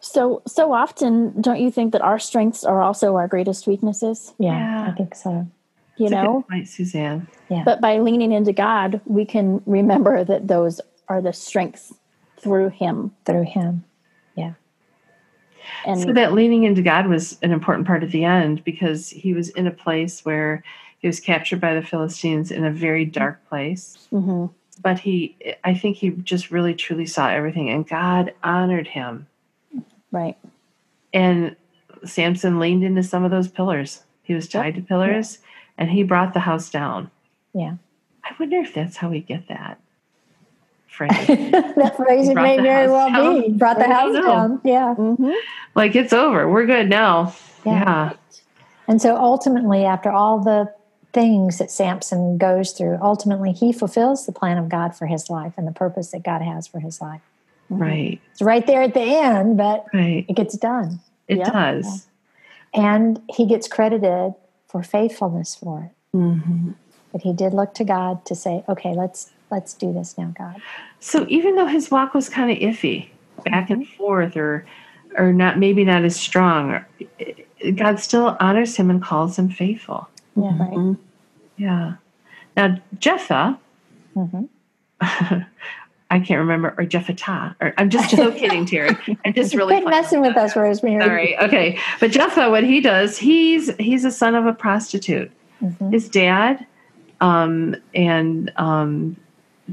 So 0.00 0.42
so 0.46 0.72
often, 0.72 1.40
don't 1.40 1.60
you 1.60 1.70
think 1.70 1.92
that 1.92 2.02
our 2.02 2.18
strengths 2.18 2.64
are 2.64 2.80
also 2.82 3.16
our 3.16 3.28
greatest 3.28 3.66
weaknesses? 3.66 4.34
Yeah, 4.38 4.56
Yeah. 4.56 4.90
I 4.90 4.96
think 4.96 5.14
so. 5.14 5.46
You 5.96 6.08
That's 6.08 6.24
know, 6.24 6.44
point, 6.48 6.68
Suzanne. 6.68 7.28
Yeah. 7.48 7.62
but 7.64 7.80
by 7.80 7.98
leaning 7.98 8.32
into 8.32 8.52
God, 8.52 9.00
we 9.04 9.24
can 9.24 9.62
remember 9.66 10.24
that 10.24 10.48
those 10.48 10.80
are 11.08 11.20
the 11.20 11.32
strengths 11.32 11.92
through 12.38 12.70
Him. 12.70 13.12
Through 13.24 13.44
him. 13.44 13.84
And 15.86 16.00
So 16.00 16.12
that 16.12 16.32
leaning 16.32 16.64
into 16.64 16.82
God 16.82 17.06
was 17.06 17.38
an 17.42 17.52
important 17.52 17.86
part 17.86 18.02
at 18.02 18.10
the 18.10 18.24
end 18.24 18.64
because 18.64 19.08
he 19.10 19.34
was 19.34 19.48
in 19.50 19.66
a 19.66 19.70
place 19.70 20.24
where 20.24 20.62
he 20.98 21.06
was 21.06 21.20
captured 21.20 21.60
by 21.60 21.74
the 21.74 21.82
Philistines 21.82 22.50
in 22.50 22.64
a 22.64 22.70
very 22.70 23.04
dark 23.04 23.46
place. 23.48 24.08
Mhm. 24.12 24.50
But 24.82 24.98
he, 24.98 25.36
I 25.64 25.74
think 25.74 25.96
he 25.96 26.10
just 26.10 26.50
really 26.50 26.74
truly 26.74 27.06
saw 27.06 27.28
everything, 27.28 27.70
and 27.70 27.86
God 27.86 28.32
honored 28.42 28.88
him. 28.88 29.26
right, 30.10 30.36
And 31.14 31.56
Samson 32.04 32.58
leaned 32.58 32.84
into 32.84 33.02
some 33.02 33.24
of 33.24 33.30
those 33.30 33.48
pillars. 33.48 34.02
He 34.22 34.34
was 34.34 34.48
tied 34.48 34.74
to 34.74 34.82
pillars, 34.82 35.38
and 35.78 35.90
he 35.90 36.02
brought 36.02 36.34
the 36.34 36.40
house 36.40 36.68
down. 36.70 37.10
Yeah. 37.54 37.76
I 38.24 38.34
wonder 38.38 38.58
if 38.58 38.74
that's 38.74 38.96
how 38.96 39.08
we 39.10 39.20
get 39.20 39.48
that 39.48 39.78
phrase. 40.92 41.10
that 41.26 41.94
phrase 41.96 42.28
it 42.28 42.34
may 42.34 42.60
very 42.60 42.88
well 42.88 43.10
down. 43.10 43.40
be. 43.42 43.48
Brought 43.50 43.78
the 43.78 43.84
house 43.92 44.14
down. 44.14 44.60
Yeah. 44.64 44.94
Mhm. 44.96 45.34
like 45.74 45.96
it's 45.96 46.12
over. 46.12 46.48
We're 46.48 46.66
good 46.66 46.88
now. 46.88 47.34
Yeah. 47.64 47.72
yeah. 47.72 48.12
And 48.88 49.00
so 49.00 49.16
ultimately, 49.16 49.84
after 49.84 50.10
all 50.10 50.38
the 50.40 50.72
things 51.12 51.58
that 51.58 51.70
Samson 51.70 52.38
goes 52.38 52.72
through, 52.72 52.98
ultimately 53.02 53.52
he 53.52 53.72
fulfills 53.72 54.26
the 54.26 54.32
plan 54.32 54.58
of 54.58 54.68
God 54.68 54.94
for 54.96 55.06
his 55.06 55.28
life 55.30 55.52
and 55.56 55.66
the 55.66 55.72
purpose 55.72 56.10
that 56.10 56.22
God 56.24 56.42
has 56.42 56.66
for 56.66 56.80
his 56.80 57.00
life. 57.00 57.20
Right. 57.70 58.20
It's 58.32 58.42
right 58.42 58.66
there 58.66 58.82
at 58.82 58.94
the 58.94 59.00
end, 59.00 59.56
but 59.56 59.86
Right. 59.94 60.24
it 60.28 60.34
gets 60.36 60.56
done. 60.56 61.00
It 61.28 61.38
Yeah. 61.38 61.50
does. 61.50 62.06
And 62.74 63.20
he 63.34 63.46
gets 63.46 63.68
credited 63.68 64.34
for 64.68 64.82
faithfulness 64.82 65.54
for 65.54 65.90
it. 65.90 66.16
Mm-hmm. 66.16 66.70
But 67.12 67.20
he 67.22 67.32
did 67.32 67.52
look 67.54 67.74
to 67.74 67.84
God 67.84 68.24
to 68.26 68.34
say, 68.34 68.64
okay, 68.68 68.94
let's 68.94 69.30
let's 69.52 69.74
do 69.74 69.92
this 69.92 70.16
now, 70.18 70.34
God. 70.36 70.60
So 70.98 71.26
even 71.28 71.54
though 71.54 71.66
his 71.66 71.90
walk 71.90 72.14
was 72.14 72.28
kind 72.28 72.50
of 72.50 72.58
iffy, 72.58 73.08
back 73.44 73.70
and 73.70 73.86
forth, 73.86 74.36
or 74.36 74.64
or 75.16 75.32
not 75.32 75.58
maybe 75.58 75.84
not 75.84 76.02
as 76.04 76.16
strong, 76.16 76.84
God 77.76 78.00
still 78.00 78.36
honors 78.40 78.74
him 78.76 78.90
and 78.90 79.00
calls 79.02 79.38
him 79.38 79.48
faithful. 79.50 80.08
Yeah. 80.34 80.56
right. 80.58 80.96
Yeah. 81.58 81.94
Now 82.56 82.78
Jephthah, 82.98 83.58
Mhm. 84.16 84.48
I 86.10 86.20
can't 86.20 86.40
remember, 86.40 86.74
or 86.76 86.84
Jephthah, 86.84 87.56
or 87.60 87.72
I'm 87.78 87.88
just 87.88 88.10
so 88.16 88.30
kidding, 88.32 88.66
Terry. 88.66 88.90
I'm 89.24 89.32
just 89.32 89.54
really 89.54 89.80
Quit 89.80 89.88
messing 89.90 90.20
with 90.20 90.36
us, 90.36 90.54
Rosemary. 90.54 91.02
Sorry. 91.02 91.38
Okay. 91.38 91.78
But 92.00 92.10
Jephthah, 92.10 92.50
what 92.50 92.64
he 92.64 92.80
does, 92.80 93.16
he's 93.18 93.74
he's 93.76 94.04
a 94.04 94.10
son 94.10 94.34
of 94.34 94.44
a 94.46 94.52
prostitute. 94.52 95.30
Mhm. 95.62 95.92
His 95.92 96.08
dad, 96.10 96.66
um, 97.22 97.76
and 97.94 98.52
um, 98.56 99.16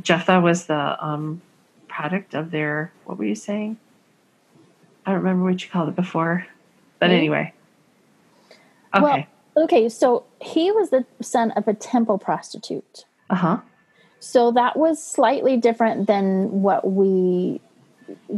Jephthah 0.02 0.40
was 0.40 0.66
the 0.66 1.04
um, 1.04 1.42
product 1.88 2.34
of 2.34 2.52
their. 2.52 2.92
What 3.06 3.18
were 3.18 3.26
you 3.26 3.36
saying? 3.36 3.78
I 5.06 5.12
don't 5.12 5.22
remember 5.22 5.46
what 5.46 5.64
you 5.64 5.70
called 5.70 5.90
it 5.90 5.96
before, 5.96 6.46
but 7.00 7.10
anyway. 7.10 7.54
Okay. 8.96 9.28
Well, 9.56 9.64
okay, 9.66 9.90
so 9.90 10.26
he 10.42 10.72
was 10.72 10.90
the 10.90 11.06
son 11.22 11.52
of 11.52 11.68
a 11.68 11.74
temple 11.74 12.18
prostitute. 12.18 13.06
uh 13.30 13.36
huh. 13.36 13.58
So 14.20 14.52
that 14.52 14.76
was 14.78 15.02
slightly 15.02 15.56
different 15.58 16.08
than 16.08 16.62
what 16.62 16.90
we 16.92 17.62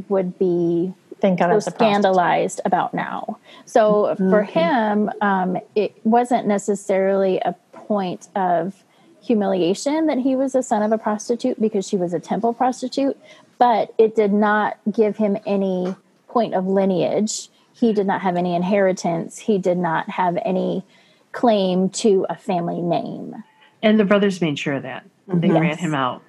would 0.10 0.38
be 0.38 0.94
Think 1.20 1.42
of 1.42 1.46
so 1.46 1.52
it 1.52 1.56
as 1.56 1.64
prostitute. 1.64 1.76
scandalized 1.76 2.62
about 2.66 2.94
now. 2.94 3.40
So 3.66 4.16
for 4.16 4.44
him, 4.44 5.10
um, 5.22 5.58
it 5.76 5.96
wasn't 6.04 6.46
necessarily 6.48 7.40
a 7.40 7.54
point 7.74 8.28
of 8.36 8.84
humiliation 9.22 10.08
that 10.08 10.18
he 10.18 10.36
was 10.36 10.54
the 10.54 10.64
son 10.64 10.82
of 10.82 10.92
a 10.92 10.98
prostitute 10.98 11.60
because 11.62 11.88
she 11.88 11.96
was 11.96 12.14
a 12.14 12.20
temple 12.20 12.54
prostitute, 12.54 13.18
but 13.58 13.94
it 13.98 14.16
did 14.16 14.34
not 14.34 14.78
give 14.92 15.18
him 15.18 15.38
any 15.46 15.96
point 16.28 16.54
of 16.56 16.66
lineage. 16.66 17.50
He 17.74 17.94
did 17.94 18.08
not 18.08 18.22
have 18.22 18.36
any 18.36 18.56
inheritance. 18.56 19.38
He 19.38 19.58
did 19.58 19.78
not 19.78 20.10
have 20.10 20.38
any 20.44 20.84
claim 21.32 21.90
to 21.90 22.26
a 22.30 22.36
family 22.36 22.82
name. 22.82 23.44
And 23.84 24.00
the 24.00 24.06
brothers 24.06 24.42
made 24.42 24.60
sure 24.60 24.74
of 24.76 24.84
that. 24.84 25.06
They 25.28 25.34
mm-hmm. 25.34 25.56
Yes. 25.56 25.62
ran 25.62 25.78
him 25.78 25.96
out. 25.96 26.22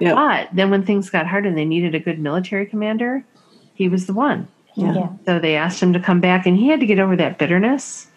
Yep. 0.00 0.16
But 0.16 0.48
then 0.52 0.70
when 0.70 0.84
things 0.84 1.10
got 1.10 1.26
hard 1.26 1.46
and 1.46 1.56
they 1.56 1.64
needed 1.64 1.94
a 1.94 2.00
good 2.00 2.18
military 2.18 2.66
commander, 2.66 3.24
he 3.74 3.88
was 3.88 4.06
the 4.06 4.12
one. 4.12 4.48
Yeah. 4.74 4.94
Yeah. 4.94 5.08
So 5.26 5.38
they 5.38 5.54
asked 5.54 5.80
him 5.80 5.92
to 5.92 6.00
come 6.00 6.20
back, 6.20 6.46
and 6.46 6.56
he 6.56 6.68
had 6.68 6.80
to 6.80 6.86
get 6.86 6.98
over 6.98 7.14
that 7.16 7.38
bitterness, 7.38 8.08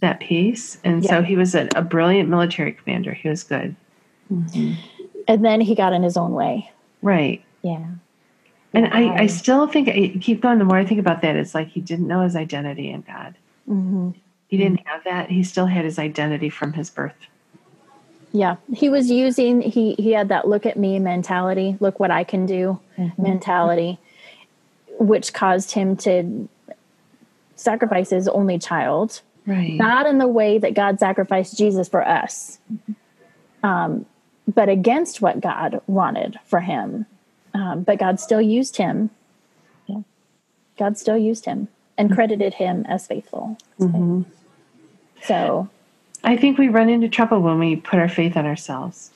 that 0.00 0.20
piece. 0.20 0.78
And 0.84 1.04
so 1.04 1.22
he 1.22 1.36
was 1.36 1.54
a, 1.54 1.68
a 1.76 1.82
brilliant 1.82 2.28
military 2.28 2.72
commander. 2.72 3.12
He 3.12 3.28
was 3.28 3.42
good. 3.42 3.76
And 4.28 5.44
then 5.44 5.60
he 5.60 5.74
got 5.74 5.92
in 5.92 6.02
his 6.02 6.16
own 6.16 6.32
way. 6.32 6.70
Right. 7.02 7.44
Yeah. 7.62 7.86
And 8.72 8.86
I, 8.86 9.22
I 9.22 9.26
still 9.26 9.66
think, 9.66 9.88
I 9.88 10.16
keep 10.20 10.40
going, 10.40 10.58
the 10.58 10.64
more 10.64 10.76
I 10.76 10.84
think 10.84 11.00
about 11.00 11.22
that, 11.22 11.36
it's 11.36 11.54
like 11.54 11.68
he 11.68 11.80
didn't 11.80 12.06
know 12.06 12.22
his 12.22 12.36
identity 12.36 12.90
in 12.90 13.02
God. 13.02 13.34
Mm-hmm. 13.68 14.10
He 14.48 14.56
didn't 14.56 14.86
have 14.86 15.04
that. 15.04 15.30
He 15.30 15.42
still 15.42 15.66
had 15.66 15.84
his 15.84 15.98
identity 15.98 16.50
from 16.50 16.72
his 16.72 16.90
birth. 16.90 17.14
Yeah, 18.32 18.56
he 18.72 18.88
was 18.88 19.10
using 19.10 19.60
he 19.60 19.94
he 19.94 20.12
had 20.12 20.28
that 20.28 20.46
look 20.46 20.64
at 20.64 20.76
me 20.76 21.00
mentality, 21.00 21.76
look 21.80 21.98
what 21.98 22.12
I 22.12 22.22
can 22.22 22.46
do 22.46 22.78
mentality, 23.18 23.98
which 25.00 25.32
caused 25.32 25.72
him 25.72 25.96
to 25.96 26.48
sacrifice 27.56 28.10
his 28.10 28.28
only 28.28 28.56
child 28.58 29.22
Right. 29.46 29.74
not 29.74 30.06
in 30.06 30.18
the 30.18 30.28
way 30.28 30.58
that 30.58 30.74
God 30.74 30.98
sacrificed 31.00 31.56
Jesus 31.56 31.88
for 31.88 32.06
us, 32.06 32.58
um, 33.62 34.06
but 34.52 34.68
against 34.68 35.20
what 35.20 35.40
God 35.40 35.80
wanted 35.86 36.38
for 36.44 36.60
him. 36.60 37.06
Um, 37.54 37.82
but 37.82 37.98
God 37.98 38.20
still 38.20 38.40
used 38.40 38.76
him. 38.76 39.10
Yeah. 39.86 40.02
God 40.78 40.98
still 40.98 41.18
used 41.18 41.44
him 41.46 41.68
and 41.98 42.12
credited 42.12 42.54
him 42.54 42.84
as 42.88 43.06
faithful. 43.06 43.58
So, 45.22 45.68
I 46.24 46.36
think 46.36 46.58
we 46.58 46.68
run 46.68 46.88
into 46.88 47.08
trouble 47.08 47.40
when 47.40 47.58
we 47.58 47.76
put 47.76 47.98
our 47.98 48.08
faith 48.08 48.36
on 48.36 48.46
ourselves 48.46 49.10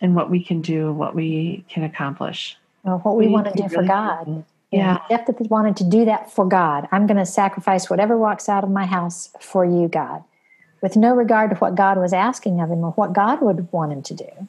and 0.00 0.14
what 0.14 0.30
we 0.30 0.42
can 0.42 0.60
do, 0.60 0.92
what 0.92 1.14
we 1.14 1.64
can 1.68 1.82
accomplish. 1.82 2.56
Well, 2.84 2.98
what 2.98 3.16
we, 3.16 3.26
We- 3.26 3.32
want 3.32 3.46
to 3.46 3.52
we 3.62 3.68
do 3.68 3.74
for 3.74 3.82
God. 3.82 4.24
do. 4.26 4.44
Yeah. 4.70 4.98
Jephthah 5.08 5.44
wanted 5.44 5.76
to 5.76 5.84
do 5.84 6.04
that 6.04 6.30
for 6.30 6.44
God. 6.44 6.88
I'm 6.90 7.06
going 7.06 7.18
to 7.18 7.26
sacrifice 7.26 7.88
whatever 7.88 8.18
walks 8.18 8.48
out 8.48 8.64
of 8.64 8.70
my 8.70 8.84
house 8.84 9.30
for 9.40 9.64
you, 9.64 9.88
God, 9.88 10.24
with 10.82 10.96
no 10.96 11.14
regard 11.14 11.50
to 11.50 11.56
what 11.56 11.74
God 11.74 11.98
was 11.98 12.12
asking 12.12 12.60
of 12.60 12.70
him 12.70 12.84
or 12.84 12.90
what 12.92 13.12
God 13.12 13.40
would 13.42 13.70
want 13.72 13.92
him 13.92 14.02
to 14.02 14.14
do. 14.14 14.48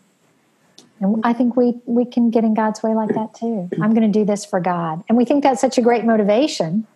And 0.99 1.21
I 1.23 1.33
think 1.33 1.55
we 1.55 1.79
we 1.85 2.05
can 2.05 2.31
get 2.31 2.43
in 2.43 2.55
God's 2.55 2.81
way 2.81 2.95
like 2.95 3.13
that 3.13 3.35
too. 3.35 3.69
I'm 3.79 3.93
going 3.93 4.11
to 4.11 4.19
do 4.19 4.25
this 4.25 4.45
for 4.45 4.59
God, 4.59 5.03
and 5.07 5.17
we 5.17 5.25
think 5.25 5.43
that's 5.43 5.61
such 5.61 5.77
a 5.77 5.81
great 5.81 6.05
motivation. 6.05 6.87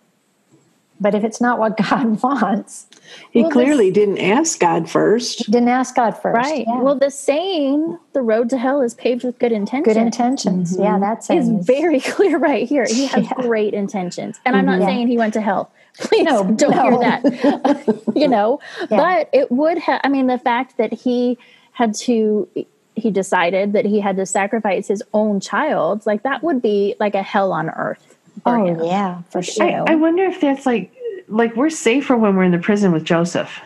But 1.02 1.14
if 1.14 1.24
it's 1.24 1.40
not 1.40 1.58
what 1.58 1.76
God 1.90 2.22
wants, 2.22 2.86
He 3.32 3.40
Well, 3.42 3.48
this- 3.50 3.52
clearly 3.52 3.90
didn't 3.90 4.18
ask 4.18 4.58
God 4.60 4.88
first. 4.88 5.50
didn't 5.50 5.68
ask 5.68 5.94
God 5.96 6.12
first. 6.12 6.36
right. 6.36 6.64
Yeah. 6.66 6.80
Well, 6.80 6.94
the 6.94 7.10
saying, 7.10 7.98
the 8.12 8.22
road 8.22 8.48
to 8.50 8.58
hell 8.58 8.80
is 8.80 8.94
paved 8.94 9.24
with 9.24 9.38
good 9.38 9.52
intentions. 9.52 9.94
good 9.94 10.00
intentions. 10.00 10.72
Mm-hmm. 10.74 10.82
Yeah, 10.82 10.98
that's 10.98 11.28
is 11.28 11.48
very 11.66 12.00
clear 12.14 12.38
right 12.38 12.66
here. 12.68 12.86
He 12.88 13.06
has 13.06 13.26
great 13.36 13.74
intentions. 13.74 14.38
And 14.46 14.54
I'm 14.56 14.64
not 14.66 14.80
Yeah. 14.80 14.86
saying 14.86 15.08
he 15.08 15.18
went 15.18 15.34
to 15.34 15.40
hell. 15.40 15.70
Please 15.98 16.24
No, 16.24 16.44
don't 16.44 16.70
no. 16.74 16.82
hear 16.82 16.98
that. 17.00 18.02
you 18.16 18.28
know, 18.28 18.60
Yeah. 18.90 18.96
but 18.96 19.28
it 19.32 19.50
would 19.52 19.78
have, 19.78 20.00
I 20.04 20.08
mean, 20.08 20.26
the 20.28 20.38
fact 20.38 20.76
that 20.78 20.92
he 20.92 21.36
had 21.72 21.94
to, 22.06 22.48
he 22.94 23.10
decided 23.10 23.72
that 23.74 23.84
he 23.84 24.00
had 24.00 24.16
to 24.16 24.24
sacrifice 24.26 24.86
his 24.88 25.02
own 25.12 25.40
child, 25.40 26.06
like 26.06 26.22
that 26.22 26.42
would 26.42 26.62
be 26.62 26.94
like 27.00 27.14
a 27.14 27.22
hell 27.22 27.52
on 27.52 27.68
earth. 27.70 28.11
For 28.42 28.56
Oh 28.58 28.66
him. 28.66 28.80
yeah, 28.84 29.22
for 29.30 29.42
sure. 29.42 29.64
I, 29.88 29.92
I 29.92 29.94
wonder 29.94 30.24
if 30.24 30.40
that's 30.40 30.66
like 30.66 30.92
like 31.28 31.54
we're 31.56 31.70
safer 31.70 32.16
when 32.16 32.36
we're 32.36 32.44
in 32.44 32.52
the 32.52 32.58
prison 32.58 32.92
with 32.92 33.04
Joseph. 33.04 33.60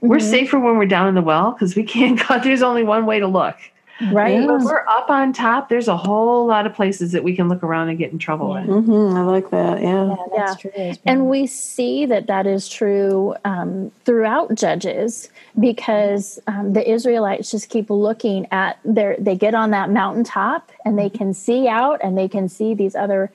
We're 0.00 0.18
Mm-hmm. 0.18 0.30
safer 0.30 0.58
when 0.58 0.76
we're 0.78 0.86
down 0.86 1.08
in 1.08 1.14
the 1.14 1.22
well 1.22 1.52
because 1.52 1.76
we 1.76 1.82
can't 1.82 2.18
go. 2.28 2.38
There's 2.40 2.62
only 2.62 2.82
one 2.84 3.04
way 3.06 3.20
to 3.20 3.26
look. 3.26 3.56
Right. 4.00 4.34
When 4.46 4.64
we're 4.64 4.86
up 4.88 5.10
on 5.10 5.34
top, 5.34 5.68
there's 5.68 5.86
a 5.88 5.96
whole 5.96 6.46
lot 6.46 6.64
of 6.66 6.72
places 6.72 7.12
that 7.12 7.22
we 7.22 7.36
can 7.36 7.50
look 7.50 7.62
around 7.62 7.90
and 7.90 7.98
get 7.98 8.10
in 8.12 8.18
trouble 8.18 8.50
with. 8.50 8.64
hmm 8.64 9.14
I 9.14 9.22
like 9.24 9.50
that. 9.50 9.82
Yeah. 9.82 10.08
yeah, 10.08 10.16
that's 10.34 10.56
true. 10.62 10.92
And 11.04 11.28
we 11.28 11.46
see 11.46 12.06
that 12.06 12.26
that 12.26 12.46
is 12.46 12.66
true 12.66 13.34
um, 13.44 13.92
throughout 14.06 14.54
Judges 14.54 15.28
because 15.58 16.38
um, 16.46 16.72
the 16.72 16.90
Israelites 16.90 17.50
just 17.50 17.68
keep 17.68 17.90
looking 17.90 18.46
at 18.52 18.78
their, 18.86 19.16
they 19.18 19.36
get 19.36 19.54
on 19.54 19.70
that 19.72 19.90
mountaintop 19.90 20.72
and 20.86 20.98
they 20.98 21.10
can 21.10 21.34
see 21.34 21.68
out 21.68 22.00
and 22.02 22.16
they 22.16 22.28
can 22.28 22.48
see 22.48 22.72
these 22.72 22.96
other 22.96 23.30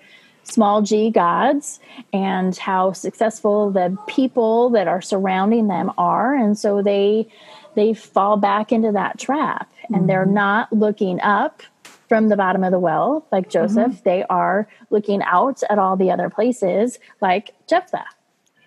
small 0.46 0.82
g 0.82 1.10
gods 1.10 1.80
and 2.14 2.56
how 2.58 2.94
successful 2.94 3.72
the 3.72 3.98
people 4.08 4.70
that 4.70 4.88
are 4.88 5.02
surrounding 5.02 5.68
them 5.68 5.92
are. 5.98 6.34
And 6.34 6.58
so 6.58 6.82
they, 6.82 7.28
they 7.76 7.94
fall 7.94 8.38
back 8.38 8.72
into 8.72 8.92
that 8.94 9.20
trap 9.20 9.72
and 9.94 10.10
they're 10.10 10.24
mm-hmm. 10.24 10.34
not 10.34 10.74
looking 10.74 11.20
up 11.22 11.62
from 12.08 12.30
the 12.30 12.38
bottom 12.38 12.64
of 12.64 12.72
the 12.72 12.80
well 12.80 13.26
like 13.32 13.50
mm-hmm. 13.50 13.76
Joseph. 13.76 14.04
They 14.04 14.24
are 14.30 14.68
looking 14.90 15.22
out 15.24 15.62
at 15.70 15.80
all 15.80 15.98
the 15.98 16.12
other 16.12 16.30
places 16.30 17.00
like 17.22 17.54
Jephthah. 17.68 18.06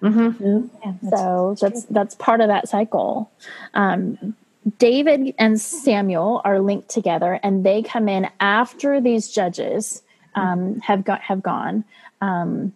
Mm-hmm. 0.02 0.66
Yeah, 0.84 0.92
that's- 1.02 1.20
So 1.20 1.56
that's 1.60 1.84
that's 1.84 2.14
part 2.16 2.40
of 2.40 2.48
that 2.48 2.68
cycle. 2.68 3.30
Um, 3.74 4.36
David 4.78 5.34
and 5.38 5.58
Samuel 5.58 6.42
are 6.44 6.60
linked 6.60 6.90
together, 6.90 7.40
and 7.42 7.64
they 7.64 7.82
come 7.82 8.08
in 8.08 8.28
after 8.38 9.00
these 9.00 9.28
judges 9.28 10.02
um, 10.34 10.80
have 10.80 11.04
got 11.04 11.20
have 11.22 11.42
gone, 11.42 11.84
um, 12.20 12.72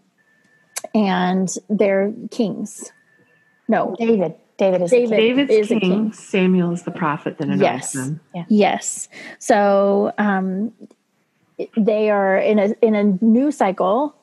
and 0.95 1.55
they're 1.69 2.13
kings. 2.31 2.93
No, 3.69 3.95
David. 3.99 4.35
David 4.59 4.83
is 4.83 4.91
David. 4.91 5.17
David's 5.17 5.51
is 5.51 5.71
a 5.71 5.81
king, 5.81 5.81
king. 5.81 6.13
Samuel 6.13 6.73
is 6.73 6.83
the 6.83 6.91
prophet 6.91 7.39
that 7.39 7.49
anoints 7.49 7.63
Yes. 7.63 7.93
them. 7.95 8.21
Yes. 8.49 9.09
So 9.39 10.13
um, 10.19 10.73
they 11.77 12.11
are 12.11 12.37
in 12.37 12.59
a 12.59 12.75
in 12.83 12.95
a 12.95 13.05
new 13.25 13.51
cycle 13.51 14.15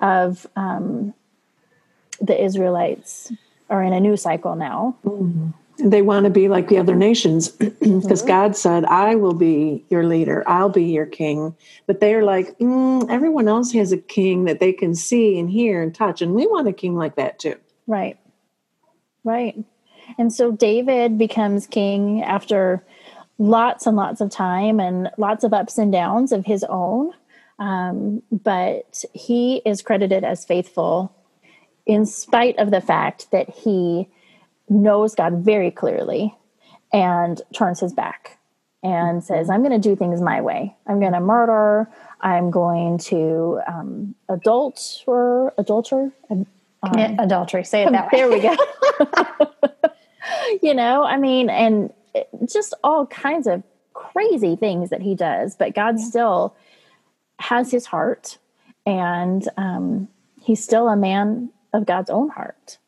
of 0.00 0.46
um, 0.56 1.14
the 2.20 2.42
Israelites 2.42 3.32
are 3.70 3.82
in 3.82 3.92
a 3.92 4.00
new 4.00 4.16
cycle 4.16 4.54
now. 4.56 4.96
They 5.78 6.02
want 6.02 6.24
to 6.24 6.30
be 6.30 6.48
like 6.48 6.68
the 6.68 6.78
other 6.78 6.94
nations 6.94 7.48
because 7.80 8.22
God 8.22 8.56
said, 8.56 8.84
I 8.86 9.14
will 9.14 9.34
be 9.34 9.84
your 9.90 10.04
leader, 10.04 10.42
I'll 10.46 10.70
be 10.70 10.84
your 10.84 11.06
king. 11.06 11.54
But 11.86 12.00
they're 12.00 12.24
like, 12.24 12.58
mm, 12.58 13.08
everyone 13.10 13.48
else 13.48 13.72
has 13.72 13.92
a 13.92 13.98
king 13.98 14.44
that 14.44 14.60
they 14.60 14.72
can 14.72 14.94
see 14.94 15.38
and 15.38 15.50
hear 15.50 15.82
and 15.82 15.94
touch, 15.94 16.22
and 16.22 16.34
we 16.34 16.46
want 16.46 16.68
a 16.68 16.72
king 16.72 16.96
like 16.96 17.16
that 17.16 17.38
too. 17.38 17.56
Right. 17.86 18.18
Right. 19.24 19.56
And 20.18 20.32
so 20.32 20.52
David 20.52 21.18
becomes 21.18 21.66
king 21.66 22.22
after 22.22 22.84
lots 23.38 23.86
and 23.86 23.96
lots 23.96 24.20
of 24.20 24.30
time 24.30 24.80
and 24.80 25.10
lots 25.18 25.44
of 25.44 25.52
ups 25.52 25.78
and 25.78 25.92
downs 25.92 26.32
of 26.32 26.46
his 26.46 26.64
own. 26.64 27.12
Um, 27.58 28.22
but 28.30 29.04
he 29.12 29.62
is 29.64 29.82
credited 29.82 30.24
as 30.24 30.44
faithful 30.44 31.14
in 31.86 32.04
spite 32.06 32.58
of 32.58 32.70
the 32.70 32.80
fact 32.80 33.30
that 33.30 33.48
he 33.50 34.08
knows 34.68 35.14
God 35.14 35.44
very 35.44 35.70
clearly 35.70 36.34
and 36.92 37.40
turns 37.54 37.80
his 37.80 37.92
back 37.92 38.38
and 38.82 39.22
says, 39.22 39.50
I'm 39.50 39.62
going 39.62 39.80
to 39.80 39.88
do 39.88 39.96
things 39.96 40.20
my 40.20 40.40
way. 40.40 40.74
I'm 40.86 41.00
going 41.00 41.12
to 41.12 41.20
murder. 41.20 41.88
I'm 42.20 42.50
going 42.50 42.98
to 42.98 43.60
um, 43.66 44.14
adult 44.28 45.02
or 45.06 45.52
adulter. 45.58 46.12
Commit 46.84 47.18
adultery. 47.18 47.64
Say 47.64 47.82
it 47.82 47.92
that 47.92 48.12
way. 48.12 48.18
There 48.18 48.28
we 48.28 48.40
go. 48.40 48.54
you 50.62 50.74
know, 50.74 51.02
I 51.02 51.16
mean, 51.16 51.50
and 51.50 51.92
just 52.48 52.74
all 52.84 53.06
kinds 53.06 53.46
of 53.46 53.62
crazy 53.92 54.56
things 54.56 54.90
that 54.90 55.02
he 55.02 55.14
does, 55.14 55.56
but 55.56 55.74
God 55.74 55.98
still 55.98 56.54
has 57.38 57.70
his 57.70 57.86
heart, 57.86 58.38
and 58.84 59.46
um, 59.56 60.08
he's 60.40 60.62
still 60.62 60.88
a 60.88 60.96
man 60.96 61.50
of 61.72 61.86
God's 61.86 62.10
own 62.10 62.28
heart, 62.28 62.78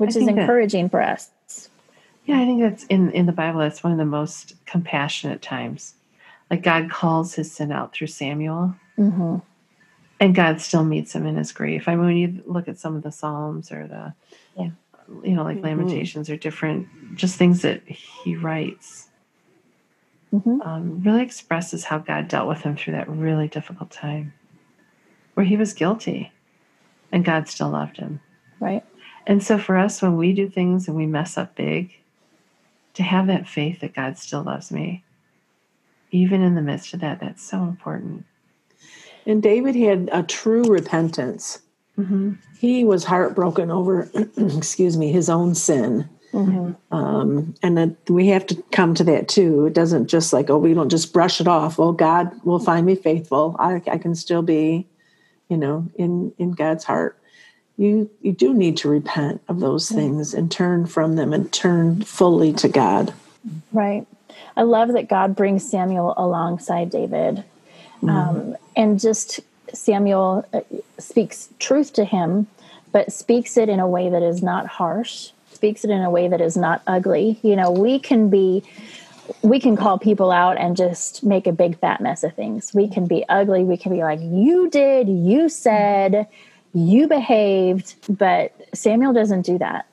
which 0.00 0.10
is 0.16 0.16
think 0.24 0.36
that- 0.36 0.42
encouraging 0.42 0.88
for 0.88 1.00
us. 1.02 1.30
Yeah, 2.26 2.38
I 2.40 2.44
think 2.46 2.60
that's 2.60 2.84
in 2.84 3.10
in 3.12 3.26
the 3.26 3.32
Bible. 3.32 3.60
That's 3.60 3.82
one 3.82 3.92
of 3.92 3.98
the 3.98 4.04
most 4.04 4.54
compassionate 4.66 5.42
times. 5.42 5.94
Like 6.50 6.62
God 6.62 6.90
calls 6.90 7.34
his 7.34 7.50
sin 7.52 7.72
out 7.72 7.92
through 7.92 8.08
Samuel, 8.08 8.74
hmm 8.96 9.36
and 10.22 10.34
God 10.34 10.60
still 10.60 10.84
meets 10.84 11.14
him 11.14 11.24
in 11.26 11.36
his 11.36 11.50
grief. 11.50 11.88
I 11.88 11.94
mean, 11.96 12.04
when 12.04 12.16
you 12.18 12.42
look 12.44 12.68
at 12.68 12.78
some 12.78 12.94
of 12.94 13.02
the 13.02 13.10
Psalms 13.10 13.72
or 13.72 13.86
the, 13.86 14.12
Yeah. 14.54 14.70
you 15.24 15.34
know, 15.34 15.42
like 15.44 15.62
Lamentations 15.62 16.28
or 16.28 16.36
different, 16.36 16.88
just 17.16 17.36
things 17.36 17.62
that 17.62 17.88
he 17.88 18.36
writes, 18.36 19.08
Mhm. 20.34 20.64
um, 20.66 21.02
really 21.02 21.22
expresses 21.22 21.84
how 21.84 21.96
God 21.98 22.28
dealt 22.28 22.48
with 22.48 22.60
him 22.60 22.76
through 22.76 22.92
that 22.92 23.08
really 23.08 23.48
difficult 23.48 23.90
time, 23.90 24.34
where 25.32 25.46
he 25.46 25.56
was 25.56 25.72
guilty, 25.72 26.32
and 27.10 27.24
God 27.24 27.48
still 27.48 27.70
loved 27.70 27.96
him. 27.96 28.20
Right? 28.60 28.84
And 29.26 29.42
so 29.42 29.58
for 29.58 29.76
us, 29.76 30.02
when 30.02 30.16
we 30.16 30.32
do 30.32 30.48
things 30.48 30.88
and 30.88 30.96
we 30.96 31.06
mess 31.06 31.36
up 31.36 31.54
big, 31.54 31.96
to 32.94 33.02
have 33.02 33.26
that 33.28 33.48
faith 33.48 33.80
that 33.80 33.94
God 33.94 34.18
still 34.18 34.42
loves 34.42 34.70
me, 34.70 35.04
even 36.10 36.42
in 36.42 36.54
the 36.54 36.62
midst 36.62 36.92
of 36.94 37.00
that, 37.00 37.20
that's 37.20 37.42
so 37.42 37.62
important. 37.62 38.24
And 39.26 39.42
David 39.42 39.76
had 39.76 40.08
a 40.12 40.22
true 40.22 40.64
repentance. 40.64 41.60
Mm-hmm. 41.98 42.32
He 42.58 42.84
was 42.84 43.04
heartbroken 43.04 43.70
over, 43.70 44.10
excuse 44.36 44.96
me, 44.96 45.12
his 45.12 45.28
own 45.28 45.54
sin. 45.54 46.08
Um, 46.90 47.54
and 47.62 47.76
that 47.76 47.96
we 48.08 48.28
have 48.28 48.46
to 48.46 48.62
come 48.70 48.94
to 48.94 49.04
that 49.04 49.28
too. 49.28 49.66
It 49.66 49.72
doesn't 49.72 50.06
just 50.06 50.32
like, 50.32 50.48
oh, 50.48 50.58
we 50.58 50.74
don't 50.74 50.88
just 50.88 51.12
brush 51.12 51.40
it 51.40 51.48
off. 51.48 51.78
Well, 51.78 51.92
God 51.92 52.32
will 52.44 52.60
find 52.60 52.86
me 52.86 52.94
faithful. 52.94 53.56
I, 53.58 53.82
I 53.90 53.98
can 53.98 54.14
still 54.14 54.42
be, 54.42 54.86
you 55.48 55.56
know, 55.56 55.88
in 55.96 56.32
in 56.38 56.52
God's 56.52 56.84
heart. 56.84 57.19
You 57.80 58.10
you 58.20 58.32
do 58.32 58.52
need 58.52 58.76
to 58.78 58.90
repent 58.90 59.40
of 59.48 59.60
those 59.60 59.88
things 59.90 60.34
and 60.34 60.52
turn 60.52 60.86
from 60.86 61.16
them 61.16 61.32
and 61.32 61.50
turn 61.50 62.02
fully 62.02 62.52
to 62.52 62.68
God. 62.68 63.14
Right. 63.72 64.06
I 64.54 64.64
love 64.64 64.92
that 64.92 65.08
God 65.08 65.34
brings 65.34 65.68
Samuel 65.68 66.12
alongside 66.18 66.90
David. 66.90 67.42
Um, 68.06 68.54
and 68.76 69.00
just 69.00 69.40
Samuel 69.72 70.44
uh, 70.52 70.60
speaks 70.98 71.48
truth 71.58 71.94
to 71.94 72.04
him, 72.04 72.48
but 72.92 73.14
speaks 73.14 73.56
it 73.56 73.70
in 73.70 73.80
a 73.80 73.88
way 73.88 74.10
that 74.10 74.22
is 74.22 74.42
not 74.42 74.66
harsh, 74.66 75.30
speaks 75.50 75.82
it 75.82 75.90
in 75.90 76.02
a 76.02 76.10
way 76.10 76.28
that 76.28 76.42
is 76.42 76.58
not 76.58 76.82
ugly. 76.86 77.38
You 77.42 77.56
know, 77.56 77.70
we 77.70 77.98
can 77.98 78.28
be, 78.28 78.62
we 79.40 79.58
can 79.58 79.74
call 79.74 79.98
people 79.98 80.30
out 80.30 80.58
and 80.58 80.76
just 80.76 81.24
make 81.24 81.46
a 81.46 81.52
big 81.52 81.78
fat 81.78 82.02
mess 82.02 82.24
of 82.24 82.34
things. 82.34 82.74
We 82.74 82.88
can 82.88 83.06
be 83.06 83.24
ugly. 83.28 83.64
We 83.64 83.78
can 83.78 83.92
be 83.92 84.02
like, 84.02 84.20
you 84.20 84.68
did, 84.68 85.08
you 85.08 85.48
said, 85.48 86.26
you 86.72 87.08
behaved, 87.08 87.94
but 88.08 88.54
Samuel 88.74 89.12
doesn't 89.12 89.42
do 89.42 89.58
that 89.58 89.86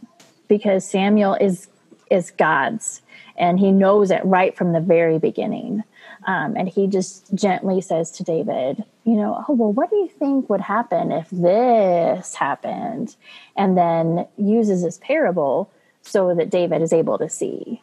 because 0.47 0.89
Samuel 0.89 1.36
is 1.36 1.67
is 2.09 2.32
God's 2.32 3.01
and 3.38 3.59
he 3.59 3.71
knows 3.71 4.11
it 4.11 4.23
right 4.25 4.55
from 4.55 4.73
the 4.73 4.80
very 4.80 5.19
beginning. 5.19 5.84
Um, 6.25 6.55
and 6.57 6.67
he 6.67 6.88
just 6.88 7.34
gently 7.34 7.80
says 7.82 8.11
to 8.11 8.23
David, 8.23 8.84
you 9.05 9.15
know, 9.15 9.45
oh, 9.47 9.53
well, 9.53 9.71
what 9.71 9.89
do 9.89 9.95
you 9.95 10.09
think 10.09 10.49
would 10.49 10.61
happen 10.61 11.11
if 11.11 11.30
this 11.30 12.36
happened? 12.36 13.15
And 13.55 13.78
then 13.78 14.28
uses 14.38 14.84
this 14.84 14.97
parable 14.97 15.71
so 16.01 16.34
that 16.36 16.49
David 16.49 16.82
is 16.82 16.91
able 16.91 17.17
to 17.19 17.30
see. 17.30 17.82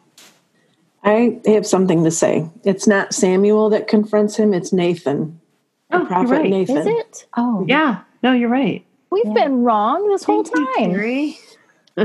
I 1.03 1.39
have 1.45 1.65
something 1.65 2.03
to 2.03 2.11
say. 2.11 2.49
It's 2.63 2.87
not 2.87 3.13
Samuel 3.13 3.69
that 3.69 3.87
confronts 3.87 4.35
him, 4.35 4.53
it's 4.53 4.73
Nathan. 4.73 5.39
Oh, 5.91 5.99
the 5.99 6.05
prophet 6.05 6.29
you're 6.29 6.39
right. 6.41 6.49
Nathan. 6.49 6.77
Is 6.77 6.87
it? 6.87 7.25
Oh, 7.37 7.65
Yeah, 7.67 8.01
no, 8.25 8.33
you're 8.33 8.49
right. 8.49 8.83
We've 9.11 9.33
been 9.35 9.61
wrong 9.61 10.09
this 10.09 10.23
whole 10.23 10.43
Thank 10.43 10.57
you, 10.57 10.75
time. 10.77 10.89
Terry. 10.91 11.39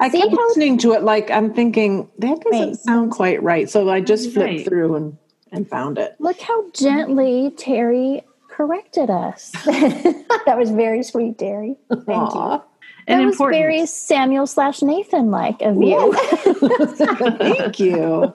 I 0.00 0.08
See 0.10 0.20
kept 0.20 0.32
listening 0.32 0.78
to 0.78 0.94
it 0.94 1.04
like 1.04 1.30
I'm 1.30 1.54
thinking 1.54 2.10
that 2.18 2.40
doesn't 2.40 2.70
Wait. 2.70 2.76
sound 2.78 3.12
quite 3.12 3.40
right. 3.40 3.70
So 3.70 3.88
I 3.88 4.00
just 4.00 4.32
flipped 4.32 4.48
Right. 4.48 4.64
through 4.64 4.96
and, 4.96 5.16
and 5.52 5.70
found 5.70 5.98
it. 5.98 6.16
Look 6.18 6.40
how 6.40 6.68
gently 6.72 7.52
Terry 7.56 8.24
corrected 8.48 9.10
us. 9.10 9.50
that 9.64 10.56
was 10.58 10.70
very 10.72 11.04
sweet, 11.04 11.38
Terry. 11.38 11.76
Thank 11.88 12.34
you. 12.34 12.62
And 13.06 13.20
that 13.20 13.26
was 13.26 13.36
very 13.38 13.86
Samuel 13.86 14.48
slash 14.48 14.82
Nathan 14.82 15.30
like 15.30 15.62
of 15.62 15.76
you. 15.80 16.14
thank 17.38 17.78
you. 17.78 18.34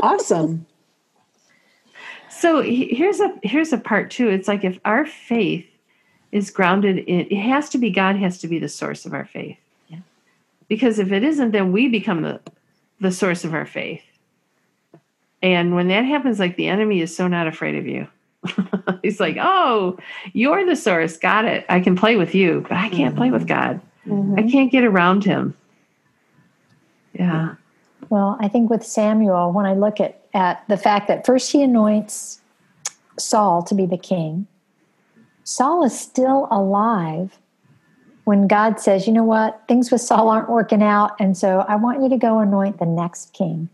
awesome. 0.00 0.64
So 2.28 2.62
here's 2.62 3.18
a 3.18 3.34
here's 3.42 3.72
a 3.72 3.78
part 3.78 4.12
too. 4.12 4.28
It's 4.28 4.46
like 4.46 4.64
if 4.64 4.78
our 4.84 5.04
faith 5.06 5.66
is 6.32 6.50
grounded 6.50 6.98
in 6.98 7.26
it 7.30 7.36
has 7.36 7.68
to 7.70 7.78
be 7.78 7.90
God 7.90 8.16
has 8.16 8.38
to 8.38 8.48
be 8.48 8.58
the 8.58 8.68
source 8.68 9.06
of 9.06 9.14
our 9.14 9.26
faith. 9.26 9.58
Because 10.70 11.00
if 11.00 11.10
it 11.10 11.24
isn't, 11.24 11.50
then 11.50 11.72
we 11.72 11.88
become 11.88 12.22
the 12.22 12.40
the 13.00 13.10
source 13.10 13.44
of 13.44 13.54
our 13.54 13.66
faith. 13.66 14.04
And 15.42 15.74
when 15.74 15.88
that 15.88 16.04
happens, 16.04 16.38
like 16.38 16.56
the 16.56 16.68
enemy 16.68 17.00
is 17.00 17.14
so 17.14 17.26
not 17.26 17.46
afraid 17.46 17.74
of 17.76 17.86
you. 17.86 18.06
He's 19.02 19.18
like, 19.18 19.36
oh, 19.40 19.98
you're 20.32 20.64
the 20.64 20.76
source. 20.76 21.16
Got 21.16 21.44
it. 21.46 21.66
I 21.68 21.80
can 21.80 21.96
play 21.96 22.16
with 22.16 22.34
you, 22.34 22.64
but 22.68 22.72
I 22.72 22.88
can't 22.88 23.16
play 23.16 23.30
with 23.30 23.46
mm-hmm. 23.46 23.48
God. 23.48 23.80
Mm-hmm. 24.06 24.38
I 24.38 24.50
can't 24.50 24.70
get 24.70 24.84
around 24.84 25.24
him. 25.24 25.56
Yeah. 27.14 27.54
Well, 28.08 28.36
I 28.40 28.48
think 28.48 28.70
with 28.70 28.84
Samuel, 28.84 29.52
when 29.52 29.66
I 29.66 29.74
look 29.74 29.98
at, 29.98 30.22
at 30.34 30.62
the 30.68 30.76
fact 30.76 31.08
that 31.08 31.26
first 31.26 31.50
he 31.50 31.62
anoints 31.62 32.40
Saul 33.18 33.62
to 33.64 33.74
be 33.74 33.86
the 33.86 33.98
king, 33.98 34.46
Saul 35.50 35.82
is 35.82 35.98
still 35.98 36.46
alive 36.52 37.36
when 38.22 38.46
God 38.46 38.78
says, 38.78 39.08
you 39.08 39.12
know 39.12 39.24
what, 39.24 39.60
things 39.66 39.90
with 39.90 40.00
Saul 40.00 40.28
aren't 40.28 40.48
working 40.48 40.80
out. 40.80 41.16
And 41.18 41.36
so 41.36 41.64
I 41.66 41.74
want 41.74 42.00
you 42.00 42.08
to 42.08 42.16
go 42.16 42.38
anoint 42.38 42.78
the 42.78 42.86
next 42.86 43.32
king. 43.32 43.68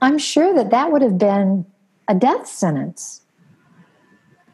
I'm 0.00 0.18
sure 0.18 0.52
that 0.56 0.70
that 0.70 0.90
would 0.90 1.02
have 1.02 1.18
been 1.18 1.64
a 2.08 2.16
death 2.16 2.48
sentence. 2.48 3.20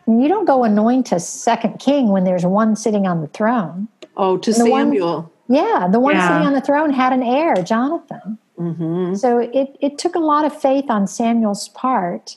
You 0.06 0.28
don't 0.28 0.44
go 0.44 0.64
anoint 0.64 1.12
a 1.12 1.18
second 1.18 1.78
king 1.78 2.08
when 2.10 2.24
there's 2.24 2.44
one 2.44 2.76
sitting 2.76 3.06
on 3.06 3.22
the 3.22 3.28
throne. 3.28 3.88
Oh, 4.18 4.36
to 4.36 4.52
the 4.52 4.66
one- 4.70 4.88
Samuel. 4.88 5.32
Yeah, 5.48 5.88
the 5.90 5.98
one 5.98 6.16
Yeah. 6.16 6.28
sitting 6.28 6.46
on 6.46 6.52
the 6.52 6.60
throne 6.60 6.90
had 6.90 7.14
an 7.14 7.22
heir, 7.22 7.54
Jonathan. 7.62 8.36
hmm 8.58 9.14
So 9.14 9.38
it, 9.38 9.78
it 9.80 9.96
took 9.96 10.14
a 10.14 10.18
lot 10.18 10.44
of 10.44 10.54
faith 10.54 10.90
on 10.90 11.06
Samuel's 11.06 11.68
part 11.70 12.36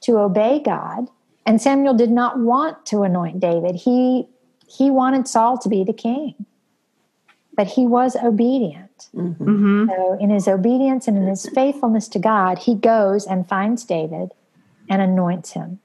to 0.00 0.18
obey 0.18 0.58
God. 0.58 1.08
And 1.46 1.62
Samuel 1.62 1.94
did 1.94 2.10
not 2.10 2.38
want 2.40 2.84
to 2.86 3.02
anoint 3.02 3.40
David. 3.40 3.76
He 3.76 4.28
he 4.68 4.90
wanted 4.90 5.28
Saul 5.28 5.56
to 5.58 5.68
be 5.68 5.84
the 5.84 5.92
king. 5.92 6.34
But 7.56 7.68
he 7.68 7.86
was 7.86 8.16
obedient. 8.16 9.08
hmm 9.14 9.86
So 9.86 10.18
in 10.20 10.30
his 10.30 10.48
obedience 10.48 11.06
and 11.08 11.16
in 11.16 11.26
his 11.26 11.48
faithfulness 11.48 12.08
to 12.08 12.18
God, 12.18 12.58
he 12.58 12.74
goes 12.74 13.26
and 13.26 13.48
finds 13.48 13.84
David 13.84 14.32
and 14.90 15.00
anoints 15.00 15.52
him. 15.52 15.78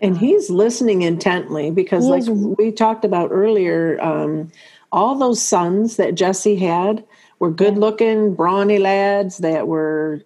And 0.00 0.16
he's 0.16 0.48
listening 0.50 1.02
intently 1.02 1.70
because, 1.70 2.04
He 2.04 2.10
like 2.10 2.22
is- 2.22 2.30
we 2.30 2.70
talked 2.70 3.04
about 3.04 3.30
earlier, 3.32 3.98
um, 4.00 4.50
all 4.92 5.16
those 5.16 5.42
sons 5.42 5.96
that 5.96 6.14
Jesse 6.14 6.56
had 6.56 7.04
were 7.40 7.50
good 7.50 7.76
looking, 7.76 8.34
brawny 8.34 8.78
lads 8.78 9.38
that 9.38 9.66
were 9.66 10.22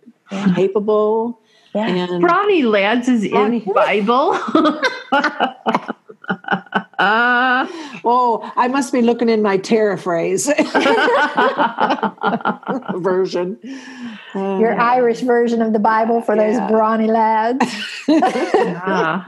capable. 0.55 1.41
Yeah. 1.75 1.87
And 1.89 2.21
Brawny 2.23 2.62
lads 2.62 3.09
is 3.09 3.29
Brawny. 3.29 3.62
in 3.66 3.73
Bible. 3.73 4.33
uh, 6.99 7.66
oh, 8.05 8.53
I 8.57 8.69
must 8.69 8.93
be 8.93 9.03
looking 9.03 9.29
in 9.29 9.43
my 9.43 9.59
paraphrase 9.59 10.47
version. 12.97 13.59
Uh, 14.35 14.59
Your 14.59 14.79
Irish 14.79 15.21
version 15.21 15.62
of 15.62 15.73
the 15.73 15.79
Bible 15.79 16.21
for 16.21 16.37
those 16.37 16.59
brawny 16.71 17.07
lads. 17.07 17.64
yeah. 18.09 19.25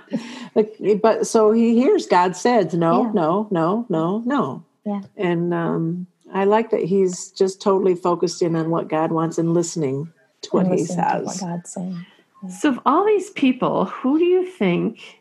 But, 0.55 0.73
but 1.01 1.27
so 1.27 1.53
he 1.53 1.75
hears 1.75 2.07
God 2.07 2.37
says 2.37 2.75
no, 2.75 3.05
Yeah. 3.05 3.13
no, 3.13 3.49
no, 3.51 3.87
no, 3.89 4.23
no. 4.27 4.65
Yeah. 4.85 5.03
And 5.17 5.55
um, 5.55 6.07
I 6.33 6.45
like 6.45 6.71
that 6.71 6.83
he's 6.83 7.31
just 7.31 7.61
totally 7.63 7.95
focused 7.95 8.43
in 8.43 8.57
on 8.57 8.71
what 8.71 8.89
God 8.89 9.13
wants 9.13 9.39
and 9.39 9.55
listening 9.55 10.13
to 10.43 10.51
what 10.51 10.67
and 10.67 10.75
he 10.75 10.81
listening 10.83 11.07
to 11.07 11.21
what 11.25 11.35
says. 11.35 11.41
God's 11.41 11.71
saying. 11.71 12.07
So, 12.49 12.71
of 12.71 12.81
all 12.87 13.05
these 13.05 13.31
people, 13.31 13.85
who 13.85 14.19
do 14.19 14.25
you 14.25 14.47
think 14.47 15.21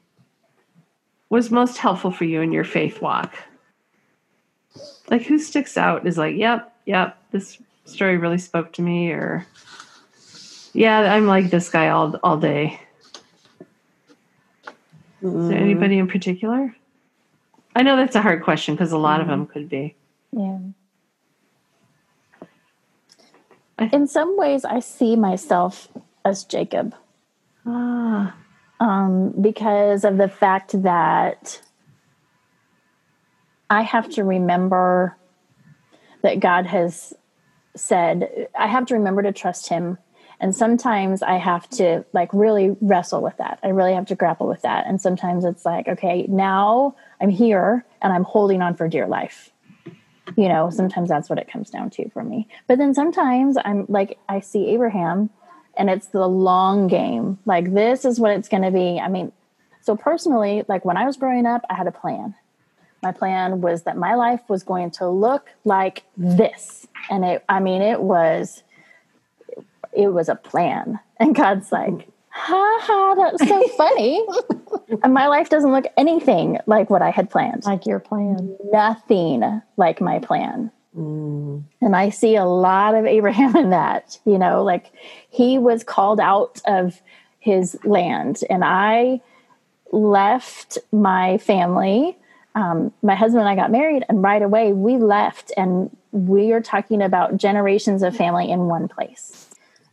was 1.29 1.51
most 1.51 1.77
helpful 1.77 2.11
for 2.11 2.23
you 2.23 2.41
in 2.41 2.51
your 2.51 2.63
faith 2.63 3.01
walk? 3.01 3.35
Like, 5.09 5.23
who 5.23 5.37
sticks 5.37 5.77
out 5.77 6.07
is 6.07 6.17
like, 6.17 6.37
yep, 6.37 6.73
yep, 6.85 7.21
this 7.31 7.57
story 7.83 8.17
really 8.17 8.37
spoke 8.37 8.71
to 8.73 8.81
me, 8.81 9.11
or 9.11 9.45
yeah, 10.73 11.13
I'm 11.13 11.27
like 11.27 11.49
this 11.49 11.69
guy 11.69 11.89
all 11.89 12.17
all 12.23 12.37
day. 12.37 12.79
Is 15.21 15.49
there 15.49 15.57
mm. 15.57 15.61
anybody 15.61 15.97
in 15.97 16.07
particular? 16.07 16.73
I 17.75 17.83
know 17.83 17.97
that's 17.97 18.15
a 18.15 18.21
hard 18.21 18.43
question 18.43 18.75
because 18.75 18.93
a 18.93 18.97
lot 18.97 19.19
of 19.19 19.27
mm. 19.27 19.31
them 19.31 19.45
could 19.47 19.67
be. 19.67 19.95
Yeah. 20.31 20.59
In 23.91 24.07
some 24.07 24.37
ways, 24.37 24.63
I 24.63 24.79
see 24.79 25.15
myself 25.15 25.89
as 26.23 26.43
Jacob 26.45 26.95
Ah, 27.71 28.35
um, 28.79 29.33
because 29.39 30.03
of 30.03 30.17
the 30.17 30.27
fact 30.27 30.81
that 30.81 31.61
I 33.69 33.83
have 33.83 34.09
to 34.11 34.23
remember 34.23 35.15
that 36.23 36.39
God 36.39 36.65
has 36.65 37.13
said, 37.75 38.47
I 38.57 38.65
have 38.67 38.87
to 38.87 38.95
remember 38.95 39.21
to 39.21 39.31
trust 39.31 39.69
Him. 39.69 39.99
And 40.39 40.55
sometimes 40.55 41.21
I 41.21 41.37
have 41.37 41.69
to 41.71 42.05
like 42.13 42.33
really 42.33 42.75
wrestle 42.81 43.21
with 43.21 43.37
that. 43.37 43.59
I 43.61 43.67
really 43.67 43.93
have 43.93 44.07
to 44.07 44.15
grapple 44.15 44.47
with 44.47 44.61
that. 44.63 44.87
And 44.87 44.99
sometimes 44.99 45.45
it's 45.45 45.65
like, 45.65 45.87
okay, 45.87 46.25
now 46.27 46.95
I'm 47.21 47.29
here 47.29 47.85
and 48.01 48.11
I'm 48.11 48.23
holding 48.23 48.61
on 48.61 48.75
for 48.75 48.87
dear 48.87 49.05
life. 49.05 49.51
You 50.37 50.47
know, 50.47 50.69
sometimes 50.69 51.09
that's 51.09 51.29
what 51.29 51.39
it 51.39 51.51
comes 51.51 51.69
down 51.69 51.89
to 51.91 52.09
for 52.09 52.23
me. 52.23 52.47
But 52.67 52.77
then 52.77 52.93
sometimes 52.93 53.57
I'm 53.63 53.85
like, 53.89 54.17
I 54.29 54.39
see 54.39 54.69
Abraham 54.69 55.29
and 55.79 55.89
it's 55.89 56.07
the 56.07 56.27
long 56.27 56.87
game. 56.87 57.39
Like, 57.45 57.73
this 57.73 58.03
is 58.03 58.19
what 58.19 58.31
it's 58.31 58.49
going 58.49 58.63
to 58.63 58.71
be. 58.71 58.99
I 58.99 59.07
mean, 59.07 59.31
so 59.81 59.95
personally, 59.95 60.63
like 60.67 60.83
when 60.83 60.97
I 60.97 61.05
was 61.05 61.15
growing 61.15 61.45
up, 61.45 61.65
I 61.69 61.73
had 61.73 61.87
a 61.87 61.91
plan. 61.91 62.35
My 63.01 63.13
plan 63.13 63.61
was 63.61 63.83
that 63.83 63.97
my 63.97 64.13
life 64.13 64.41
was 64.49 64.61
going 64.61 64.91
to 64.91 65.07
look 65.07 65.49
like 65.63 66.03
this. 66.17 66.85
And 67.09 67.23
it, 67.23 67.45
I 67.47 67.61
mean, 67.61 67.81
it 67.81 68.01
was, 68.01 68.61
it 69.93 70.09
was 70.09 70.29
a 70.29 70.35
plan. 70.35 70.99
And 71.21 71.35
God's 71.35 71.69
like, 71.69 72.07
ha 72.29 72.79
ha, 72.81 73.13
that's 73.15 73.45
so 73.45 73.67
funny. 73.77 74.25
and 75.03 75.13
my 75.13 75.27
life 75.27 75.49
doesn't 75.49 75.73
look 75.73 75.83
anything 75.97 76.57
like 76.65 76.89
what 76.89 77.01
I 77.01 77.09
had 77.09 77.29
planned. 77.29 77.65
Like 77.65 77.85
your 77.85 77.99
plan. 77.99 78.55
Nothing 78.71 79.61
like 79.75 79.99
my 79.99 80.19
plan. 80.19 80.71
And 80.95 81.95
I 81.95 82.09
see 82.09 82.35
a 82.35 82.45
lot 82.45 82.95
of 82.95 83.05
Abraham 83.05 83.55
in 83.55 83.69
that, 83.69 84.19
you 84.25 84.37
know, 84.37 84.63
like 84.63 84.91
he 85.29 85.57
was 85.57 85.83
called 85.83 86.19
out 86.19 86.61
of 86.65 87.01
his 87.39 87.77
land. 87.83 88.43
And 88.49 88.63
I 88.63 89.21
left 89.91 90.77
my 90.91 91.37
family. 91.37 92.17
Um, 92.55 92.91
my 93.01 93.15
husband 93.15 93.41
and 93.41 93.49
I 93.49 93.55
got 93.55 93.71
married, 93.71 94.03
and 94.09 94.23
right 94.23 94.41
away 94.41 94.73
we 94.73 94.97
left. 94.97 95.51
And 95.55 95.95
we 96.11 96.51
are 96.51 96.61
talking 96.61 97.01
about 97.01 97.37
generations 97.37 98.01
of 98.03 98.15
family 98.15 98.49
in 98.49 98.61
one 98.61 98.87
place 98.87 99.45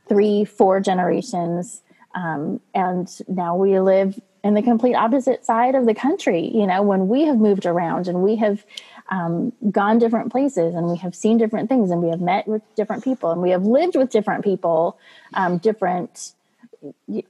three, 0.09 0.45
four 0.45 0.81
generations. 0.81 1.83
Um, 2.15 2.61
and 2.75 3.09
now 3.29 3.57
we 3.57 3.79
live 3.81 4.19
in 4.45 4.55
the 4.55 4.63
complete 4.63 4.95
opposite 4.95 5.45
side 5.45 5.75
of 5.75 5.87
the 5.87 5.95
country. 5.95 6.51
You 6.55 6.67
know, 6.67 6.83
when 6.83 7.09
we 7.09 7.25
have 7.25 7.39
moved 7.39 7.67
around 7.67 8.09
and 8.09 8.23
we 8.23 8.37
have 8.37 8.65
um, 9.11 9.53
gone 9.71 9.99
different 9.99 10.31
places 10.33 10.75
and 10.75 10.89
we 10.89 10.97
have 10.97 11.15
seen 11.15 11.39
different 11.39 11.69
things 11.69 11.91
and 11.91 12.03
we 12.03 12.11
have 12.11 12.21
met 12.21 12.47
with 12.49 12.63
different 12.75 13.05
people 13.05 13.31
and 13.31 13.41
we 13.41 13.51
have 13.51 13.65
lived 13.65 13.97
with 13.97 14.11
different 14.11 14.45
people, 14.45 14.99
um, 15.35 15.59
different 15.59 16.33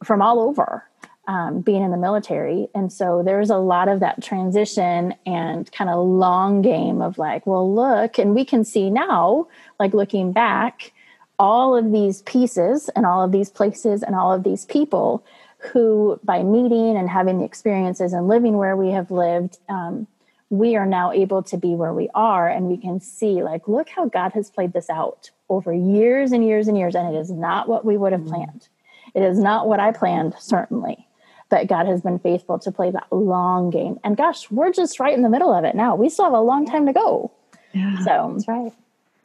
from 0.03 0.23
all 0.23 0.41
over. 0.41 0.85
um, 1.29 1.61
being 1.61 1.83
in 1.83 1.91
the 1.91 1.97
military. 1.97 2.69
And 2.75 2.93
so 2.93 3.23
there's 3.25 3.51
a 3.51 3.59
lot 3.59 3.89
of 3.89 4.01
that 4.01 4.23
transition 4.23 5.15
and 5.25 5.71
kind 5.73 5.91
of 5.91 6.07
long 6.07 6.63
game 6.63 7.03
of 7.03 7.19
like, 7.19 7.47
well, 7.47 7.73
look, 7.73 8.19
and 8.19 8.35
we 8.35 8.45
can 8.45 8.65
see 8.65 8.91
now, 8.91 9.49
like 9.81 9.93
looking 9.93 10.33
back, 10.33 10.93
all 11.39 11.77
of 11.77 11.93
these 11.93 12.23
pieces 12.23 12.89
and 12.91 13.05
all 13.05 13.23
of 13.23 13.33
these 13.33 13.51
places 13.51 14.03
and 14.03 14.15
all 14.15 14.33
of 14.33 14.43
these 14.45 14.65
people 14.67 15.25
who, 15.59 16.19
by 16.23 16.43
meeting 16.43 16.97
and 16.97 17.11
having 17.11 17.39
the 17.39 17.45
experiences 17.45 18.13
and 18.13 18.29
living 18.29 18.57
where 18.57 18.77
we 18.77 18.91
have 18.91 19.11
lived, 19.11 19.59
um, 19.69 20.07
we 20.51 20.77
are 20.77 20.87
now 20.87 21.13
able 21.13 21.43
to 21.43 21.57
be 21.57 21.75
where 21.75 21.93
we 21.93 22.09
are 22.15 22.49
and 22.49 22.67
we 22.67 22.77
can 22.77 23.01
see 23.01 23.43
like 23.43 23.67
look 23.67 23.89
how 23.89 24.07
god 24.07 24.33
has 24.33 24.51
played 24.51 24.73
this 24.73 24.89
out 24.89 25.31
over 25.49 25.73
years 25.73 26.33
and 26.33 26.45
years 26.45 26.69
and 26.69 26.79
years 26.79 26.95
and 26.95 27.15
it 27.15 27.19
is 27.19 27.31
not 27.31 27.69
what 27.69 27.85
we 27.85 27.97
would 27.97 28.13
have 28.13 28.23
mm. 28.23 28.29
planned. 28.29 28.69
It 29.15 29.23
is 29.23 29.39
not 29.39 29.69
what 29.69 29.81
i 29.81 29.93
planned 29.93 30.35
certainly. 30.39 31.07
But 31.49 31.67
god 31.67 31.87
has 31.87 32.01
been 32.01 32.19
faithful 32.19 32.59
to 32.61 32.73
play 32.73 32.91
that 32.91 33.07
long 33.11 33.71
game. 33.71 33.99
And 34.05 34.17
gosh 34.17 34.51
we're 34.51 34.73
just 34.73 35.01
right 35.01 35.15
in 35.15 35.23
the 35.23 35.29
middle 35.29 35.53
of 35.53 35.65
it 35.65 35.75
now. 35.75 35.97
We 35.97 36.09
still 36.09 36.27
have 36.27 36.35
a 36.35 36.41
long 36.41 36.67
time 36.67 36.87
to 36.87 36.93
go. 36.93 37.33
Yeah, 37.73 37.99
so 38.05 38.31
that's 38.33 38.49
right. 38.49 38.73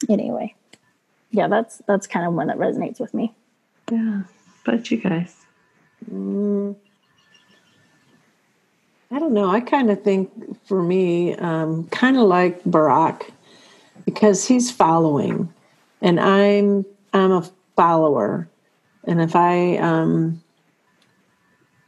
anyway. 0.08 0.54
Yeah 1.30 1.46
that's 1.48 1.82
that's 1.86 2.06
kind 2.06 2.26
of 2.26 2.34
one 2.34 2.48
that 2.48 2.58
resonates 2.58 3.00
with 3.00 3.14
me. 3.14 3.34
Yeah. 3.90 4.22
But 4.64 4.90
you 4.90 4.98
guys? 4.98 5.36
Mm. 6.10 6.76
I 9.12 9.18
don't 9.18 9.34
know. 9.34 9.50
I 9.50 9.60
kind 9.60 9.90
of 9.90 10.02
think 10.02 10.30
for 10.66 10.82
me, 10.82 11.34
um, 11.34 11.86
kind 11.88 12.16
of 12.16 12.22
like 12.22 12.62
Barak, 12.64 13.30
because 14.06 14.46
he's 14.46 14.70
following, 14.70 15.52
and 16.00 16.18
I'm 16.18 16.86
I'm 17.12 17.30
a 17.30 17.50
follower, 17.76 18.48
and 19.04 19.20
if 19.20 19.36
I 19.36 19.76
um, 19.76 20.42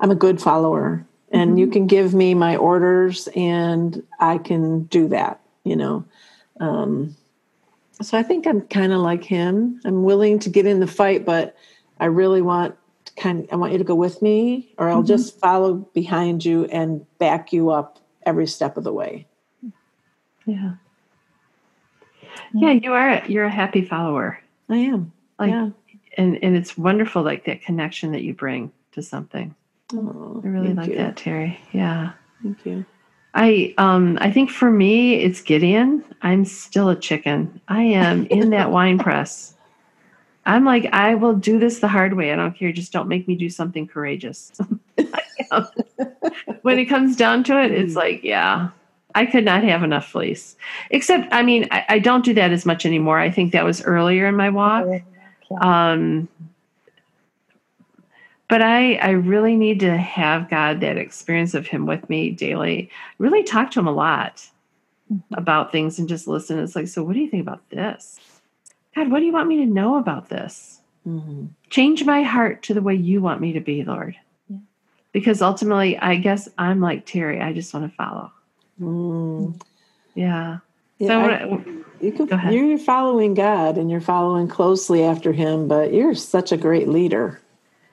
I'm 0.00 0.10
a 0.10 0.14
good 0.14 0.38
follower, 0.38 1.06
and 1.32 1.52
mm-hmm. 1.52 1.58
you 1.60 1.66
can 1.68 1.86
give 1.86 2.12
me 2.12 2.34
my 2.34 2.56
orders, 2.56 3.26
and 3.34 4.02
I 4.20 4.36
can 4.36 4.82
do 4.84 5.08
that. 5.08 5.40
You 5.64 5.76
know, 5.76 6.04
um, 6.60 7.16
so 8.02 8.18
I 8.18 8.22
think 8.22 8.46
I'm 8.46 8.60
kind 8.60 8.92
of 8.92 9.00
like 9.00 9.24
him. 9.24 9.80
I'm 9.86 10.02
willing 10.02 10.40
to 10.40 10.50
get 10.50 10.66
in 10.66 10.80
the 10.80 10.86
fight, 10.86 11.24
but 11.24 11.56
I 11.98 12.04
really 12.04 12.42
want 12.42 12.76
kind 13.16 13.44
of, 13.44 13.52
I 13.52 13.56
want 13.56 13.72
you 13.72 13.78
to 13.78 13.84
go 13.84 13.94
with 13.94 14.22
me, 14.22 14.72
or 14.78 14.88
I'll 14.88 14.98
mm-hmm. 14.98 15.06
just 15.06 15.38
follow 15.38 15.74
behind 15.74 16.44
you 16.44 16.64
and 16.66 17.06
back 17.18 17.52
you 17.52 17.70
up 17.70 17.98
every 18.26 18.46
step 18.46 18.76
of 18.76 18.84
the 18.84 18.92
way. 18.92 19.26
Yeah. 20.46 20.74
Yeah, 22.52 22.72
you 22.72 22.92
are 22.92 23.22
you're 23.26 23.44
a 23.44 23.50
happy 23.50 23.84
follower. 23.84 24.40
I 24.68 24.76
am. 24.76 25.12
Like, 25.38 25.50
yeah. 25.50 25.70
And 26.16 26.38
and 26.42 26.56
it's 26.56 26.78
wonderful 26.78 27.22
like 27.22 27.44
that 27.46 27.62
connection 27.62 28.12
that 28.12 28.22
you 28.22 28.34
bring 28.34 28.72
to 28.92 29.02
something. 29.02 29.54
Oh, 29.92 30.40
I 30.44 30.46
really 30.46 30.74
like 30.74 30.90
you. 30.90 30.96
that, 30.96 31.16
Terry. 31.16 31.58
Yeah. 31.72 32.12
Thank 32.42 32.64
you. 32.64 32.84
I 33.34 33.74
um 33.78 34.18
I 34.20 34.30
think 34.30 34.50
for 34.50 34.70
me 34.70 35.14
it's 35.14 35.40
Gideon. 35.40 36.04
I'm 36.22 36.44
still 36.44 36.88
a 36.88 36.96
chicken. 36.96 37.60
I 37.68 37.82
am 37.82 38.26
in 38.26 38.50
that 38.50 38.70
wine 38.70 38.98
press. 38.98 39.53
I'm 40.46 40.64
like, 40.64 40.86
I 40.92 41.14
will 41.14 41.34
do 41.34 41.58
this 41.58 41.78
the 41.78 41.88
hard 41.88 42.14
way. 42.14 42.32
I 42.32 42.36
don't 42.36 42.56
care. 42.56 42.72
Just 42.72 42.92
don't 42.92 43.08
make 43.08 43.26
me 43.26 43.34
do 43.34 43.48
something 43.48 43.86
courageous. 43.86 44.52
when 46.62 46.78
it 46.78 46.86
comes 46.86 47.16
down 47.16 47.44
to 47.44 47.62
it, 47.62 47.72
it's 47.72 47.94
mm. 47.94 47.96
like, 47.96 48.22
yeah, 48.22 48.68
I 49.14 49.26
could 49.26 49.44
not 49.44 49.64
have 49.64 49.82
enough 49.82 50.06
fleece. 50.06 50.56
Except, 50.90 51.32
I 51.32 51.42
mean, 51.42 51.66
I, 51.70 51.84
I 51.88 51.98
don't 51.98 52.24
do 52.24 52.34
that 52.34 52.52
as 52.52 52.66
much 52.66 52.84
anymore. 52.84 53.18
I 53.18 53.30
think 53.30 53.52
that 53.52 53.64
was 53.64 53.82
earlier 53.82 54.26
in 54.26 54.36
my 54.36 54.50
walk. 54.50 54.86
Um, 55.60 56.28
but 58.48 58.60
I, 58.60 58.96
I 58.96 59.10
really 59.10 59.56
need 59.56 59.80
to 59.80 59.96
have 59.96 60.50
God 60.50 60.80
that 60.80 60.98
experience 60.98 61.54
of 61.54 61.66
Him 61.66 61.86
with 61.86 62.08
me 62.10 62.30
daily. 62.30 62.90
Really 63.18 63.42
talk 63.42 63.70
to 63.72 63.80
Him 63.80 63.86
a 63.86 63.92
lot 63.92 64.46
mm-hmm. 65.12 65.34
about 65.34 65.72
things 65.72 65.98
and 65.98 66.08
just 66.08 66.28
listen. 66.28 66.58
It's 66.58 66.76
like, 66.76 66.88
so 66.88 67.02
what 67.02 67.14
do 67.14 67.20
you 67.20 67.30
think 67.30 67.42
about 67.42 67.68
this? 67.70 68.20
God, 68.94 69.10
what 69.10 69.20
do 69.20 69.26
you 69.26 69.32
want 69.32 69.48
me 69.48 69.58
to 69.58 69.66
know 69.66 69.96
about 69.96 70.28
this? 70.28 70.80
Mm-hmm. 71.06 71.46
Change 71.70 72.04
my 72.04 72.22
heart 72.22 72.62
to 72.64 72.74
the 72.74 72.82
way 72.82 72.94
you 72.94 73.20
want 73.20 73.40
me 73.40 73.52
to 73.52 73.60
be, 73.60 73.84
Lord. 73.84 74.16
Yeah. 74.48 74.58
Because 75.12 75.42
ultimately, 75.42 75.98
I 75.98 76.16
guess 76.16 76.48
I'm 76.56 76.80
like 76.80 77.04
Terry. 77.06 77.40
I 77.40 77.52
just 77.52 77.74
want 77.74 77.90
to 77.90 77.96
follow. 77.96 78.32
Mm. 78.80 79.60
Yeah. 80.14 80.58
yeah. 80.98 81.08
So 81.08 81.20
I, 81.20 81.84
you 82.00 82.12
can, 82.12 82.52
you're 82.52 82.78
following 82.78 83.34
God 83.34 83.76
and 83.78 83.90
you're 83.90 84.00
following 84.00 84.48
closely 84.48 85.04
after 85.04 85.32
Him, 85.32 85.68
but 85.68 85.92
you're 85.92 86.14
such 86.14 86.52
a 86.52 86.56
great 86.56 86.88
leader. 86.88 87.40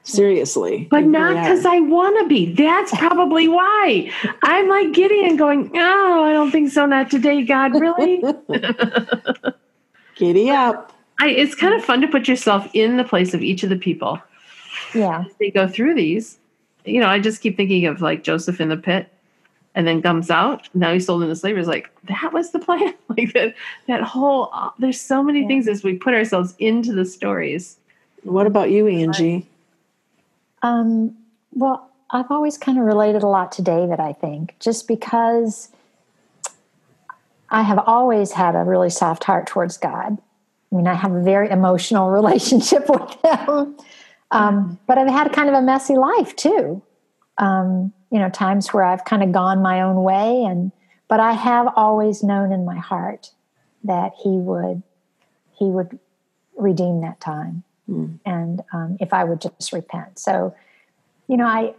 Seriously. 0.04 0.88
But 0.90 1.06
not 1.06 1.36
because 1.36 1.66
I 1.66 1.80
want 1.80 2.20
to 2.22 2.28
be. 2.28 2.54
That's 2.54 2.92
probably 2.98 3.48
why. 3.48 4.12
I'm 4.44 4.68
like 4.68 4.94
Gideon 4.94 5.36
going, 5.36 5.72
Oh, 5.76 6.24
I 6.24 6.34
don't 6.34 6.50
think 6.50 6.72
so. 6.72 6.88
Not 6.88 7.12
today, 7.12 7.44
God. 7.44 7.80
Really? 7.80 8.24
Giddy 10.22 10.52
up. 10.52 10.94
I, 11.20 11.30
it's 11.30 11.56
kind 11.56 11.74
of 11.74 11.84
fun 11.84 12.00
to 12.02 12.08
put 12.08 12.28
yourself 12.28 12.70
in 12.74 12.98
the 12.98 13.04
place 13.04 13.34
of 13.34 13.42
each 13.42 13.64
of 13.64 13.70
the 13.70 13.76
people. 13.76 14.22
Yeah. 14.94 15.24
They 15.40 15.50
go 15.50 15.68
through 15.68 15.96
these. 15.96 16.38
You 16.86 17.00
know, 17.00 17.08
I 17.08 17.18
just 17.20 17.42
keep 17.42 17.58
thinking 17.58 17.88
of 17.88 18.02
like 18.02 18.24
Joseph 18.24 18.62
in 18.62 18.70
the 18.70 18.78
pit 18.78 19.12
and 19.74 19.88
then 19.88 20.00
comes 20.04 20.30
out. 20.30 20.70
Now 20.76 20.94
he's 20.94 21.08
sold 21.08 21.24
into 21.24 21.36
slavery. 21.36 21.62
It's 21.62 21.68
like, 21.68 21.90
that 22.04 22.34
was 22.34 22.52
the 22.52 22.60
plan. 22.60 22.94
like 23.10 23.34
that, 23.34 23.56
that 23.88 24.04
whole, 24.04 24.52
uh, 24.54 24.70
there's 24.78 25.02
so 25.02 25.24
many 25.24 25.42
yeah. 25.42 25.48
things 25.48 25.68
as 25.68 25.84
we 25.84 25.96
put 25.96 26.14
ourselves 26.14 26.54
into 26.60 26.94
the 26.94 27.06
stories. 27.06 27.78
What 28.22 28.46
about 28.46 28.70
you, 28.70 28.86
Angie? 28.88 29.48
Um, 30.62 31.18
well, 31.52 31.90
I've 32.12 32.30
always 32.30 32.60
kind 32.60 32.78
of 32.78 32.84
related 32.84 33.24
a 33.24 33.28
lot 33.28 33.52
to 33.54 33.64
David, 33.64 34.00
I 34.00 34.14
think, 34.14 34.56
just 34.60 34.88
because 34.88 35.70
I 37.52 37.64
have 37.64 37.80
always 37.86 38.32
had 38.32 38.56
a 38.56 38.64
really 38.64 38.90
soft 38.90 39.26
heart 39.26 39.46
towards 39.46 39.78
God. 39.78 40.18
I 40.72 40.76
mean, 40.76 40.88
I 40.88 40.94
have 40.94 41.14
a 41.14 41.22
very 41.22 41.50
emotional 41.50 42.10
relationship 42.20 42.90
with 42.90 43.16
Him, 43.24 43.78
um, 44.32 44.80
but 44.88 44.98
I've 44.98 45.10
had 45.10 45.34
kind 45.34 45.50
of 45.50 45.56
a 45.56 45.62
messy 45.62 45.98
life 45.98 46.36
too. 46.36 46.82
Um, 47.38 47.94
you 48.10 48.20
know, 48.20 48.30
times 48.30 48.74
where 48.74 48.84
I've 48.84 49.06
kind 49.06 49.22
of 49.22 49.32
gone 49.32 49.62
my 49.62 49.82
own 49.82 50.04
way, 50.04 50.44
and 50.44 50.72
but 51.08 51.20
I 51.20 51.34
have 51.34 51.68
always 51.76 52.24
known 52.24 52.52
in 52.52 52.66
my 52.66 52.78
heart 52.78 53.32
that 53.84 54.14
He 54.24 54.30
would 54.30 54.82
He 55.52 55.66
would 55.66 56.00
redeem 56.56 57.02
that 57.02 57.20
time, 57.20 57.64
mm. 57.90 58.18
and 58.26 58.62
um, 58.74 58.98
if 59.02 59.14
I 59.14 59.26
would 59.26 59.42
just 59.42 59.74
repent. 59.74 60.20
So, 60.20 60.56
you 61.28 61.36
know, 61.36 61.48
I, 61.48 61.74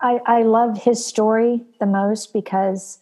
I 0.00 0.20
I 0.26 0.42
love 0.42 0.80
His 0.80 1.04
story 1.04 1.62
the 1.80 1.86
most 1.86 2.32
because 2.32 2.98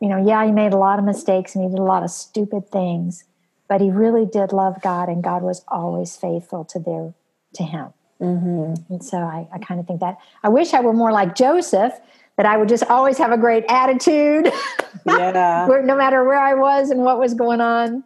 you 0.00 0.08
know, 0.08 0.24
yeah, 0.24 0.44
he 0.44 0.52
made 0.52 0.72
a 0.72 0.76
lot 0.76 0.98
of 0.98 1.04
mistakes 1.04 1.54
and 1.54 1.64
he 1.64 1.70
did 1.70 1.78
a 1.78 1.82
lot 1.84 2.02
of 2.02 2.10
stupid 2.10 2.68
things, 2.70 3.24
but 3.68 3.80
he 3.80 3.90
really 3.90 4.24
did 4.24 4.52
love 4.52 4.80
God, 4.80 5.08
and 5.08 5.22
God 5.22 5.42
was 5.42 5.64
always 5.68 6.16
faithful 6.16 6.64
to 6.66 6.78
their 6.78 7.14
to 7.54 7.62
him. 7.62 7.88
Mm-hmm. 8.20 8.92
And 8.92 9.04
so 9.04 9.18
I, 9.18 9.48
I 9.52 9.58
kind 9.58 9.80
of 9.80 9.86
think 9.86 10.00
that 10.00 10.18
I 10.42 10.48
wish 10.48 10.74
I 10.74 10.80
were 10.80 10.92
more 10.92 11.12
like 11.12 11.34
Joseph, 11.34 11.94
that 12.36 12.46
I 12.46 12.56
would 12.56 12.68
just 12.68 12.84
always 12.84 13.18
have 13.18 13.32
a 13.32 13.38
great 13.38 13.64
attitude, 13.68 14.52
yeah. 15.06 15.66
where, 15.66 15.82
no 15.82 15.96
matter 15.96 16.24
where 16.24 16.38
I 16.38 16.54
was 16.54 16.90
and 16.90 17.00
what 17.00 17.18
was 17.18 17.34
going 17.34 17.60
on. 17.60 18.04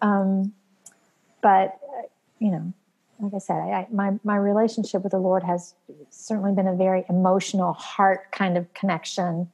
Um, 0.00 0.52
but 1.42 1.78
you 2.38 2.50
know, 2.50 2.72
like 3.20 3.34
I 3.34 3.38
said, 3.38 3.56
I, 3.56 3.70
I, 3.70 3.86
my 3.90 4.12
my 4.24 4.36
relationship 4.36 5.02
with 5.02 5.12
the 5.12 5.18
Lord 5.18 5.42
has 5.42 5.74
certainly 6.10 6.52
been 6.52 6.68
a 6.68 6.74
very 6.74 7.04
emotional, 7.08 7.72
heart 7.72 8.30
kind 8.32 8.56
of 8.56 8.72
connection 8.74 9.50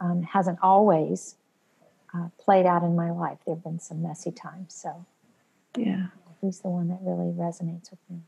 um, 0.00 0.22
hasn't 0.22 0.58
always 0.62 1.36
uh, 2.14 2.28
played 2.38 2.66
out 2.66 2.82
in 2.82 2.96
my 2.96 3.10
life. 3.10 3.38
There 3.44 3.54
have 3.54 3.64
been 3.64 3.78
some 3.78 4.02
messy 4.02 4.32
times. 4.32 4.74
So, 4.74 5.06
yeah, 5.76 6.06
he's 6.40 6.60
the 6.60 6.68
one 6.68 6.88
that 6.88 6.98
really 7.02 7.32
resonates 7.32 7.90
with 7.90 8.00
me. 8.08 8.20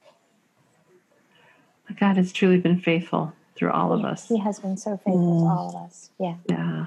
God 1.99 2.17
has 2.17 2.33
truly 2.33 2.59
been 2.59 2.81
faithful 2.81 3.33
through 3.55 3.71
all 3.71 3.93
of 3.93 4.05
us. 4.05 4.29
He 4.29 4.39
has 4.39 4.61
been 4.61 4.77
so 4.77 4.97
faithful 4.97 5.41
mm. 5.41 5.41
to 5.41 5.47
all 5.47 5.69
of 5.69 5.77
us. 5.77 6.11
Yeah. 6.19 6.37
Yeah. 6.49 6.87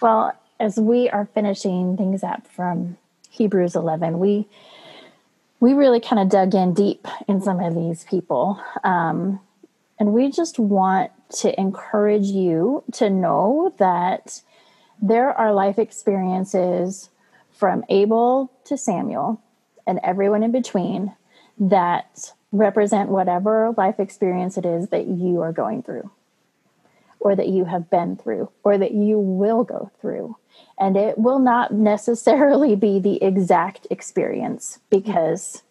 Well, 0.00 0.32
as 0.58 0.78
we 0.78 1.08
are 1.10 1.28
finishing 1.34 1.96
things 1.96 2.22
up 2.24 2.46
from 2.46 2.96
Hebrews 3.30 3.76
11, 3.76 4.18
we 4.18 4.48
we 5.60 5.74
really 5.74 6.00
kind 6.00 6.20
of 6.20 6.30
dug 6.30 6.54
in 6.54 6.72
deep 6.72 7.06
in 7.28 7.42
some 7.42 7.60
of 7.60 7.74
these 7.74 8.04
people. 8.04 8.58
Um, 8.82 9.40
and 9.98 10.14
we 10.14 10.30
just 10.30 10.58
want 10.58 11.12
to 11.36 11.58
encourage 11.58 12.26
you 12.26 12.84
to 12.92 13.10
know 13.10 13.74
that 13.78 14.42
there 15.00 15.32
are 15.32 15.52
life 15.52 15.78
experiences 15.78 17.10
from 17.50 17.84
Abel 17.88 18.52
to 18.64 18.76
Samuel 18.76 19.40
and 19.86 20.00
everyone 20.02 20.42
in 20.42 20.52
between 20.52 21.14
that 21.58 22.32
represent 22.52 23.10
whatever 23.10 23.74
life 23.76 24.00
experience 24.00 24.56
it 24.56 24.64
is 24.64 24.88
that 24.88 25.06
you 25.06 25.40
are 25.40 25.52
going 25.52 25.82
through 25.82 26.10
or 27.20 27.36
that 27.36 27.48
you 27.48 27.66
have 27.66 27.90
been 27.90 28.16
through 28.16 28.50
or 28.64 28.78
that 28.78 28.92
you 28.92 29.18
will 29.18 29.62
go 29.62 29.90
through. 30.00 30.36
And 30.78 30.96
it 30.96 31.18
will 31.18 31.38
not 31.38 31.72
necessarily 31.72 32.74
be 32.76 32.98
the 32.98 33.22
exact 33.22 33.86
experience 33.90 34.80
because, 34.88 35.62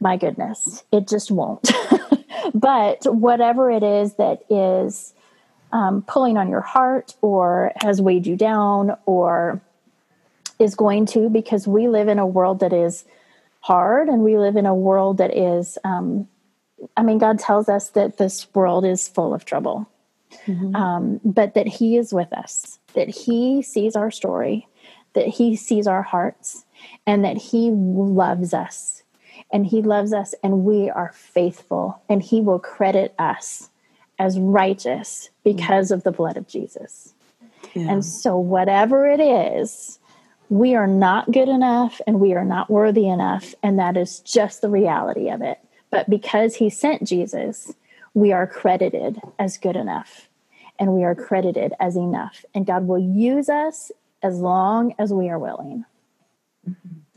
my 0.00 0.16
goodness, 0.16 0.84
it 0.90 1.06
just 1.06 1.30
won't. 1.30 1.70
but 2.54 3.04
whatever 3.14 3.70
it 3.70 3.82
is 3.82 4.14
that 4.14 4.42
is 4.50 5.14
um, 5.72 6.02
pulling 6.02 6.36
on 6.36 6.48
your 6.48 6.60
heart 6.60 7.14
or 7.22 7.72
has 7.82 8.00
weighed 8.02 8.26
you 8.26 8.36
down 8.36 8.96
or 9.06 9.60
is 10.58 10.74
going 10.74 11.06
to, 11.06 11.28
because 11.28 11.66
we 11.66 11.88
live 11.88 12.08
in 12.08 12.18
a 12.18 12.26
world 12.26 12.60
that 12.60 12.72
is 12.72 13.04
hard 13.60 14.08
and 14.08 14.22
we 14.22 14.36
live 14.38 14.56
in 14.56 14.66
a 14.66 14.74
world 14.74 15.18
that 15.18 15.36
is, 15.36 15.78
um, 15.84 16.28
I 16.96 17.02
mean, 17.02 17.18
God 17.18 17.38
tells 17.38 17.68
us 17.68 17.90
that 17.90 18.18
this 18.18 18.46
world 18.54 18.84
is 18.84 19.08
full 19.08 19.34
of 19.34 19.44
trouble, 19.44 19.88
mm-hmm. 20.46 20.74
um, 20.74 21.20
but 21.24 21.54
that 21.54 21.66
He 21.66 21.96
is 21.96 22.12
with 22.12 22.32
us, 22.32 22.78
that 22.94 23.08
He 23.08 23.62
sees 23.62 23.96
our 23.96 24.10
story, 24.10 24.66
that 25.12 25.26
He 25.26 25.56
sees 25.56 25.86
our 25.86 26.02
hearts, 26.02 26.64
and 27.06 27.24
that 27.24 27.36
He 27.36 27.70
loves 27.70 28.54
us. 28.54 29.02
And 29.52 29.66
He 29.66 29.82
loves 29.82 30.12
us, 30.12 30.34
and 30.42 30.64
we 30.64 30.90
are 30.90 31.12
faithful, 31.14 32.00
and 32.08 32.22
He 32.22 32.40
will 32.40 32.58
credit 32.58 33.14
us 33.18 33.68
as 34.18 34.38
righteous 34.38 35.30
because 35.44 35.90
of 35.90 36.02
the 36.04 36.12
blood 36.12 36.36
of 36.36 36.46
Jesus. 36.46 37.14
Yeah. 37.74 37.90
And 37.90 38.04
so, 38.04 38.38
whatever 38.38 39.06
it 39.08 39.20
is, 39.20 39.98
we 40.50 40.74
are 40.74 40.86
not 40.86 41.30
good 41.30 41.48
enough 41.48 42.00
and 42.06 42.20
we 42.20 42.34
are 42.34 42.44
not 42.44 42.68
worthy 42.68 43.08
enough. 43.08 43.54
And 43.62 43.78
that 43.78 43.96
is 43.96 44.18
just 44.20 44.60
the 44.60 44.68
reality 44.68 45.30
of 45.30 45.40
it. 45.40 45.58
But 45.90 46.10
because 46.10 46.56
he 46.56 46.68
sent 46.68 47.06
Jesus, 47.06 47.72
we 48.14 48.32
are 48.32 48.46
credited 48.46 49.20
as 49.38 49.56
good 49.56 49.76
enough 49.76 50.28
and 50.78 50.92
we 50.92 51.04
are 51.04 51.14
credited 51.14 51.72
as 51.78 51.96
enough. 51.96 52.44
And 52.52 52.66
God 52.66 52.88
will 52.88 52.98
use 52.98 53.48
us 53.48 53.92
as 54.22 54.38
long 54.38 54.94
as 54.98 55.12
we 55.12 55.28
are 55.28 55.38
willing. 55.38 55.84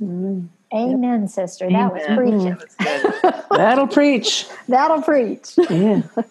Mm-hmm. 0.01 0.45
Amen, 0.73 1.21
yep. 1.21 1.29
sister. 1.29 1.69
That 1.69 1.93
was 1.93 2.03
preaching. 2.15 2.57
That'll 3.51 3.87
preach. 3.87 4.47
That'll 4.67 5.01
preach. 5.01 5.53
Yeah. 5.69 6.01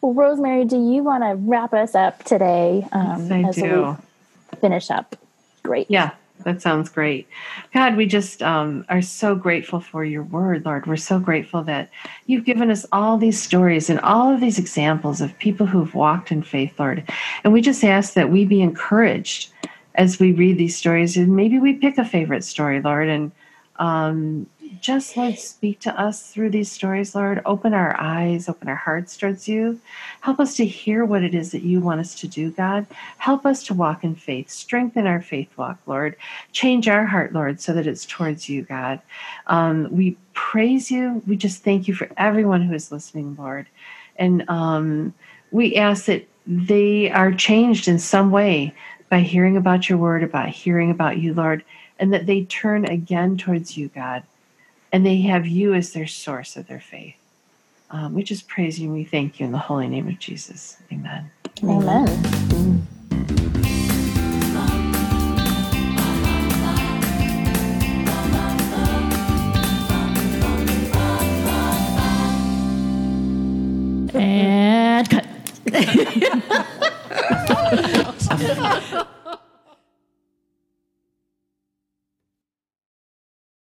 Well, 0.00 0.12
Rosemary, 0.12 0.66
do 0.66 0.76
you 0.76 1.02
want 1.02 1.24
to 1.24 1.34
wrap 1.34 1.72
us 1.72 1.94
up 1.94 2.22
today 2.24 2.86
um, 2.92 3.26
yes, 3.28 3.48
as 3.48 3.54
do. 3.56 3.96
we 4.52 4.58
finish 4.58 4.90
up? 4.90 5.16
Great. 5.64 5.90
Yeah, 5.90 6.10
that 6.44 6.62
sounds 6.62 6.90
great. 6.90 7.26
God, 7.72 7.96
we 7.96 8.06
just 8.06 8.42
um, 8.42 8.84
are 8.88 9.02
so 9.02 9.34
grateful 9.34 9.80
for 9.80 10.04
your 10.04 10.22
word, 10.22 10.64
Lord. 10.64 10.86
We're 10.86 10.96
so 10.96 11.18
grateful 11.18 11.62
that 11.64 11.90
you've 12.26 12.44
given 12.44 12.70
us 12.70 12.86
all 12.92 13.16
these 13.18 13.40
stories 13.40 13.90
and 13.90 13.98
all 14.00 14.32
of 14.32 14.40
these 14.40 14.58
examples 14.58 15.20
of 15.20 15.36
people 15.38 15.66
who've 15.66 15.94
walked 15.94 16.30
in 16.30 16.42
faith, 16.42 16.78
Lord. 16.78 17.08
And 17.42 17.52
we 17.52 17.60
just 17.60 17.82
ask 17.82 18.12
that 18.14 18.30
we 18.30 18.44
be 18.44 18.60
encouraged 18.60 19.50
as 19.94 20.20
we 20.20 20.32
read 20.32 20.58
these 20.58 20.76
stories 20.76 21.16
and 21.16 21.34
maybe 21.34 21.58
we 21.58 21.72
pick 21.74 21.98
a 21.98 22.04
favorite 22.04 22.44
story, 22.44 22.80
Lord, 22.80 23.08
and 23.08 23.32
um, 23.76 24.46
just 24.80 25.16
Lord, 25.16 25.38
speak 25.38 25.80
to 25.80 26.00
us 26.00 26.30
through 26.30 26.50
these 26.50 26.70
stories, 26.70 27.14
Lord. 27.14 27.40
Open 27.44 27.74
our 27.74 27.98
eyes, 28.00 28.48
open 28.48 28.68
our 28.68 28.74
hearts 28.74 29.16
towards 29.16 29.48
you. 29.48 29.80
Help 30.20 30.40
us 30.40 30.56
to 30.56 30.66
hear 30.66 31.04
what 31.04 31.22
it 31.22 31.34
is 31.34 31.52
that 31.52 31.62
you 31.62 31.80
want 31.80 32.00
us 32.00 32.14
to 32.16 32.28
do, 32.28 32.50
God. 32.50 32.86
Help 33.18 33.46
us 33.46 33.62
to 33.64 33.74
walk 33.74 34.04
in 34.04 34.14
faith. 34.14 34.50
Strengthen 34.50 35.06
our 35.06 35.22
faith 35.22 35.48
walk, 35.56 35.78
Lord. 35.86 36.16
Change 36.52 36.88
our 36.88 37.06
heart, 37.06 37.32
Lord, 37.32 37.60
so 37.60 37.72
that 37.72 37.86
it's 37.86 38.06
towards 38.06 38.48
you, 38.48 38.62
God. 38.62 39.00
Um, 39.46 39.88
we 39.90 40.16
praise 40.32 40.90
you. 40.90 41.22
We 41.26 41.36
just 41.36 41.62
thank 41.62 41.88
you 41.88 41.94
for 41.94 42.08
everyone 42.16 42.62
who 42.62 42.74
is 42.74 42.92
listening, 42.92 43.36
Lord. 43.38 43.66
And 44.16 44.48
um, 44.48 45.14
we 45.50 45.76
ask 45.76 46.06
that 46.06 46.26
they 46.46 47.10
are 47.10 47.32
changed 47.32 47.88
in 47.88 47.98
some 47.98 48.30
way 48.30 48.74
by 49.08 49.20
hearing 49.20 49.56
about 49.56 49.88
your 49.88 49.98
word, 49.98 50.22
about 50.22 50.48
hearing 50.48 50.90
about 50.90 51.18
you, 51.18 51.34
Lord, 51.34 51.64
and 51.98 52.12
that 52.12 52.26
they 52.26 52.44
turn 52.44 52.84
again 52.84 53.36
towards 53.36 53.76
you, 53.76 53.88
God 53.88 54.24
and 54.94 55.04
they 55.04 55.22
have 55.22 55.44
you 55.44 55.74
as 55.74 55.92
their 55.92 56.06
source 56.06 56.56
of 56.56 56.68
their 56.68 56.78
faith. 56.78 57.16
Um, 57.90 58.14
we 58.14 58.22
just 58.22 58.46
praise 58.46 58.78
you 58.78 58.86
and 58.86 58.96
we 58.96 59.02
thank 59.02 59.40
you 59.40 59.46
in 59.46 59.50
the 59.50 59.58
holy 59.58 59.88
name 59.88 60.06
of 60.06 60.20
Jesus. 60.20 60.76
Amen. 60.92 61.32
Amen. 61.64 62.86
And 74.14 75.10
cut. 75.10 75.26